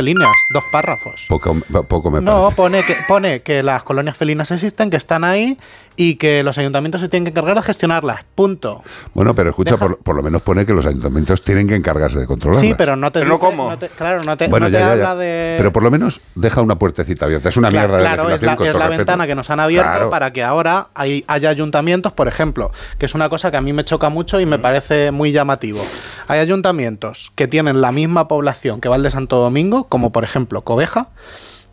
eh, 0.00 0.02
líneas, 0.02 0.30
dos 0.52 0.64
párrafos. 0.72 1.26
Poco, 1.28 1.56
poco 1.88 2.10
me 2.10 2.20
No, 2.20 2.50
pone 2.50 2.82
que, 2.82 2.96
pone 3.08 3.40
que 3.40 3.62
las 3.62 3.82
colonias 3.82 4.16
felinas 4.16 4.50
existen, 4.50 4.90
que 4.90 4.96
están 4.96 5.24
ahí 5.24 5.58
y 6.00 6.14
que 6.14 6.42
los 6.42 6.56
ayuntamientos 6.56 7.02
se 7.02 7.10
tienen 7.10 7.26
que 7.26 7.30
encargar 7.32 7.54
de 7.56 7.62
gestionarlas. 7.62 8.24
Punto. 8.34 8.82
Bueno, 9.12 9.34
pero 9.34 9.50
escucha, 9.50 9.76
por, 9.76 10.16
lo 10.16 10.22
menos 10.22 10.40
pone 10.40 10.64
que 10.64 10.72
los 10.72 10.86
ayuntamientos 10.86 11.42
tienen 11.42 11.68
que 11.68 11.74
encargarse 11.74 12.18
de 12.20 12.26
controlarlas. 12.26 12.62
Sí, 12.62 12.74
pero 12.74 12.96
no 12.96 13.12
te 13.12 13.20
pero 13.20 13.38
cómo. 13.38 13.76
claro, 13.98 14.22
no 14.22 14.34
te, 14.34 14.46
habla 14.46 15.14
de... 15.14 15.56
Pero 15.58 15.74
por 15.74 15.82
lo 15.82 15.90
menos 15.90 16.22
deja 16.34 16.62
una 16.62 16.76
puertecita 16.76 17.26
abierta. 17.26 17.50
Es 17.50 17.58
una 17.58 17.70
mierda 17.70 17.98
de 17.98 18.02
Claro, 18.02 18.30
es 18.30 18.40
la, 18.40 18.54
es 18.54 18.74
la 18.74 18.88
ventana 18.88 19.26
que 19.26 19.34
nos 19.34 19.50
han 19.50 19.60
abierto 19.60 20.08
para 20.08 20.32
que 20.32 20.42
ahora 20.42 20.88
hay, 20.94 21.22
haya 21.26 21.50
ayuntamientos, 21.50 22.14
por 22.14 22.28
ejemplo, 22.28 22.70
que 22.96 23.04
es 23.04 23.14
una 23.14 23.28
cosa 23.28 23.50
que 23.50 23.58
a 23.58 23.60
mí 23.60 23.74
me 23.74 23.84
choca 23.84 24.08
mucho 24.08 24.40
y 24.40 24.46
me 24.46 24.58
parece 24.58 25.10
muy 25.10 25.32
llamativo. 25.32 25.84
Hay 26.28 26.38
ayuntamientos 26.38 27.30
que 27.34 27.46
tienen 27.46 27.82
la 27.82 27.92
misma 27.92 28.26
población 28.26 28.80
que 28.80 28.88
va 28.88 28.98
de 28.98 29.10
Santo 29.10 29.36
Domingo, 29.36 29.84
como 29.84 30.12
por 30.12 30.24
ejemplo 30.24 30.62
Cobeja, 30.62 31.08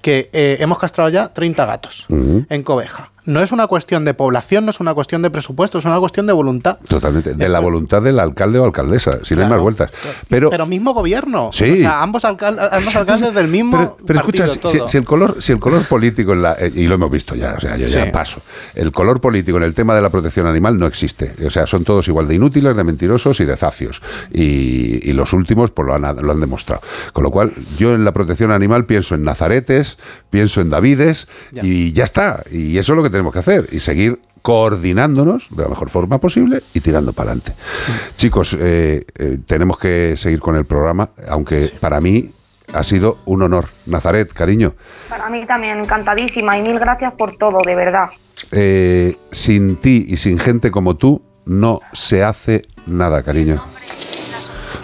que 0.02 0.30
eh, 0.34 0.58
hemos 0.60 0.80
castrado 0.80 1.10
ya 1.10 1.30
30 1.30 1.66
gatos 1.66 2.06
en 2.10 2.64
Cobeja 2.64 3.12
no 3.28 3.42
es 3.42 3.52
una 3.52 3.68
cuestión 3.68 4.06
de 4.06 4.14
población, 4.14 4.66
no 4.66 4.72
es 4.72 4.80
una 4.80 4.94
cuestión 4.94 5.22
de 5.22 5.30
presupuesto, 5.30 5.78
es 5.78 5.86
una 5.86 6.00
cuestión 6.00 6.26
de 6.26 6.34
voluntad. 6.34 6.78
Totalmente, 6.88 7.34
de 7.34 7.50
la 7.50 7.60
voluntad 7.60 8.02
del 8.02 8.20
alcalde 8.20 8.58
o 8.60 8.66
alcaldesa, 8.66 9.24
si 9.24 9.36
no 9.36 9.44
hay 9.44 9.50
más 9.50 9.62
vueltas. 9.62 9.92
Pero, 10.28 10.50
pero 10.50 10.66
mismo 10.66 10.94
gobierno, 10.94 11.50
sí. 11.52 11.72
o 11.72 11.78
sea, 11.78 12.02
ambos, 12.02 12.26
alcaldes 12.26 13.34
del 13.34 13.48
mismo 13.48 13.98
Pero, 14.06 14.20
escucha, 14.20 14.48
si, 14.48 14.98
el 14.98 15.04
color, 15.04 15.42
si 15.42 15.52
el 15.52 15.60
color 15.60 15.84
político, 15.86 16.34
en 16.34 16.42
la, 16.42 16.54
eh, 16.54 16.72
y 16.74 16.88
lo 16.88 16.96
hemos 16.96 17.12
visto 17.12 17.36
ya, 17.36 17.54
o 17.56 17.60
sea, 17.60 17.78
yo 17.78 17.86
ya 17.86 18.12
paso, 18.12 18.42
el 18.76 18.92
color 18.92 19.20
político 19.20 19.58
en 19.58 19.64
el 19.64 19.74
tema 19.74 19.94
de 19.94 20.02
la 20.02 20.10
protección 20.10 20.48
animal 20.48 20.78
no 20.78 20.88
existe. 20.88 21.34
O 21.46 21.50
sea, 21.50 21.68
son 21.68 21.84
todos 21.84 22.08
igual 22.08 22.28
de 22.28 22.36
inútiles, 22.36 22.76
de 22.76 22.84
mentirosos 22.84 23.40
y 23.40 23.46
de 23.46 23.58
zafios. 23.58 24.02
Y, 24.32 25.12
los 25.18 25.34
últimos 25.34 25.72
pues 25.72 25.88
lo 25.88 25.96
han, 25.96 26.04
lo 26.22 26.32
han 26.32 26.40
demostrado. 26.40 26.82
Con 27.12 27.24
lo 27.24 27.32
cual, 27.32 27.52
yo 27.80 27.96
en 27.96 28.06
la 28.06 28.14
protección 28.14 28.52
animal 28.52 28.86
pienso 28.86 29.16
en 29.16 29.24
Nazaretes, 29.24 29.98
pienso 30.30 30.62
en 30.62 30.70
Davides 30.70 31.28
y 31.52 31.92
ya 31.92 32.04
está. 32.04 32.44
Y 32.52 32.78
eso 32.78 32.94
es 32.94 32.98
lo 32.98 33.02
que 33.02 33.10
tenemos 33.18 33.34
que 33.34 33.40
hacer 33.40 33.68
y 33.72 33.80
seguir 33.80 34.20
coordinándonos 34.44 35.48
de 35.50 35.64
la 35.64 35.70
mejor 35.70 35.90
forma 35.90 36.20
posible 36.20 36.62
y 36.76 36.82
tirando 36.82 37.14
para 37.14 37.32
adelante. 37.32 37.54
Chicos, 38.16 38.56
eh, 38.60 39.06
eh, 39.18 39.40
tenemos 39.48 39.80
que 39.80 40.16
seguir 40.16 40.40
con 40.40 40.56
el 40.56 40.66
programa, 40.66 41.10
aunque 41.28 41.74
para 41.80 42.00
mí 42.00 42.30
ha 42.74 42.84
sido 42.84 43.18
un 43.26 43.42
honor. 43.42 43.66
Nazaret, 43.88 44.32
cariño. 44.32 44.76
Para 45.10 45.32
mí 45.32 45.46
también, 45.48 45.80
encantadísima 45.80 46.60
y 46.60 46.62
mil 46.62 46.78
gracias 46.78 47.14
por 47.14 47.38
todo, 47.38 47.60
de 47.66 47.76
verdad. 47.76 48.10
Eh, 48.52 49.18
sin 49.32 49.78
ti 49.78 50.06
y 50.08 50.18
sin 50.18 50.38
gente 50.38 50.70
como 50.70 50.96
tú 50.96 51.24
no 51.46 51.80
se 51.92 52.24
hace 52.24 52.62
nada, 52.86 53.24
cariño. 53.24 53.64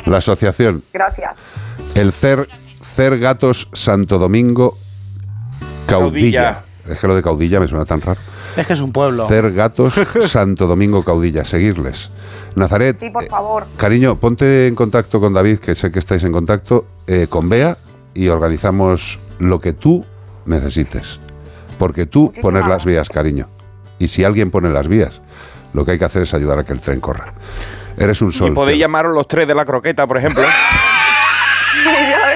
La 0.08 0.18
asociación. 0.18 0.84
Gracias. 0.92 1.36
El 1.94 2.12
CER, 2.12 2.48
CER 2.82 3.20
Gatos 3.20 3.70
Santo 3.74 4.18
Domingo 4.18 4.76
Caudilla. 5.86 6.64
Es 6.88 7.00
que 7.00 7.08
lo 7.08 7.16
de 7.16 7.24
Caudilla 7.24 7.60
me 7.60 7.68
suena 7.68 7.86
tan 7.86 8.02
raro. 8.02 8.20
Es 8.58 8.68
que 8.68 8.74
es 8.74 8.82
un 8.82 8.92
pueblo. 8.92 9.26
Cer 9.28 9.54
Gatos, 9.54 9.94
Santo 10.28 10.68
Domingo 10.68 11.04
Caudilla, 11.04 11.46
seguirles. 11.46 12.10
Nazaret, 12.56 12.98
sí, 13.00 13.10
por 13.10 13.26
favor. 13.26 13.66
cariño, 13.78 14.18
ponte 14.18 14.68
en 14.68 14.76
contacto 14.76 15.20
con 15.20 15.34
David, 15.34 15.60
que 15.60 15.76
sé 15.76 15.92
que 15.92 16.00
estáis 16.00 16.24
en 16.24 16.32
contacto, 16.32 16.86
eh, 17.08 17.28
con 17.30 17.50
Bea 17.50 17.78
y 18.14 18.28
organizamos 18.28 19.20
lo 19.40 19.60
que 19.60 19.74
tú 19.74 20.06
necesites. 20.46 21.20
Porque 21.80 22.06
tú 22.06 22.34
pones 22.42 22.68
las 22.68 22.86
vías, 22.86 23.10
cariño. 23.10 23.48
Y 23.98 24.10
si 24.10 24.24
alguien 24.24 24.52
pone 24.52 24.70
las 24.70 24.88
vías, 24.88 25.22
lo 25.74 25.86
que 25.86 25.92
hay 25.92 26.00
que 26.00 26.06
hacer 26.06 26.24
es 26.24 26.34
ayudar 26.34 26.60
a 26.60 26.64
que 26.64 26.74
el 26.74 26.82
tren 26.82 27.00
corra. 27.00 27.34
Eres 27.98 28.22
un 28.22 28.32
sol. 28.32 28.52
Y 28.52 28.56
podéis 28.56 28.80
llamaros 28.80 29.14
los 29.14 29.28
tres 29.28 29.48
de 29.48 29.56
la 29.56 29.66
croqueta, 29.66 30.06
por 30.06 30.18
ejemplo. 30.18 30.44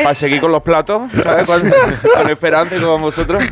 Para 0.07 0.15
seguir 0.15 0.39
con 0.39 0.53
los 0.53 0.63
platos, 0.63 1.11
¿sabes? 1.21 1.45
Con, 2.15 2.29
esperanza 2.29 2.77
y 2.77 2.79
con 2.79 3.01
vosotros. 3.01 3.43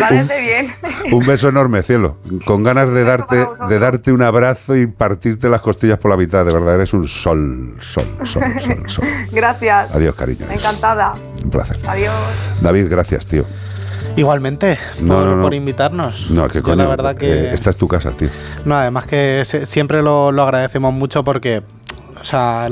Parece 0.00 0.40
bien. 0.40 0.74
Un 1.12 1.24
beso 1.24 1.50
enorme, 1.50 1.84
cielo. 1.84 2.16
Con 2.44 2.64
ganas 2.64 2.92
de 2.92 3.04
darte, 3.04 3.46
de 3.68 3.78
darte 3.78 4.10
un 4.10 4.22
abrazo 4.22 4.74
y 4.74 4.88
partirte 4.88 5.48
las 5.48 5.60
costillas 5.60 6.00
por 6.00 6.10
la 6.10 6.16
mitad. 6.16 6.44
De 6.44 6.52
verdad, 6.52 6.74
eres 6.74 6.92
un 6.94 7.06
sol, 7.06 7.76
sol, 7.78 8.08
sol, 8.24 8.42
sol, 8.60 8.82
sol. 8.86 9.04
Gracias. 9.30 9.94
Adiós, 9.94 10.16
cariño. 10.16 10.46
Encantada. 10.50 11.14
Un 11.44 11.50
placer. 11.50 11.78
Adiós. 11.86 12.12
David, 12.60 12.88
gracias, 12.90 13.24
tío. 13.24 13.44
Igualmente, 14.16 14.80
por, 15.06 15.54
invitarnos. 15.54 16.28
No, 16.30 16.48
que 16.48 16.60
coño, 16.60 16.82
la 16.82 16.88
verdad 16.88 17.16
que... 17.16 17.54
esta 17.54 17.70
es 17.70 17.76
tu 17.76 17.86
casa, 17.86 18.10
tío. 18.10 18.30
No, 18.64 18.74
además 18.74 19.06
que 19.06 19.44
siempre 19.62 20.02
lo, 20.02 20.32
lo 20.32 20.42
agradecemos 20.42 20.92
mucho 20.92 21.22
porque, 21.22 21.62
o 22.20 22.24
sea, 22.24 22.68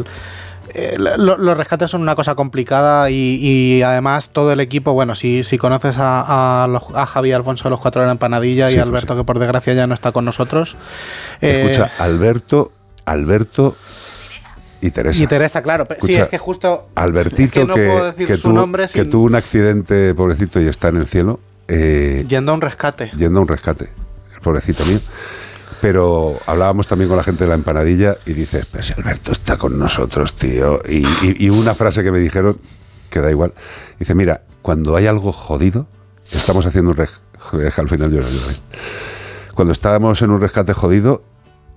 eh, 0.78 0.94
los 0.98 1.56
rescates 1.56 1.90
son 1.90 2.02
una 2.02 2.14
cosa 2.14 2.34
complicada 2.34 3.08
y, 3.10 3.82
además 3.82 4.28
todo 4.28 4.52
el 4.52 4.60
equipo, 4.60 4.92
bueno, 4.92 5.14
si, 5.14 5.42
si 5.42 5.56
conoces 5.56 5.96
a, 5.98 6.64
a, 6.64 7.06
Javier 7.06 7.36
Alfonso 7.36 7.64
de 7.64 7.70
los 7.70 7.80
Cuatro 7.80 8.02
de 8.02 8.06
la 8.06 8.12
Empanadilla 8.12 8.70
y 8.70 8.74
pues 8.74 8.86
Alberto, 8.86 9.16
que 9.16 9.24
por 9.24 9.38
desgracia 9.38 9.72
ya 9.72 9.86
no 9.86 9.94
está 9.94 10.12
con 10.12 10.26
nosotros. 10.26 10.76
Escucha, 11.40 11.86
eh, 11.86 11.90
Alberto, 12.02 12.72
Alberto 13.06 13.74
y 14.82 14.90
Teresa. 14.90 15.22
Y 15.22 15.26
Teresa, 15.26 15.62
claro. 15.62 15.88
sí, 16.02 16.14
es 16.14 16.28
que 16.28 16.36
justo. 16.36 16.88
Albertito, 16.94 17.66
que, 17.74 18.26
que, 18.26 18.36
tuvo 18.36 19.24
un 19.24 19.34
accidente, 19.34 20.14
pobrecito, 20.14 20.60
y 20.60 20.68
está 20.68 20.88
en 20.88 20.98
el 20.98 21.06
cielo. 21.06 21.40
Eh, 21.68 22.26
yendo 22.28 22.52
a 22.52 22.54
un 22.54 22.60
rescate. 22.60 23.10
Yendo 23.16 23.38
a 23.38 23.42
un 23.42 23.48
rescate, 23.48 23.88
el 24.34 24.40
pobrecito 24.42 24.84
mío. 24.84 24.98
Pero 25.80 26.38
hablábamos 26.46 26.86
también 26.86 27.08
con 27.08 27.16
la 27.16 27.24
gente 27.24 27.44
de 27.44 27.48
la 27.48 27.54
empanadilla 27.54 28.16
y 28.24 28.32
dices, 28.32 28.66
pero 28.70 28.82
si 28.82 28.92
Alberto 28.94 29.32
está 29.32 29.56
con 29.56 29.78
nosotros, 29.78 30.34
tío. 30.34 30.80
Y, 30.88 31.48
una 31.50 31.74
frase 31.74 32.02
que 32.02 32.10
me 32.10 32.18
dijeron, 32.18 32.58
que 33.10 33.20
da 33.20 33.30
igual, 33.30 33.52
dice, 33.98 34.14
mira, 34.14 34.42
cuando 34.62 34.96
hay 34.96 35.06
algo 35.06 35.32
jodido, 35.32 35.86
estamos 36.30 36.66
haciendo 36.66 36.92
un 36.92 36.96
rescate, 36.96 37.80
al 37.80 37.88
final 37.88 38.10
yo 38.10 38.20
Cuando 39.54 39.72
estábamos 39.72 40.22
en 40.22 40.30
un 40.30 40.40
rescate 40.40 40.72
jodido, 40.72 41.22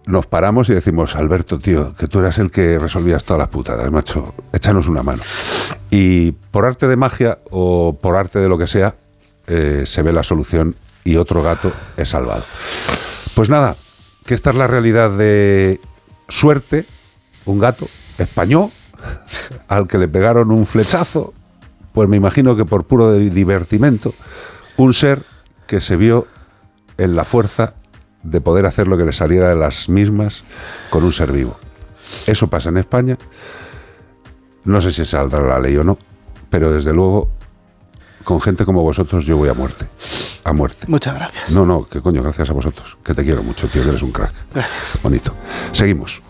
nos 0.06 0.26
paramos 0.26 0.70
y 0.70 0.74
decimos, 0.74 1.16
Alberto, 1.16 1.60
tío, 1.60 1.94
que 1.96 2.08
tú 2.08 2.20
eras 2.20 2.40
el 2.40 2.52
que 2.52 2.80
resolvías 2.80 3.24
todas 3.24 3.40
las 3.40 3.50
putadas, 3.50 3.92
macho, 3.92 4.34
échanos 4.54 4.88
una 4.88 5.04
mano. 5.04 5.22
Y 5.92 6.32
por 6.32 6.66
arte 6.66 6.88
de 6.88 6.96
magia 6.96 7.40
o 7.52 7.98
por 8.02 8.16
arte 8.16 8.40
de 8.40 8.50
lo 8.50 8.58
que 8.58 8.68
sea, 8.68 8.96
eh, 9.48 9.84
se 9.86 10.02
ve 10.02 10.14
la 10.14 10.24
solución 10.24 10.76
y 11.04 11.18
otro 11.18 11.44
gato 11.44 11.72
es 11.98 12.10
salvado. 12.10 12.44
Pues 13.40 13.48
nada, 13.50 13.78
que 14.26 14.34
esta 14.34 14.50
es 14.50 14.58
la 14.58 14.68
realidad 14.68 15.12
de 15.12 15.80
suerte, 16.28 16.84
un 17.46 17.58
gato 17.58 17.88
español 18.18 18.70
al 19.70 19.88
que 19.88 19.98
le 19.98 20.10
pegaron 20.10 20.52
un 20.52 20.66
flechazo, 20.66 21.34
pues 21.94 22.10
me 22.10 22.18
imagino 22.18 22.58
que 22.58 22.66
por 22.66 22.84
puro 22.84 23.14
divertimento, 23.14 24.14
un 24.76 24.94
ser 24.94 25.24
que 25.68 25.80
se 25.80 25.96
vio 25.96 26.28
en 26.98 27.16
la 27.16 27.24
fuerza 27.24 27.76
de 28.24 28.42
poder 28.42 28.66
hacer 28.66 28.90
lo 28.90 28.98
que 28.98 29.06
le 29.06 29.14
saliera 29.14 29.48
de 29.48 29.56
las 29.56 29.88
mismas 29.88 30.44
con 30.90 31.06
un 31.06 31.14
ser 31.14 31.32
vivo. 31.32 31.58
Eso 32.28 32.50
pasa 32.50 32.68
en 32.68 32.76
España. 32.76 33.18
No 34.66 34.82
sé 34.82 34.92
si 34.92 35.06
saldrá 35.06 35.40
la 35.40 35.62
ley 35.62 35.78
o 35.78 35.86
no, 35.86 35.98
pero 36.50 36.74
desde 36.74 36.92
luego 36.92 37.30
con 38.26 38.42
gente 38.42 38.66
como 38.66 38.84
vosotros 38.84 39.26
yo 39.26 39.38
voy 39.38 39.48
a 39.48 39.54
muerte. 39.54 39.88
A 40.44 40.54
muerte. 40.54 40.86
Muchas 40.88 41.14
gracias. 41.16 41.52
No, 41.52 41.66
no, 41.66 41.88
que 41.88 42.02
coño, 42.02 42.22
gracias 42.22 42.50
a 42.50 42.54
vosotros. 42.54 42.98
Que 43.04 43.14
te 43.14 43.24
quiero 43.24 43.44
mucho, 43.44 43.68
tío, 43.68 43.84
que 43.84 43.90
eres 43.90 44.02
un 44.02 44.12
crack. 44.12 44.34
Gracias. 44.54 45.02
Bonito. 45.04 45.34
Seguimos. 45.72 46.22